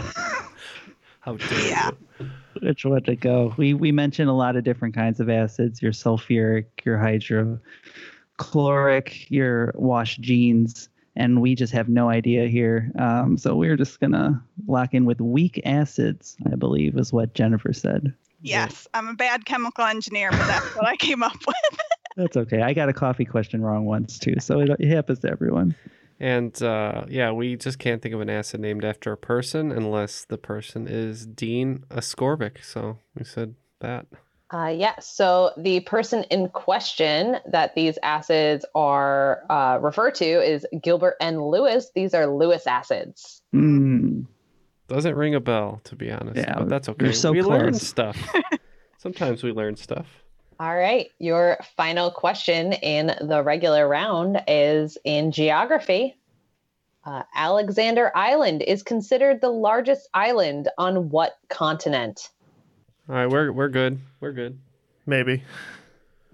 How 1.22 1.36
dare 1.36 1.68
Yeah. 1.68 1.92
you? 2.20 2.30
which 2.62 2.86
one 2.86 3.04
to 3.04 3.16
go. 3.16 3.54
We 3.58 3.74
we 3.74 3.92
mentioned 3.92 4.30
a 4.30 4.34
lot 4.34 4.56
of 4.56 4.64
different 4.64 4.96
kinds 4.96 5.20
of 5.20 5.30
acids. 5.30 5.82
Your 5.82 5.92
sulfuric, 5.92 6.66
your 6.84 6.98
hydrochloric, 6.98 9.30
your 9.32 9.72
wash 9.76 10.18
jeans, 10.18 10.90
and 11.16 11.42
we 11.42 11.56
just 11.56 11.74
have 11.74 11.90
no 11.90 12.10
idea 12.10 12.48
here. 12.48 12.92
Um, 13.00 13.38
so 13.38 13.56
we're 13.56 13.78
just 13.78 14.00
gonna 14.00 14.42
lock 14.68 14.94
in 14.94 15.06
with 15.06 15.22
weak 15.22 15.62
acids. 15.66 16.38
I 16.52 16.56
believe 16.56 16.98
is 16.98 17.14
what 17.14 17.34
Jennifer 17.34 17.74
said. 17.74 18.14
Yes, 18.42 18.88
I'm 18.94 19.08
a 19.10 19.14
bad 19.14 19.46
chemical 19.46 19.84
engineer, 19.86 20.30
but 20.32 20.48
that's 20.48 20.74
what 20.76 20.88
I 20.88 20.96
came 20.96 21.24
up 21.24 21.36
with. 21.46 21.80
That's 22.20 22.36
okay. 22.36 22.62
I 22.62 22.74
got 22.74 22.90
a 22.90 22.94
coffee 22.94 23.24
question 23.24 23.62
wrong 23.62 23.86
once 23.86 24.20
too, 24.20 24.36
so 24.40 24.60
it, 24.60 24.70
it 24.78 24.94
happens 24.94 25.20
to 25.20 25.32
everyone. 25.32 25.74
And 26.20 26.62
uh, 26.62 27.06
yeah, 27.08 27.32
we 27.32 27.56
just 27.56 27.80
can't 27.80 28.02
think 28.02 28.14
of 28.14 28.20
an 28.20 28.30
acid 28.30 28.60
named 28.60 28.84
after 28.84 29.14
a 29.14 29.18
person 29.18 29.72
unless 29.72 30.26
the 30.26 30.38
person 30.38 30.86
is 30.86 31.26
Dean 31.26 31.86
Ascorbic. 31.90 32.62
So 32.62 32.98
we 33.16 33.24
said 33.24 33.56
that. 33.80 34.08
Uh, 34.52 34.74
yes. 34.76 35.08
So 35.08 35.52
the 35.56 35.80
person 35.80 36.24
in 36.24 36.50
question 36.50 37.38
that 37.50 37.74
these 37.74 37.98
acids 38.04 38.66
are 38.76 39.44
uh, 39.50 39.80
referred 39.82 40.16
to 40.16 40.26
is 40.26 40.68
Gilbert 40.84 41.16
N. 41.22 41.42
Lewis. 41.42 41.90
These 41.96 42.14
are 42.14 42.28
Lewis 42.28 42.68
acids. 42.68 43.42
Mm. 43.56 44.26
Doesn't 44.90 45.16
ring 45.16 45.36
a 45.36 45.40
bell, 45.40 45.80
to 45.86 45.96
be 45.96 46.12
honest. 46.12 46.36
Yeah, 46.36 46.56
but 46.58 46.68
that's 46.68 46.90
okay. 46.90 47.06
you're 47.06 47.14
so 47.14 47.32
we 47.32 47.44
learn 47.44 47.76
stuff. 47.76 48.18
Sometimes 48.98 49.42
we 49.42 49.54
learn 49.54 49.78
stuff. 49.78 50.08
All 50.60 50.76
right. 50.76 51.10
Your 51.20 51.58
final 51.78 52.12
question 52.12 52.74
in 52.74 53.16
the 53.22 53.42
regular 53.42 53.88
round 53.88 54.42
is 54.48 54.98
in 55.06 55.32
geography. 55.32 56.18
Uh, 57.06 57.24
Alexander 57.34 58.12
Island 58.14 58.62
is 58.62 58.84
considered 58.84 59.40
the 59.40 59.50
largest 59.50 60.10
island 60.14 60.68
on 60.78 61.10
what 61.10 61.38
continent? 61.48 62.30
All 63.08 63.16
right, 63.16 63.28
we're 63.28 63.52
we're 63.52 63.70
good. 63.70 64.00
We're 64.20 64.34
good. 64.34 64.60
Maybe. 65.06 65.44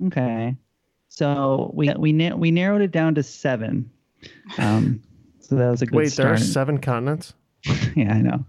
Okay. 0.08 0.56
So 1.10 1.72
we 1.74 1.94
we 1.98 2.12
na- 2.12 2.36
we 2.36 2.50
narrowed 2.52 2.82
it 2.82 2.92
down 2.92 3.16
to 3.16 3.24
seven. 3.24 3.92
Um, 4.58 5.02
so 5.40 5.56
that 5.56 5.70
was 5.70 5.84
a 5.84 5.86
good 5.86 5.96
Wait, 5.96 6.14
there 6.14 6.34
are 6.34 6.38
seven 6.38 6.80
continents? 6.80 7.34
yeah, 7.96 8.14
I 8.14 8.22
know. 8.22 8.44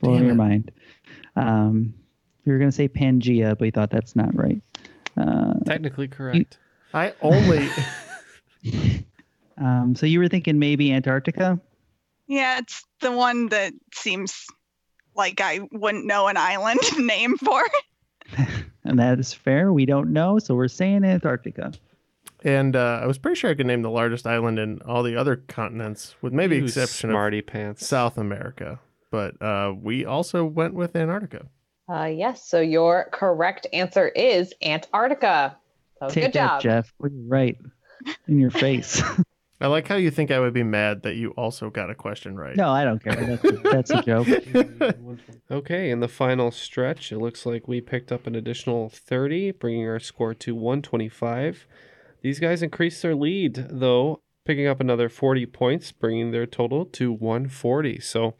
Blowing 0.00 0.26
your 0.26 0.34
mind. 0.34 0.70
Um, 1.34 1.94
we 2.44 2.52
were 2.52 2.58
gonna 2.58 2.70
say 2.70 2.88
Pangea, 2.88 3.50
but 3.50 3.60
we 3.62 3.70
thought 3.70 3.90
that's 3.90 4.14
not 4.14 4.36
right. 4.36 4.60
Uh, 5.16 5.54
Technically 5.64 6.08
correct. 6.08 6.58
I 6.92 7.12
only. 7.22 7.68
um, 9.58 9.94
so 9.94 10.06
you 10.06 10.18
were 10.18 10.28
thinking 10.28 10.58
maybe 10.58 10.92
Antarctica? 10.92 11.60
Yeah, 12.26 12.58
it's 12.58 12.84
the 13.00 13.12
one 13.12 13.48
that 13.48 13.72
seems 13.92 14.46
like 15.14 15.40
I 15.40 15.60
wouldn't 15.72 16.06
know 16.06 16.28
an 16.28 16.36
island 16.36 16.80
name 16.98 17.36
for. 17.36 17.62
And 18.84 18.98
that 18.98 19.18
is 19.18 19.32
fair. 19.32 19.72
We 19.72 19.86
don't 19.86 20.12
know, 20.12 20.38
so 20.38 20.54
we're 20.54 20.68
saying 20.68 21.04
Antarctica. 21.04 21.72
And 22.42 22.76
uh, 22.76 23.00
I 23.02 23.06
was 23.06 23.16
pretty 23.16 23.36
sure 23.36 23.50
I 23.50 23.54
could 23.54 23.66
name 23.66 23.82
the 23.82 23.90
largest 23.90 24.26
island 24.26 24.58
in 24.58 24.82
all 24.82 25.02
the 25.02 25.16
other 25.16 25.36
continents, 25.36 26.14
with 26.20 26.32
maybe 26.34 26.56
You 26.56 26.64
exception 26.64 27.10
smarty 27.10 27.38
of 27.38 27.46
pants. 27.46 27.86
South 27.86 28.18
America. 28.18 28.80
But 29.10 29.40
uh, 29.40 29.72
we 29.80 30.04
also 30.04 30.44
went 30.44 30.74
with 30.74 30.94
Antarctica. 30.94 31.46
Uh, 31.88 32.04
yes. 32.04 32.48
So 32.48 32.60
your 32.60 33.08
correct 33.12 33.66
answer 33.72 34.08
is 34.08 34.52
Antarctica. 34.62 35.56
So 35.98 36.08
Take 36.08 36.24
good 36.24 36.32
that, 36.34 36.48
job. 36.48 36.62
Jeff. 36.62 36.92
We're 36.98 37.10
right 37.26 37.56
in 38.26 38.38
your 38.38 38.50
face. 38.50 39.02
I 39.60 39.68
like 39.68 39.86
how 39.86 39.96
you 39.96 40.10
think 40.10 40.30
I 40.30 40.40
would 40.40 40.52
be 40.52 40.62
mad 40.62 41.04
that 41.04 41.14
you 41.14 41.30
also 41.30 41.70
got 41.70 41.88
a 41.88 41.94
question 41.94 42.36
right. 42.36 42.56
no, 42.56 42.70
I 42.70 42.84
don't 42.84 43.02
care. 43.02 43.14
That's 43.14 43.44
a, 43.44 43.52
that's 43.52 43.90
a 43.90 44.02
joke. 44.02 44.28
Okay, 45.50 45.90
in 45.90 46.00
the 46.00 46.08
final 46.08 46.50
stretch, 46.50 47.12
it 47.12 47.18
looks 47.18 47.46
like 47.46 47.68
we 47.68 47.80
picked 47.80 48.10
up 48.10 48.26
an 48.26 48.34
additional 48.34 48.88
30, 48.88 49.52
bringing 49.52 49.86
our 49.86 50.00
score 50.00 50.34
to 50.34 50.54
125. 50.54 51.66
These 52.22 52.40
guys 52.40 52.62
increased 52.62 53.02
their 53.02 53.14
lead, 53.14 53.66
though, 53.70 54.22
picking 54.44 54.66
up 54.66 54.80
another 54.80 55.08
40 55.08 55.46
points, 55.46 55.92
bringing 55.92 56.30
their 56.30 56.46
total 56.46 56.86
to 56.86 57.12
140. 57.12 58.00
So 58.00 58.34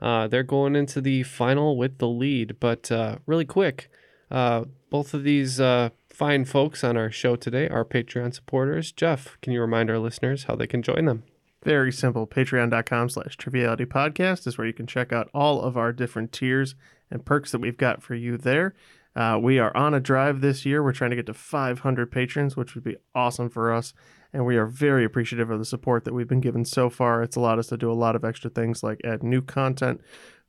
uh, 0.00 0.28
they're 0.28 0.42
going 0.42 0.76
into 0.76 1.00
the 1.00 1.22
final 1.22 1.76
with 1.76 1.98
the 1.98 2.08
lead. 2.08 2.56
But 2.60 2.90
uh, 2.90 3.16
really 3.26 3.44
quick, 3.44 3.90
uh, 4.30 4.64
both 4.90 5.14
of 5.14 5.24
these 5.24 5.60
uh, 5.60 5.90
fine 6.08 6.44
folks 6.44 6.82
on 6.84 6.96
our 6.96 7.10
show 7.10 7.36
today 7.36 7.68
are 7.68 7.84
Patreon 7.84 8.34
supporters. 8.34 8.92
Jeff, 8.92 9.36
can 9.42 9.52
you 9.52 9.60
remind 9.60 9.90
our 9.90 9.98
listeners 9.98 10.44
how 10.44 10.56
they 10.56 10.66
can 10.66 10.82
join 10.82 11.04
them? 11.04 11.24
Very 11.64 11.92
simple. 11.92 12.26
Patreon.com 12.26 13.08
slash 13.08 13.36
triviality 13.36 13.84
podcast 13.84 14.46
is 14.46 14.56
where 14.56 14.66
you 14.66 14.72
can 14.72 14.86
check 14.86 15.12
out 15.12 15.28
all 15.34 15.60
of 15.60 15.76
our 15.76 15.92
different 15.92 16.32
tiers 16.32 16.74
and 17.10 17.24
perks 17.24 17.50
that 17.50 17.60
we've 17.60 17.76
got 17.76 18.02
for 18.02 18.14
you 18.14 18.36
there. 18.36 18.74
Uh, 19.16 19.38
we 19.40 19.58
are 19.58 19.76
on 19.76 19.94
a 19.94 20.00
drive 20.00 20.40
this 20.40 20.64
year. 20.64 20.82
We're 20.82 20.92
trying 20.92 21.10
to 21.10 21.16
get 21.16 21.26
to 21.26 21.34
500 21.34 22.12
patrons, 22.12 22.56
which 22.56 22.74
would 22.74 22.84
be 22.84 22.96
awesome 23.14 23.50
for 23.50 23.72
us. 23.72 23.92
And 24.32 24.44
we 24.44 24.56
are 24.56 24.66
very 24.66 25.04
appreciative 25.04 25.50
of 25.50 25.58
the 25.58 25.64
support 25.64 26.04
that 26.04 26.12
we've 26.12 26.28
been 26.28 26.40
given 26.40 26.64
so 26.64 26.90
far. 26.90 27.22
It's 27.22 27.36
allowed 27.36 27.58
us 27.58 27.68
to 27.68 27.76
do 27.76 27.90
a 27.90 27.94
lot 27.94 28.14
of 28.14 28.24
extra 28.24 28.50
things 28.50 28.82
like 28.82 29.00
add 29.04 29.22
new 29.22 29.40
content 29.40 30.00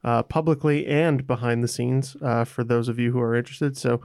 uh, 0.03 0.23
publicly 0.23 0.85
and 0.85 1.25
behind 1.25 1.63
the 1.63 1.67
scenes 1.67 2.15
uh, 2.21 2.43
for 2.43 2.63
those 2.63 2.89
of 2.89 2.99
you 2.99 3.11
who 3.11 3.19
are 3.19 3.35
interested. 3.35 3.77
So 3.77 4.01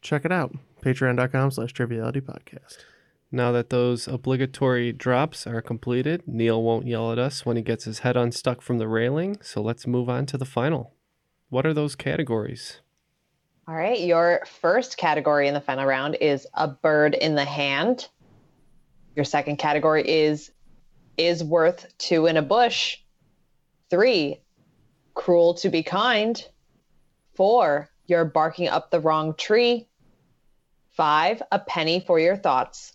check 0.00 0.24
it 0.24 0.32
out. 0.32 0.54
Patreon.com 0.82 1.50
slash 1.50 1.72
triviality 1.72 2.20
podcast. 2.20 2.78
Now 3.32 3.50
that 3.52 3.70
those 3.70 4.06
obligatory 4.06 4.92
drops 4.92 5.46
are 5.46 5.60
completed, 5.60 6.22
Neal 6.26 6.62
won't 6.62 6.86
yell 6.86 7.10
at 7.10 7.18
us 7.18 7.44
when 7.44 7.56
he 7.56 7.62
gets 7.62 7.84
his 7.84 8.00
head 8.00 8.16
unstuck 8.16 8.62
from 8.62 8.78
the 8.78 8.86
railing, 8.86 9.38
so 9.42 9.60
let's 9.60 9.86
move 9.86 10.08
on 10.08 10.26
to 10.26 10.38
the 10.38 10.44
final. 10.44 10.94
What 11.48 11.66
are 11.66 11.74
those 11.74 11.96
categories? 11.96 12.80
All 13.68 13.74
right. 13.74 13.98
Your 13.98 14.42
first 14.60 14.96
category 14.96 15.48
in 15.48 15.54
the 15.54 15.60
final 15.60 15.86
round 15.86 16.16
is 16.20 16.46
a 16.54 16.68
bird 16.68 17.14
in 17.14 17.34
the 17.34 17.44
hand. 17.44 18.08
Your 19.16 19.24
second 19.24 19.56
category 19.56 20.06
is 20.08 20.52
is 21.16 21.42
worth 21.42 21.86
two 21.96 22.26
in 22.26 22.36
a 22.36 22.42
bush. 22.42 22.98
Three, 23.88 24.42
cruel 25.14 25.54
to 25.54 25.70
be 25.70 25.82
kind. 25.82 26.46
Four, 27.34 27.88
you're 28.06 28.26
barking 28.26 28.68
up 28.68 28.90
the 28.90 29.00
wrong 29.00 29.34
tree. 29.34 29.88
Five, 30.90 31.42
a 31.50 31.58
penny 31.58 32.00
for 32.00 32.20
your 32.20 32.36
thoughts. 32.36 32.92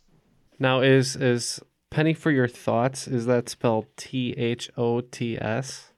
Now 0.59 0.81
is 0.81 1.15
is 1.15 1.59
penny 1.89 2.13
for 2.13 2.29
your 2.29 2.47
thoughts? 2.47 3.07
Is 3.07 3.25
that 3.25 3.49
spelled 3.49 3.87
T 3.97 4.33
H 4.37 4.69
O 4.77 5.01
T 5.01 5.39
S? 5.41 5.91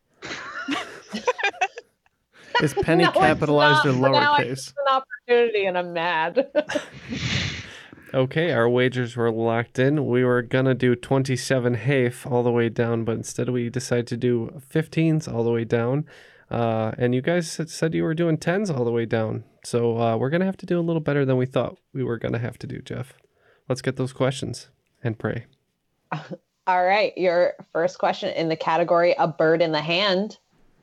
Is 2.61 2.73
penny 2.75 3.03
No, 3.03 3.11
capitalized 3.11 3.85
or 3.85 3.91
now 3.91 4.13
I 4.33 4.43
lowercase? 4.43 4.49
missed 4.49 4.73
an 4.87 5.01
opportunity 5.01 5.65
and 5.65 5.77
I'm 5.77 5.91
mad. 5.91 6.47
Okay, 8.13 8.51
our 8.51 8.69
wagers 8.69 9.15
were 9.15 9.31
locked 9.31 9.79
in. 9.79 10.05
We 10.05 10.23
were 10.23 10.43
gonna 10.43 10.75
do 10.75 10.95
27 10.95 11.73
half 11.73 12.27
all 12.27 12.43
the 12.43 12.51
way 12.51 12.69
down, 12.69 13.05
but 13.05 13.13
instead 13.15 13.49
we 13.49 13.69
decided 13.71 14.05
to 14.07 14.17
do 14.17 14.61
15s 14.69 15.27
all 15.27 15.43
the 15.43 15.51
way 15.51 15.63
down. 15.63 16.05
Uh, 16.51 16.91
and 16.99 17.15
you 17.15 17.21
guys 17.21 17.49
said- 17.49 17.95
you 17.95 18.03
were 18.03 18.13
doing 18.13 18.37
10s 18.37 18.69
all 18.69 18.85
the 18.85 18.91
way 18.91 19.05
down. 19.07 19.45
So 19.63 19.97
uh, 19.97 20.15
we're 20.17 20.29
gonna 20.29 20.45
have 20.45 20.57
to 20.57 20.67
do 20.67 20.79
a 20.79 20.81
little 20.81 21.01
better 21.01 21.25
than 21.25 21.37
we 21.37 21.47
thought 21.47 21.79
we 21.91 22.03
were 22.03 22.19
gonna 22.19 22.37
have 22.37 22.59
to 22.59 22.67
do, 22.67 22.81
Jeff. 22.81 23.13
Let's 23.67 23.81
get 23.81 23.95
those 23.95 24.13
questions 24.13 24.69
and 25.03 25.17
pray. 25.17 25.45
All 26.67 26.85
right, 26.85 27.17
your 27.17 27.55
first 27.73 27.97
question 27.97 28.29
in 28.35 28.47
the 28.47 28.55
category 28.55 29.15
A 29.17 29.27
Bird 29.27 29.61
in 29.61 29.71
the 29.71 29.81
Hand. 29.81 30.37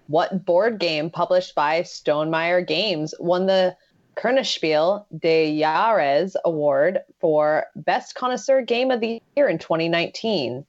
What 0.09 0.45
board 0.45 0.81
game 0.81 1.09
published 1.09 1.55
by 1.55 1.83
Stonemaier 1.83 2.67
Games 2.67 3.15
won 3.21 3.47
the 3.47 3.77
Kennerspiel 4.17 5.05
des 5.19 5.59
Jahres 5.59 6.37
Award 6.45 7.01
for 7.21 7.67
Best 7.77 8.15
Connoisseur 8.15 8.63
Game 8.63 8.91
of 8.91 9.01
the 9.01 9.23
Year 9.37 9.49
in 9.49 9.59
2019? 9.59 10.65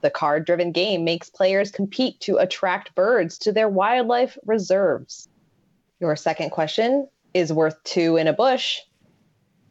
The 0.00 0.10
card 0.10 0.46
driven 0.46 0.72
game 0.72 1.04
makes 1.04 1.28
players 1.28 1.70
compete 1.70 2.20
to 2.20 2.38
attract 2.38 2.94
birds 2.94 3.38
to 3.38 3.52
their 3.52 3.68
wildlife 3.68 4.38
reserves. 4.46 5.28
Your 6.00 6.16
second 6.16 6.50
question 6.50 7.08
is 7.34 7.52
worth 7.52 7.82
two 7.84 8.16
in 8.16 8.26
a 8.26 8.32
bush. 8.32 8.80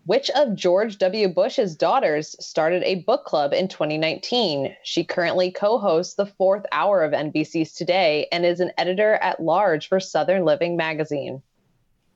Which 0.06 0.30
of 0.32 0.56
George 0.56 0.98
W. 0.98 1.28
Bush's 1.28 1.76
daughters 1.76 2.36
started 2.44 2.82
a 2.84 3.04
book 3.04 3.26
club 3.26 3.54
in 3.54 3.68
2019? 3.68 4.76
She 4.84 5.04
currently 5.04 5.52
co 5.52 5.78
hosts 5.78 6.16
the 6.16 6.26
fourth 6.26 6.66
hour 6.72 7.04
of 7.04 7.12
NBC's 7.12 7.74
Today 7.74 8.28
and 8.32 8.46
is 8.46 8.60
an 8.60 8.72
editor 8.78 9.16
at 9.16 9.40
large 9.40 9.88
for 9.88 10.00
Southern 10.00 10.46
Living 10.46 10.78
magazine. 10.78 11.44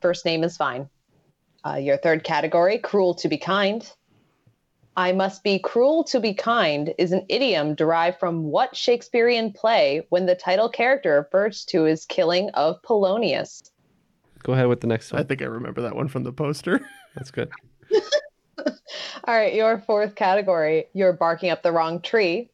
First 0.00 0.24
name 0.24 0.42
is 0.42 0.56
fine. 0.56 0.88
Uh, 1.64 1.76
your 1.76 1.96
third 1.96 2.24
category, 2.24 2.78
cruel 2.78 3.14
to 3.14 3.28
be 3.28 3.38
kind. 3.38 3.90
I 4.96 5.12
must 5.12 5.42
be 5.42 5.58
cruel 5.58 6.04
to 6.04 6.20
be 6.20 6.34
kind 6.34 6.94
is 6.98 7.10
an 7.10 7.24
idiom 7.28 7.74
derived 7.74 8.20
from 8.20 8.44
what 8.44 8.76
Shakespearean 8.76 9.52
play 9.52 10.06
when 10.10 10.26
the 10.26 10.36
title 10.36 10.68
character 10.68 11.14
refers 11.14 11.64
to 11.66 11.84
his 11.84 12.04
killing 12.04 12.50
of 12.50 12.80
Polonius? 12.82 13.70
Go 14.42 14.52
ahead 14.52 14.68
with 14.68 14.82
the 14.82 14.86
next 14.86 15.10
one. 15.10 15.22
I 15.22 15.24
think 15.24 15.40
I 15.40 15.46
remember 15.46 15.80
that 15.82 15.96
one 15.96 16.08
from 16.08 16.22
the 16.22 16.32
poster. 16.32 16.86
That's 17.14 17.30
good. 17.30 17.50
All 18.58 19.34
right, 19.34 19.54
your 19.54 19.78
fourth 19.78 20.14
category, 20.14 20.86
you're 20.92 21.14
barking 21.14 21.50
up 21.50 21.62
the 21.62 21.72
wrong 21.72 22.02
tree. 22.02 22.50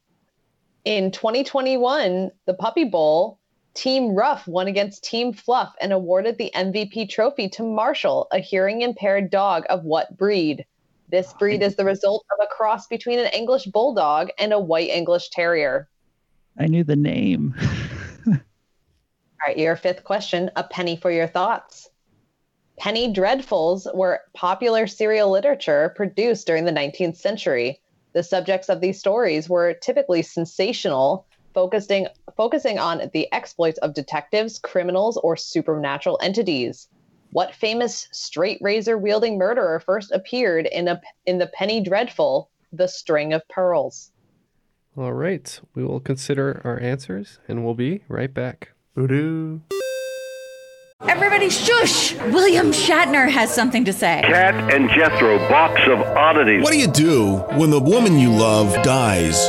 In 0.85 1.11
2021, 1.11 2.31
the 2.47 2.55
Puppy 2.55 2.85
Bowl 2.85 3.40
Team 3.75 4.15
Rough 4.15 4.47
won 4.47 4.67
against 4.67 5.05
Team 5.05 5.33
Fluff 5.33 5.75
and 5.81 5.93
awarded 5.93 6.39
the 6.39 6.51
MVP 6.55 7.09
trophy 7.09 7.49
to 7.51 7.63
Marshall, 7.63 8.27
a 8.33 8.39
hearing 8.39 8.83
impaired 8.83 9.31
dog 9.31 9.65
of 9.71 9.85
what 9.85 10.17
breed? 10.17 10.67
This 11.09 11.33
oh. 11.35 11.39
breed 11.39 11.63
is 11.63 11.77
the 11.77 11.85
result 11.85 12.25
of 12.33 12.45
a 12.45 12.55
cross 12.55 12.87
between 12.87 13.19
an 13.19 13.27
English 13.33 13.67
bulldog 13.67 14.31
and 14.39 14.53
a 14.53 14.61
white 14.61 14.91
English 14.91 15.31
terrier. 15.31 15.89
I 16.59 16.67
knew 16.67 16.85
the 16.85 16.97
name. 16.97 17.55
All 18.27 18.37
right, 19.47 19.59
your 19.59 19.77
fifth 19.77 20.05
question 20.05 20.51
a 20.57 20.65
penny 20.65 20.97
for 20.97 21.11
your 21.11 21.29
thoughts. 21.29 21.89
Penny 22.79 23.13
Dreadfuls 23.13 23.95
were 23.95 24.23
popular 24.35 24.87
serial 24.87 25.31
literature 25.31 25.93
produced 25.97 26.47
during 26.47 26.65
the 26.65 26.73
19th 26.73 27.17
century. 27.17 27.81
The 28.13 28.23
subjects 28.23 28.69
of 28.69 28.81
these 28.81 28.99
stories 28.99 29.49
were 29.49 29.75
typically 29.75 30.23
sensational, 30.23 31.27
focusing 31.55 32.07
focusing 32.37 32.79
on 32.79 33.11
the 33.13 33.33
exploits 33.33 33.79
of 33.79 33.95
detectives, 33.95 34.59
criminals, 34.59 35.17
or 35.19 35.37
supernatural 35.37 36.19
entities. 36.23 36.89
What 37.33 37.55
famous 37.55 38.09
straight 38.13 38.59
razor 38.61 38.99
wielding 38.99 39.39
murderer 39.39 39.79
first 39.81 40.11
appeared 40.11 40.67
in 40.67 40.89
a 40.89 41.01
in 41.27 41.39
the 41.39 41.47
Penny 41.47 41.81
Dreadful, 41.81 42.51
The 42.73 42.89
String 42.89 43.33
of 43.33 43.47
Pearls? 43.49 44.11
All 44.97 45.13
right, 45.13 45.61
we 45.75 45.85
will 45.85 46.01
consider 46.01 46.61
our 46.65 46.81
answers 46.81 47.39
and 47.47 47.65
we'll 47.65 47.75
be 47.75 48.03
right 48.09 48.33
back. 48.33 48.73
Voodoo. 48.97 49.61
Everybody 51.03 51.49
shush! 51.49 52.15
William 52.15 52.73
Shatner 52.73 53.31
has 53.31 53.55
something 53.55 53.87
to 53.87 53.93
say. 53.93 54.21
Kat 54.25 54.75
and 54.75 54.91
Jethro, 54.91 55.39
box 55.49 55.81
of 55.87 56.01
oddities. 56.01 56.63
What 56.63 56.73
do 56.73 56.79
you 56.79 56.89
do 56.89 57.37
when 57.57 57.71
the 57.71 57.81
woman 57.81 58.19
you 58.19 58.31
love 58.31 58.75
dies? 58.83 59.49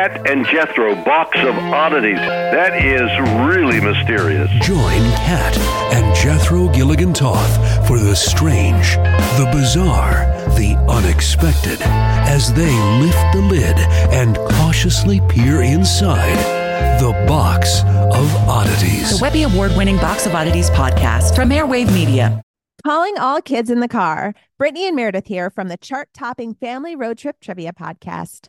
Kat 0.00 0.30
and 0.30 0.46
Jethro, 0.46 0.94
box 1.04 1.36
of 1.40 1.54
oddities. 1.54 2.16
That 2.16 2.82
is 2.82 3.10
really 3.46 3.82
mysterious. 3.82 4.48
Join 4.62 5.02
Kat 5.12 5.58
and 5.92 6.16
Jethro 6.16 6.68
Gilligan 6.68 7.12
Toth 7.12 7.86
for 7.86 7.98
the 7.98 8.16
strange, 8.16 8.96
the 9.36 9.46
bizarre, 9.52 10.24
the 10.56 10.74
unexpected 10.88 11.82
as 11.82 12.50
they 12.54 12.72
lift 12.98 13.34
the 13.34 13.42
lid 13.42 13.76
and 14.10 14.36
cautiously 14.56 15.20
peer 15.28 15.60
inside 15.60 16.38
the 16.98 17.12
box 17.28 17.80
of 17.82 18.34
oddities. 18.48 19.18
The 19.18 19.22
Webby 19.22 19.42
Award 19.42 19.76
winning 19.76 19.98
Box 19.98 20.24
of 20.24 20.34
Oddities 20.34 20.70
podcast 20.70 21.36
from 21.36 21.50
Airwave 21.50 21.92
Media. 21.92 22.40
Calling 22.82 23.18
all 23.18 23.42
kids 23.42 23.68
in 23.68 23.80
the 23.80 23.88
car. 23.88 24.34
Brittany 24.56 24.86
and 24.86 24.96
Meredith 24.96 25.26
here 25.26 25.50
from 25.50 25.68
the 25.68 25.76
chart 25.76 26.08
topping 26.14 26.54
Family 26.54 26.96
Road 26.96 27.18
Trip 27.18 27.36
Trivia 27.38 27.74
Podcast. 27.74 28.48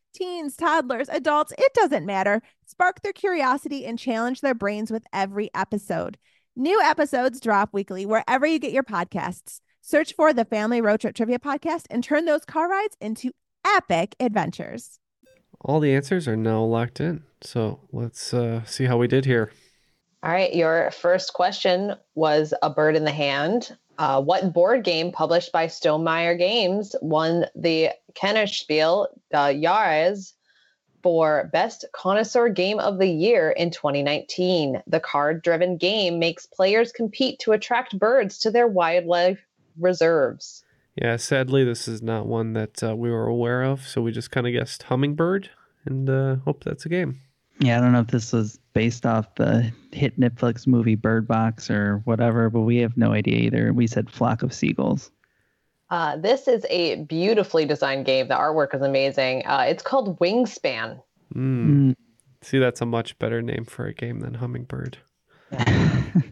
teens, 0.11 0.55
toddlers, 0.55 1.09
adults, 1.09 1.53
it 1.57 1.73
doesn't 1.73 2.05
matter. 2.05 2.41
Spark 2.65 3.01
their 3.01 3.13
curiosity 3.13 3.85
and 3.85 3.97
challenge 3.97 4.41
their 4.41 4.53
brains 4.53 4.91
with 4.91 5.03
every 5.13 5.49
episode. 5.53 6.17
New 6.55 6.81
episodes 6.81 7.39
drop 7.39 7.69
weekly 7.71 8.05
wherever 8.05 8.45
you 8.45 8.59
get 8.59 8.73
your 8.73 8.83
podcasts. 8.83 9.61
Search 9.81 10.13
for 10.13 10.33
the 10.33 10.45
Family 10.45 10.81
Road 10.81 11.01
Trip 11.01 11.15
Trivia 11.15 11.39
Podcast 11.39 11.85
and 11.89 12.03
turn 12.03 12.25
those 12.25 12.45
car 12.45 12.69
rides 12.69 12.95
into 13.01 13.31
epic 13.65 14.15
adventures. 14.19 14.99
All 15.61 15.79
the 15.79 15.93
answers 15.93 16.27
are 16.27 16.35
now 16.35 16.63
locked 16.63 16.99
in. 16.99 17.23
So 17.41 17.79
let's 17.91 18.33
uh, 18.33 18.63
see 18.65 18.85
how 18.85 18.97
we 18.97 19.07
did 19.07 19.25
here. 19.25 19.51
All 20.23 20.31
right, 20.31 20.53
your 20.53 20.91
first 20.91 21.33
question 21.33 21.95
was 22.13 22.53
a 22.61 22.69
bird 22.69 22.95
in 22.95 23.05
the 23.05 23.11
hand. 23.11 23.75
Uh, 23.97 24.21
what 24.21 24.53
board 24.53 24.83
game 24.83 25.11
published 25.11 25.51
by 25.51 25.67
Stonemaier 25.67 26.37
Games 26.37 26.95
won 27.01 27.45
the 27.55 27.89
Kennerspiel 28.13 29.07
des 29.31 29.59
Jahres 29.61 30.33
for 31.03 31.49
Best 31.51 31.85
Connoisseur 31.93 32.49
Game 32.49 32.79
of 32.79 32.97
the 32.97 33.07
Year 33.07 33.51
in 33.51 33.69
2019? 33.69 34.81
The 34.87 34.99
card 34.99 35.43
driven 35.43 35.77
game 35.77 36.19
makes 36.19 36.45
players 36.45 36.91
compete 36.91 37.39
to 37.39 37.51
attract 37.51 37.97
birds 37.97 38.39
to 38.39 38.51
their 38.51 38.67
wildlife 38.67 39.39
reserves. 39.79 40.63
Yeah, 40.95 41.15
sadly, 41.17 41.63
this 41.63 41.87
is 41.87 42.01
not 42.01 42.27
one 42.27 42.53
that 42.53 42.83
uh, 42.83 42.95
we 42.95 43.09
were 43.09 43.27
aware 43.27 43.63
of. 43.63 43.87
So 43.87 44.01
we 44.01 44.11
just 44.11 44.31
kind 44.31 44.47
of 44.47 44.53
guessed 44.53 44.83
hummingbird 44.83 45.49
and 45.85 46.09
uh, 46.09 46.35
hope 46.37 46.63
that's 46.63 46.85
a 46.85 46.89
game. 46.89 47.21
Yeah, 47.61 47.77
I 47.77 47.81
don't 47.81 47.91
know 47.91 47.99
if 47.99 48.07
this 48.07 48.33
was 48.33 48.59
based 48.73 49.05
off 49.05 49.35
the 49.35 49.71
hit 49.91 50.19
Netflix 50.19 50.65
movie 50.65 50.95
Bird 50.95 51.27
Box 51.27 51.69
or 51.69 52.01
whatever, 52.05 52.49
but 52.49 52.61
we 52.61 52.77
have 52.77 52.97
no 52.97 53.13
idea 53.13 53.37
either. 53.37 53.71
We 53.71 53.85
said 53.85 54.09
Flock 54.09 54.41
of 54.41 54.51
Seagulls. 54.51 55.11
Uh, 55.91 56.17
this 56.17 56.47
is 56.47 56.65
a 56.69 57.03
beautifully 57.03 57.65
designed 57.65 58.05
game. 58.05 58.29
The 58.29 58.33
artwork 58.33 58.73
is 58.73 58.81
amazing. 58.81 59.45
Uh, 59.45 59.65
it's 59.67 59.83
called 59.83 60.17
Wingspan. 60.19 61.03
Mm. 61.35 61.95
See, 62.41 62.57
that's 62.57 62.81
a 62.81 62.85
much 62.85 63.19
better 63.19 63.43
name 63.43 63.65
for 63.65 63.85
a 63.85 63.93
game 63.93 64.21
than 64.21 64.35
Hummingbird. 64.35 64.97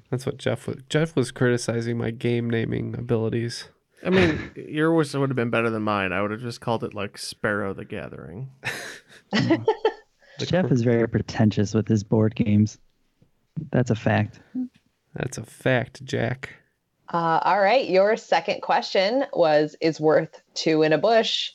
that's 0.10 0.26
what 0.26 0.38
Jeff 0.38 0.66
was. 0.66 0.78
Jeff 0.90 1.16
was 1.16 1.30
criticizing 1.32 1.98
my 1.98 2.10
game 2.10 2.50
naming 2.50 2.96
abilities. 2.98 3.70
I 4.04 4.10
mean, 4.10 4.52
yours 4.56 5.16
would 5.16 5.30
have 5.30 5.36
been 5.36 5.50
better 5.50 5.70
than 5.70 5.84
mine. 5.84 6.12
I 6.12 6.22
would 6.22 6.32
have 6.32 6.40
just 6.40 6.62
called 6.62 6.84
it 6.84 6.96
like 6.96 7.18
Sparrow 7.18 7.74
the 7.74 7.86
Gathering. 7.86 8.50
Jeff 10.40 10.72
is 10.72 10.82
very 10.82 11.08
pretentious 11.08 11.74
with 11.74 11.88
his 11.88 12.04
board 12.04 12.36
games. 12.36 12.78
That's 13.72 13.92
a 13.92 13.96
fact. 13.96 14.40
That's 15.16 15.38
a 15.38 15.44
fact, 15.44 16.04
Jack. 16.06 16.50
Uh, 17.12 17.40
all 17.44 17.60
right. 17.60 17.90
Your 17.90 18.16
second 18.18 18.62
question 18.62 19.26
was 19.34 19.76
Is 19.82 20.00
worth 20.00 20.42
two 20.54 20.84
in 20.84 20.94
a 20.94 20.98
bush? 20.98 21.52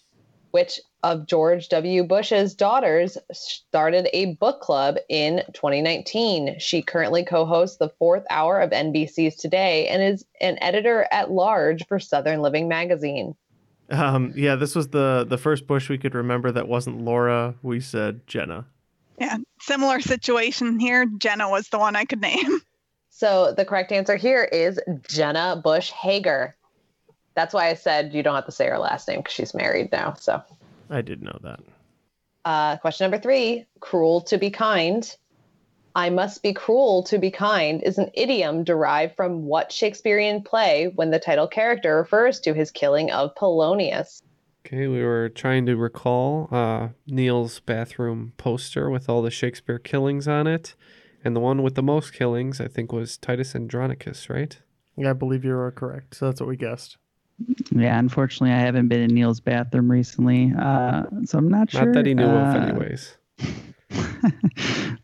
Which 0.51 0.81
of 1.03 1.27
George 1.27 1.69
W. 1.69 2.05
Bush's 2.05 2.55
daughters 2.55 3.19
started 3.33 4.09
a 4.13 4.35
book 4.37 4.61
club 4.61 4.97
in 5.09 5.43
2019? 5.53 6.59
She 6.59 6.83
currently 6.83 7.25
co 7.25 7.45
hosts 7.45 7.77
the 7.77 7.91
fourth 7.99 8.25
hour 8.31 8.61
of 8.61 8.71
NBC's 8.71 9.37
Today 9.37 9.87
and 9.89 10.03
is 10.03 10.25
an 10.41 10.59
editor 10.61 11.07
at 11.11 11.31
large 11.31 11.87
for 11.87 11.99
Southern 11.99 12.41
Living 12.41 12.69
magazine. 12.69 13.35
Um, 13.91 14.33
yeah, 14.35 14.57
this 14.57 14.75
was 14.75 14.89
the 14.89 15.27
the 15.29 15.39
first 15.39 15.67
Bush 15.67 15.89
we 15.89 15.99
could 15.99 16.15
remember 16.15 16.51
that 16.53 16.69
wasn't 16.69 17.03
Laura. 17.03 17.55
We 17.63 17.81
said 17.81 18.27
Jenna. 18.27 18.67
Yeah, 19.19 19.37
similar 19.61 20.01
situation 20.01 20.79
here. 20.79 21.07
Jenna 21.19 21.49
was 21.49 21.69
the 21.69 21.79
one 21.79 21.97
I 21.97 22.05
could 22.05 22.21
name. 22.21 22.61
So 23.17 23.55
the 23.57 23.65
correct 23.65 23.93
answer 23.93 24.17
here 24.17 24.43
is 24.43 24.81
Jenna 25.09 25.61
Bush 25.63 25.93
Hager. 25.93 26.57
That's 27.37 27.55
why 27.55 27.69
I 27.69 27.75
said 27.75 28.13
you 28.13 28.25
don't 28.25 28.35
have 28.35 28.47
to 28.47 28.51
say 28.51 28.69
her 28.69 28.77
last 28.77 29.07
name 29.07 29.21
because 29.21 29.35
she's 29.35 29.55
married 29.55 29.93
now. 29.93 30.15
So 30.15 30.43
I 30.91 31.01
did 31.01 31.23
know 31.23 31.39
that. 31.43 31.61
Uh, 32.45 32.77
question 32.79 33.05
number 33.05 33.23
three 33.23 33.67
Cruel 33.79 34.21
to 34.23 34.37
be 34.37 34.51
kind. 34.51 35.17
I 35.95 36.11
must 36.11 36.43
be 36.43 36.53
cruel 36.53 37.05
to 37.05 37.19
be 37.19 37.31
kind 37.31 37.81
is 37.85 37.99
an 37.99 38.11
idiom 38.15 38.65
derived 38.65 39.15
from 39.15 39.45
what 39.45 39.71
Shakespearean 39.71 40.43
play 40.43 40.91
when 40.97 41.13
the 41.13 41.21
title 41.21 41.47
character 41.47 41.97
refers 41.97 42.41
to 42.41 42.53
his 42.53 42.73
killing 42.73 43.13
of 43.13 43.37
Polonius? 43.37 44.23
Okay, 44.67 44.87
we 44.87 45.03
were 45.03 45.29
trying 45.29 45.67
to 45.67 45.77
recall 45.77 46.49
uh, 46.51 46.89
Neal's 47.07 47.61
bathroom 47.61 48.33
poster 48.39 48.89
with 48.89 49.11
all 49.11 49.21
the 49.21 49.31
Shakespeare 49.31 49.79
killings 49.79 50.27
on 50.27 50.47
it. 50.47 50.75
And 51.23 51.37
the 51.37 51.41
one 51.41 51.63
with 51.63 51.75
the 51.75 51.83
most 51.83 52.15
killings, 52.15 52.63
I 52.63 52.69
think, 52.69 52.91
was 52.91 53.19
Titus 53.19 53.55
Andronicus, 53.55 54.31
right? 54.31 54.59
Yeah, 54.97 55.11
I 55.11 55.13
believe 55.13 55.45
you 55.45 55.55
are 55.55 55.71
correct. 55.71 56.15
So 56.15 56.27
that's 56.27 56.41
what 56.41 56.49
we 56.49 56.57
guessed. 56.57 56.97
Yeah, 57.73 57.99
unfortunately, 57.99 58.55
I 58.55 58.61
haven't 58.61 58.89
been 58.89 59.01
in 59.01 59.15
Neal's 59.15 59.41
bathroom 59.41 59.91
recently, 59.91 60.53
uh, 60.59 61.03
so 61.25 61.39
I'm 61.39 61.49
not 61.49 61.71
sure. 61.71 61.85
Not 61.85 61.95
that 61.95 62.07
he 62.07 62.15
knew 62.15 62.25
uh, 62.25 62.55
of, 62.55 62.57
anyways. 62.57 63.17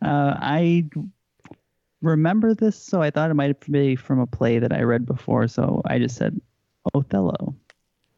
uh, 0.01 0.37
I 0.41 0.85
remember 2.01 2.55
this, 2.55 2.81
so 2.81 3.01
I 3.01 3.11
thought 3.11 3.29
it 3.29 3.35
might 3.35 3.59
be 3.71 3.95
from 3.95 4.19
a 4.19 4.27
play 4.27 4.59
that 4.59 4.71
I 4.71 4.81
read 4.81 5.05
before. 5.05 5.47
So 5.47 5.81
I 5.85 5.99
just 5.99 6.15
said 6.15 6.39
Othello. 6.95 7.55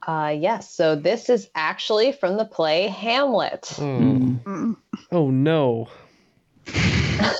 Uh, 0.05 0.35
yes. 0.37 0.73
So 0.73 0.95
this 0.95 1.29
is 1.29 1.49
actually 1.55 2.11
from 2.11 2.37
the 2.37 2.45
play 2.45 2.87
Hamlet. 2.87 3.71
Oh, 3.79 4.75
oh 5.11 5.29
no. 5.29 5.87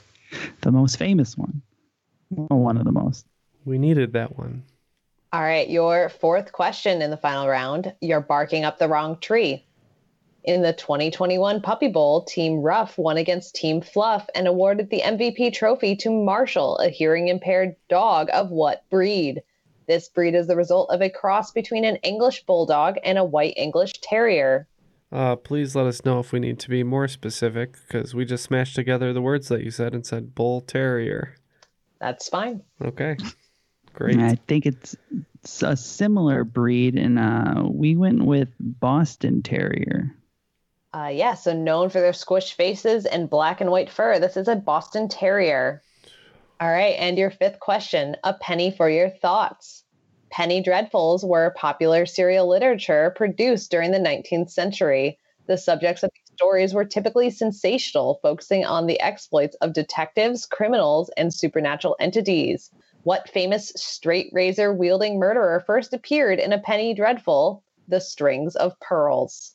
The 0.62 0.72
most 0.72 0.98
famous 0.98 1.38
one. 1.38 1.62
Well, 2.30 2.60
one 2.60 2.78
of 2.78 2.86
the 2.86 2.92
most. 2.92 3.26
We 3.66 3.78
needed 3.78 4.14
that 4.14 4.38
one. 4.38 4.64
All 5.34 5.42
right, 5.42 5.70
your 5.70 6.10
fourth 6.10 6.54
question 6.54 7.02
in 7.02 7.10
the 7.10 7.18
final 7.18 7.48
round. 7.48 7.94
You're 8.00 8.22
barking 8.22 8.64
up 8.64 8.80
the 8.80 8.88
wrong 8.88 9.20
tree. 9.20 9.66
In 10.46 10.62
the 10.62 10.74
2021 10.74 11.62
Puppy 11.62 11.88
Bowl, 11.90 12.24
Team 12.24 12.62
Rough 12.62 12.98
won 12.98 13.18
against 13.18 13.56
Team 13.56 13.82
Fluff 13.82 14.30
and 14.36 14.48
awarded 14.48 14.90
the 14.90 15.02
MVP 15.02 15.54
trophy 15.54 15.96
to 15.98 16.10
Marshall, 16.10 16.78
a 16.78 16.90
hearing 16.90 17.28
impaired 17.28 17.76
dog 17.90 18.30
of 18.32 18.50
what 18.50 18.84
breed? 18.90 19.44
This 19.88 20.10
breed 20.10 20.36
is 20.36 20.48
the 20.48 20.56
result 20.56 20.90
of 20.92 21.02
a 21.02 21.10
cross 21.10 21.52
between 21.52 21.86
an 21.86 21.98
English 21.98 22.46
Bulldog 22.46 22.96
and 23.04 23.18
a 23.18 23.24
White 23.24 23.54
English 23.58 23.94
Terrier. 24.02 24.68
Uh, 25.12 25.36
please 25.36 25.76
let 25.76 25.86
us 25.86 26.04
know 26.04 26.20
if 26.20 26.32
we 26.32 26.40
need 26.40 26.58
to 26.60 26.70
be 26.70 26.84
more 26.84 27.08
specific 27.08 27.78
because 27.88 28.16
we 28.16 28.26
just 28.26 28.44
smashed 28.44 28.76
together 28.76 29.14
the 29.14 29.22
words 29.22 29.48
that 29.48 29.64
you 29.64 29.70
said 29.70 29.94
and 29.94 30.06
said 30.06 30.34
bull 30.34 30.62
terrier. 30.62 31.36
That's 32.00 32.28
fine. 32.30 32.64
Okay. 32.82 33.18
Great. 33.94 34.18
I 34.18 34.36
think 34.48 34.66
it's, 34.66 34.96
it's 35.36 35.62
a 35.62 35.78
similar 35.78 36.44
breed, 36.44 36.96
and 36.96 37.20
uh, 37.20 37.64
we 37.70 37.96
went 37.96 38.26
with 38.26 38.50
Boston 38.60 39.44
Terrier. 39.44 40.16
Uh, 40.96 41.12
yeah, 41.14 41.36
so 41.36 41.54
known 41.54 41.90
for 41.90 42.00
their 42.00 42.12
squished 42.12 42.54
faces 42.54 43.06
and 43.06 43.30
black 43.30 43.62
and 43.62 43.70
white 43.70 43.92
fur. 43.92 44.18
This 44.20 44.36
is 44.36 44.48
a 44.48 44.56
Boston 44.56 45.08
Terrier. 45.08 45.84
All 46.64 46.72
right, 46.72 46.96
and 46.98 47.18
your 47.18 47.30
fifth 47.30 47.60
question 47.60 48.16
a 48.24 48.34
penny 48.36 48.72
for 48.72 48.90
your 48.90 49.10
thoughts. 49.10 49.84
Penny 50.32 50.64
Dreadfuls 50.64 51.22
were 51.22 51.54
popular 51.58 52.06
serial 52.06 52.48
literature 52.48 53.12
produced 53.18 53.70
during 53.70 53.92
the 53.92 54.00
19th 54.00 54.50
century. 54.50 55.20
The 55.48 55.58
subjects 55.58 56.04
of 56.04 56.12
these 56.14 56.34
stories 56.38 56.74
were 56.74 56.86
typically 56.86 57.32
sensational, 57.32 58.18
focusing 58.22 58.64
on 58.64 58.88
the 58.88 58.98
exploits 59.02 59.58
of 59.58 59.74
detectives, 59.74 60.46
criminals, 60.46 61.12
and 61.18 61.34
supernatural 61.34 61.98
entities. 62.00 62.72
What 63.04 63.30
famous 63.30 63.74
straight 63.76 64.30
razor 64.32 64.74
wielding 64.74 65.20
murderer 65.20 65.62
first 65.68 65.94
appeared 65.94 66.40
in 66.40 66.54
a 66.54 66.62
Penny 66.62 66.94
Dreadful? 66.94 67.62
The 67.90 68.00
Strings 68.00 68.56
of 68.56 68.80
Pearls. 68.80 69.52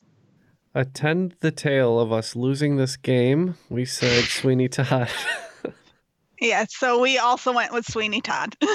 Attend 0.75 1.37
the 1.39 1.49
tale 1.49 1.99
of 1.99 2.11
us 2.11 2.35
losing 2.35 2.75
this 2.75 2.97
game. 2.97 3.55
We 3.67 3.85
said 3.85 4.25
Sweeney 4.25 4.67
Todd. 4.67 5.09
Yeah, 6.41 6.65
so 6.69 6.99
we 6.99 7.17
also 7.17 7.53
went 7.53 7.73
with 7.73 7.85
Sweeney 7.85 8.21
Todd. 8.21 8.55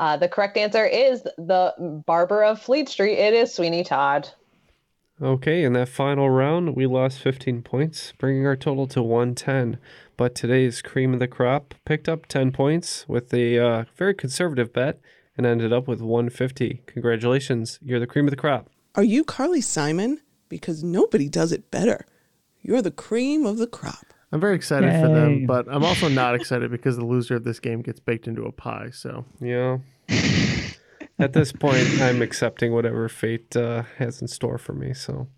Uh, 0.00 0.16
the 0.16 0.28
correct 0.28 0.56
answer 0.56 0.84
is 0.84 1.22
the 1.22 2.02
Barber 2.04 2.42
of 2.42 2.60
Fleet 2.60 2.88
Street. 2.88 3.16
It 3.16 3.32
is 3.32 3.54
Sweeney 3.54 3.84
Todd. 3.84 4.28
okay, 5.22 5.62
in 5.62 5.72
that 5.74 5.88
final 5.88 6.28
round, 6.28 6.74
we 6.74 6.86
lost 6.86 7.20
15 7.20 7.62
points, 7.62 8.12
bringing 8.18 8.44
our 8.44 8.56
total 8.56 8.88
to 8.88 9.02
110. 9.02 9.78
But 10.16 10.34
today's 10.34 10.82
cream 10.82 11.14
of 11.14 11.20
the 11.20 11.28
crop 11.28 11.74
picked 11.84 12.08
up 12.08 12.26
10 12.26 12.50
points 12.50 13.08
with 13.08 13.32
a 13.32 13.58
uh, 13.58 13.84
very 13.96 14.14
conservative 14.14 14.72
bet 14.72 15.00
and 15.36 15.46
ended 15.46 15.72
up 15.72 15.86
with 15.86 16.00
150. 16.00 16.82
Congratulations, 16.86 17.78
you're 17.80 18.00
the 18.00 18.06
cream 18.06 18.26
of 18.26 18.30
the 18.32 18.36
crop. 18.36 18.68
Are 18.96 19.04
you 19.04 19.22
Carly 19.24 19.60
Simon? 19.60 20.20
Because 20.48 20.82
nobody 20.82 21.28
does 21.28 21.52
it 21.52 21.70
better. 21.70 22.04
You're 22.62 22.82
the 22.82 22.90
cream 22.90 23.46
of 23.46 23.58
the 23.58 23.66
crop. 23.66 24.13
I'm 24.34 24.40
very 24.40 24.56
excited 24.56 24.90
for 25.00 25.06
them, 25.06 25.46
but 25.46 25.68
I'm 25.70 25.84
also 25.84 26.08
not 26.08 26.34
excited 26.34 26.68
because 26.72 26.96
the 26.96 27.04
loser 27.04 27.36
of 27.36 27.44
this 27.44 27.60
game 27.60 27.82
gets 27.82 28.00
baked 28.00 28.26
into 28.26 28.42
a 28.42 28.50
pie. 28.50 28.90
So 28.92 29.24
Yeah. 29.40 29.78
At 31.20 31.34
this 31.34 31.52
point, 31.52 31.86
I'm 32.00 32.20
accepting 32.20 32.72
whatever 32.72 33.08
fate 33.08 33.54
uh, 33.54 33.84
has 33.98 34.20
in 34.20 34.26
store 34.26 34.58
for 34.58 34.72
me. 34.72 34.92
So, 34.92 35.28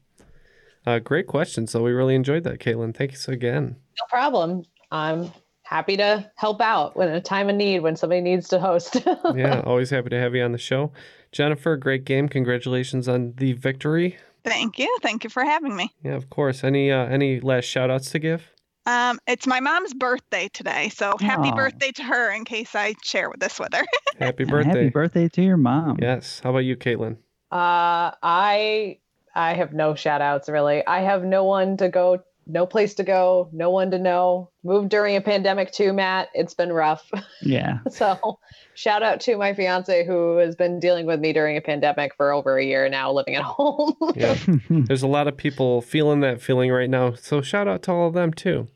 uh, 0.86 1.00
great 1.00 1.26
question. 1.26 1.66
So, 1.66 1.82
we 1.82 1.92
really 1.92 2.14
enjoyed 2.14 2.44
that, 2.44 2.58
Caitlin. 2.58 2.96
Thank 2.96 3.10
you 3.10 3.18
so 3.18 3.34
again. 3.34 3.76
No 4.00 4.06
problem. 4.08 4.62
I'm 4.90 5.30
happy 5.60 5.98
to 5.98 6.30
help 6.36 6.62
out 6.62 6.96
when 6.96 7.10
a 7.10 7.20
time 7.20 7.50
of 7.50 7.56
need 7.56 7.80
when 7.80 7.96
somebody 7.96 8.22
needs 8.22 8.48
to 8.48 8.58
host. 8.58 8.96
Yeah, 9.34 9.60
always 9.66 9.90
happy 9.90 10.08
to 10.08 10.18
have 10.18 10.34
you 10.34 10.42
on 10.42 10.52
the 10.52 10.58
show. 10.58 10.92
Jennifer, 11.32 11.76
great 11.76 12.06
game. 12.06 12.30
Congratulations 12.30 13.06
on 13.06 13.34
the 13.36 13.52
victory. 13.52 14.16
Thank 14.42 14.78
you. 14.78 14.96
Thank 15.02 15.24
you 15.24 15.28
for 15.30 15.44
having 15.44 15.76
me. 15.76 15.92
Yeah, 16.02 16.14
of 16.14 16.30
course. 16.30 16.64
Any 16.64 16.90
uh, 16.90 17.04
any 17.04 17.40
last 17.40 17.64
shout 17.66 17.90
outs 17.90 18.10
to 18.12 18.18
give? 18.18 18.50
Um, 18.86 19.18
it's 19.26 19.46
my 19.46 19.58
mom's 19.60 19.92
birthday 19.94 20.48
today, 20.52 20.88
so 20.90 21.16
happy 21.18 21.48
Aw. 21.48 21.54
birthday 21.56 21.90
to 21.92 22.02
her 22.04 22.30
in 22.30 22.44
case 22.44 22.74
I 22.74 22.94
share 23.02 23.28
with 23.28 23.40
this 23.40 23.58
with 23.58 23.74
her. 23.74 23.84
Happy 24.18 24.44
birthday. 24.44 24.68
Happy 24.70 24.88
birthday 24.90 25.28
to 25.28 25.42
your 25.42 25.56
mom. 25.56 25.98
Yes. 26.00 26.40
How 26.42 26.50
about 26.50 26.60
you, 26.60 26.76
Caitlin? 26.76 27.16
Uh, 27.50 28.12
I 28.22 28.98
I 29.34 29.54
have 29.54 29.72
no 29.72 29.94
shout 29.94 30.22
outs 30.22 30.48
really. 30.48 30.86
I 30.86 31.00
have 31.00 31.24
no 31.24 31.44
one 31.44 31.76
to 31.78 31.88
go, 31.88 32.22
no 32.46 32.64
place 32.64 32.94
to 32.94 33.02
go, 33.02 33.48
no 33.52 33.70
one 33.70 33.90
to 33.90 33.98
know. 33.98 34.50
Moved 34.62 34.88
during 34.88 35.16
a 35.16 35.20
pandemic 35.20 35.72
too, 35.72 35.92
Matt. 35.92 36.28
It's 36.32 36.54
been 36.54 36.72
rough. 36.72 37.10
Yeah. 37.42 37.78
so 37.90 38.38
shout 38.74 39.02
out 39.02 39.20
to 39.22 39.36
my 39.36 39.52
fiance 39.54 40.04
who 40.06 40.38
has 40.38 40.56
been 40.56 40.80
dealing 40.80 41.06
with 41.06 41.20
me 41.20 41.32
during 41.32 41.56
a 41.56 41.60
pandemic 41.60 42.14
for 42.16 42.32
over 42.32 42.56
a 42.56 42.64
year 42.64 42.88
now, 42.88 43.12
living 43.12 43.34
at 43.34 43.42
home. 43.44 43.94
Yeah. 44.14 44.36
There's 44.70 45.02
a 45.02 45.06
lot 45.08 45.28
of 45.28 45.36
people 45.36 45.80
feeling 45.82 46.20
that 46.20 46.40
feeling 46.40 46.70
right 46.72 46.88
now. 46.90 47.12
So, 47.14 47.42
shout 47.42 47.68
out 47.68 47.82
to 47.84 47.92
all 47.92 48.08
of 48.08 48.14
them, 48.14 48.32
too. 48.32 48.68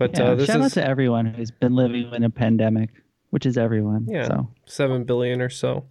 But 0.00 0.16
Yeah, 0.16 0.30
uh, 0.30 0.34
this 0.34 0.46
shout 0.46 0.62
out 0.62 0.72
to 0.72 0.82
everyone 0.82 1.26
who's 1.26 1.50
been 1.50 1.74
living 1.74 2.10
in 2.14 2.24
a 2.24 2.30
pandemic, 2.30 2.88
which 3.28 3.44
is 3.44 3.58
everyone. 3.58 4.06
Yeah, 4.08 4.28
So 4.28 4.48
seven 4.64 5.04
billion 5.04 5.42
or 5.42 5.50
so. 5.50 5.84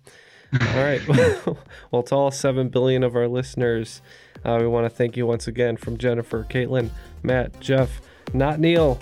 All 0.60 0.84
right. 0.84 1.00
well, 1.92 2.02
to 2.02 2.16
all 2.16 2.32
seven 2.32 2.70
billion 2.70 3.04
of 3.04 3.16
our 3.16 3.28
listeners, 3.28 4.02
uh, 4.44 4.58
we 4.60 4.66
want 4.66 4.86
to 4.86 4.90
thank 4.90 5.16
you 5.16 5.28
once 5.28 5.48
again 5.48 5.78
from 5.78 6.00
Jennifer, 6.00 6.44
Caitlin, 6.50 6.90
Matt, 7.22 7.60
Jeff, 7.60 8.02
not 8.34 8.60
Neal, 8.60 9.00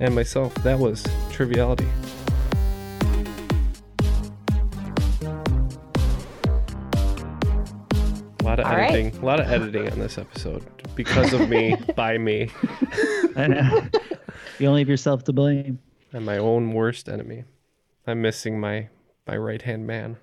and 0.00 0.12
myself. 0.12 0.52
That 0.64 0.80
was 0.80 1.06
Triviality. 1.30 1.86
A 8.40 8.44
lot 8.44 8.58
of 8.58 8.66
All 8.66 8.72
right. 8.72 8.90
editing. 8.90 9.16
A 9.22 9.24
lot 9.24 9.38
of 9.38 9.46
editing 9.48 9.88
on 9.92 10.00
this 10.00 10.18
episode 10.18 10.64
because 10.96 11.32
of 11.32 11.48
me, 11.48 11.76
by 11.94 12.18
me. 12.18 12.50
I 14.32 14.34
know. 14.34 14.40
you 14.58 14.68
only 14.68 14.80
have 14.82 14.88
yourself 14.88 15.24
to 15.24 15.32
blame. 15.32 15.78
I'm 16.12 16.24
my 16.24 16.38
own 16.38 16.72
worst 16.72 17.08
enemy. 17.08 17.44
I'm 18.06 18.20
missing 18.22 18.58
my 18.60 18.88
my 19.26 19.36
right 19.36 19.62
hand 19.62 19.86
man. 19.86 20.16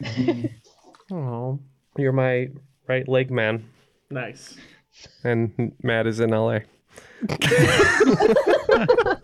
oh, 1.12 1.58
You're 1.96 2.12
my 2.12 2.48
right 2.88 3.06
leg 3.08 3.30
man, 3.30 3.68
nice. 4.10 4.56
and 5.24 5.72
Matt 5.82 6.06
is 6.06 6.18
in 6.20 6.30
LA. 6.30 6.60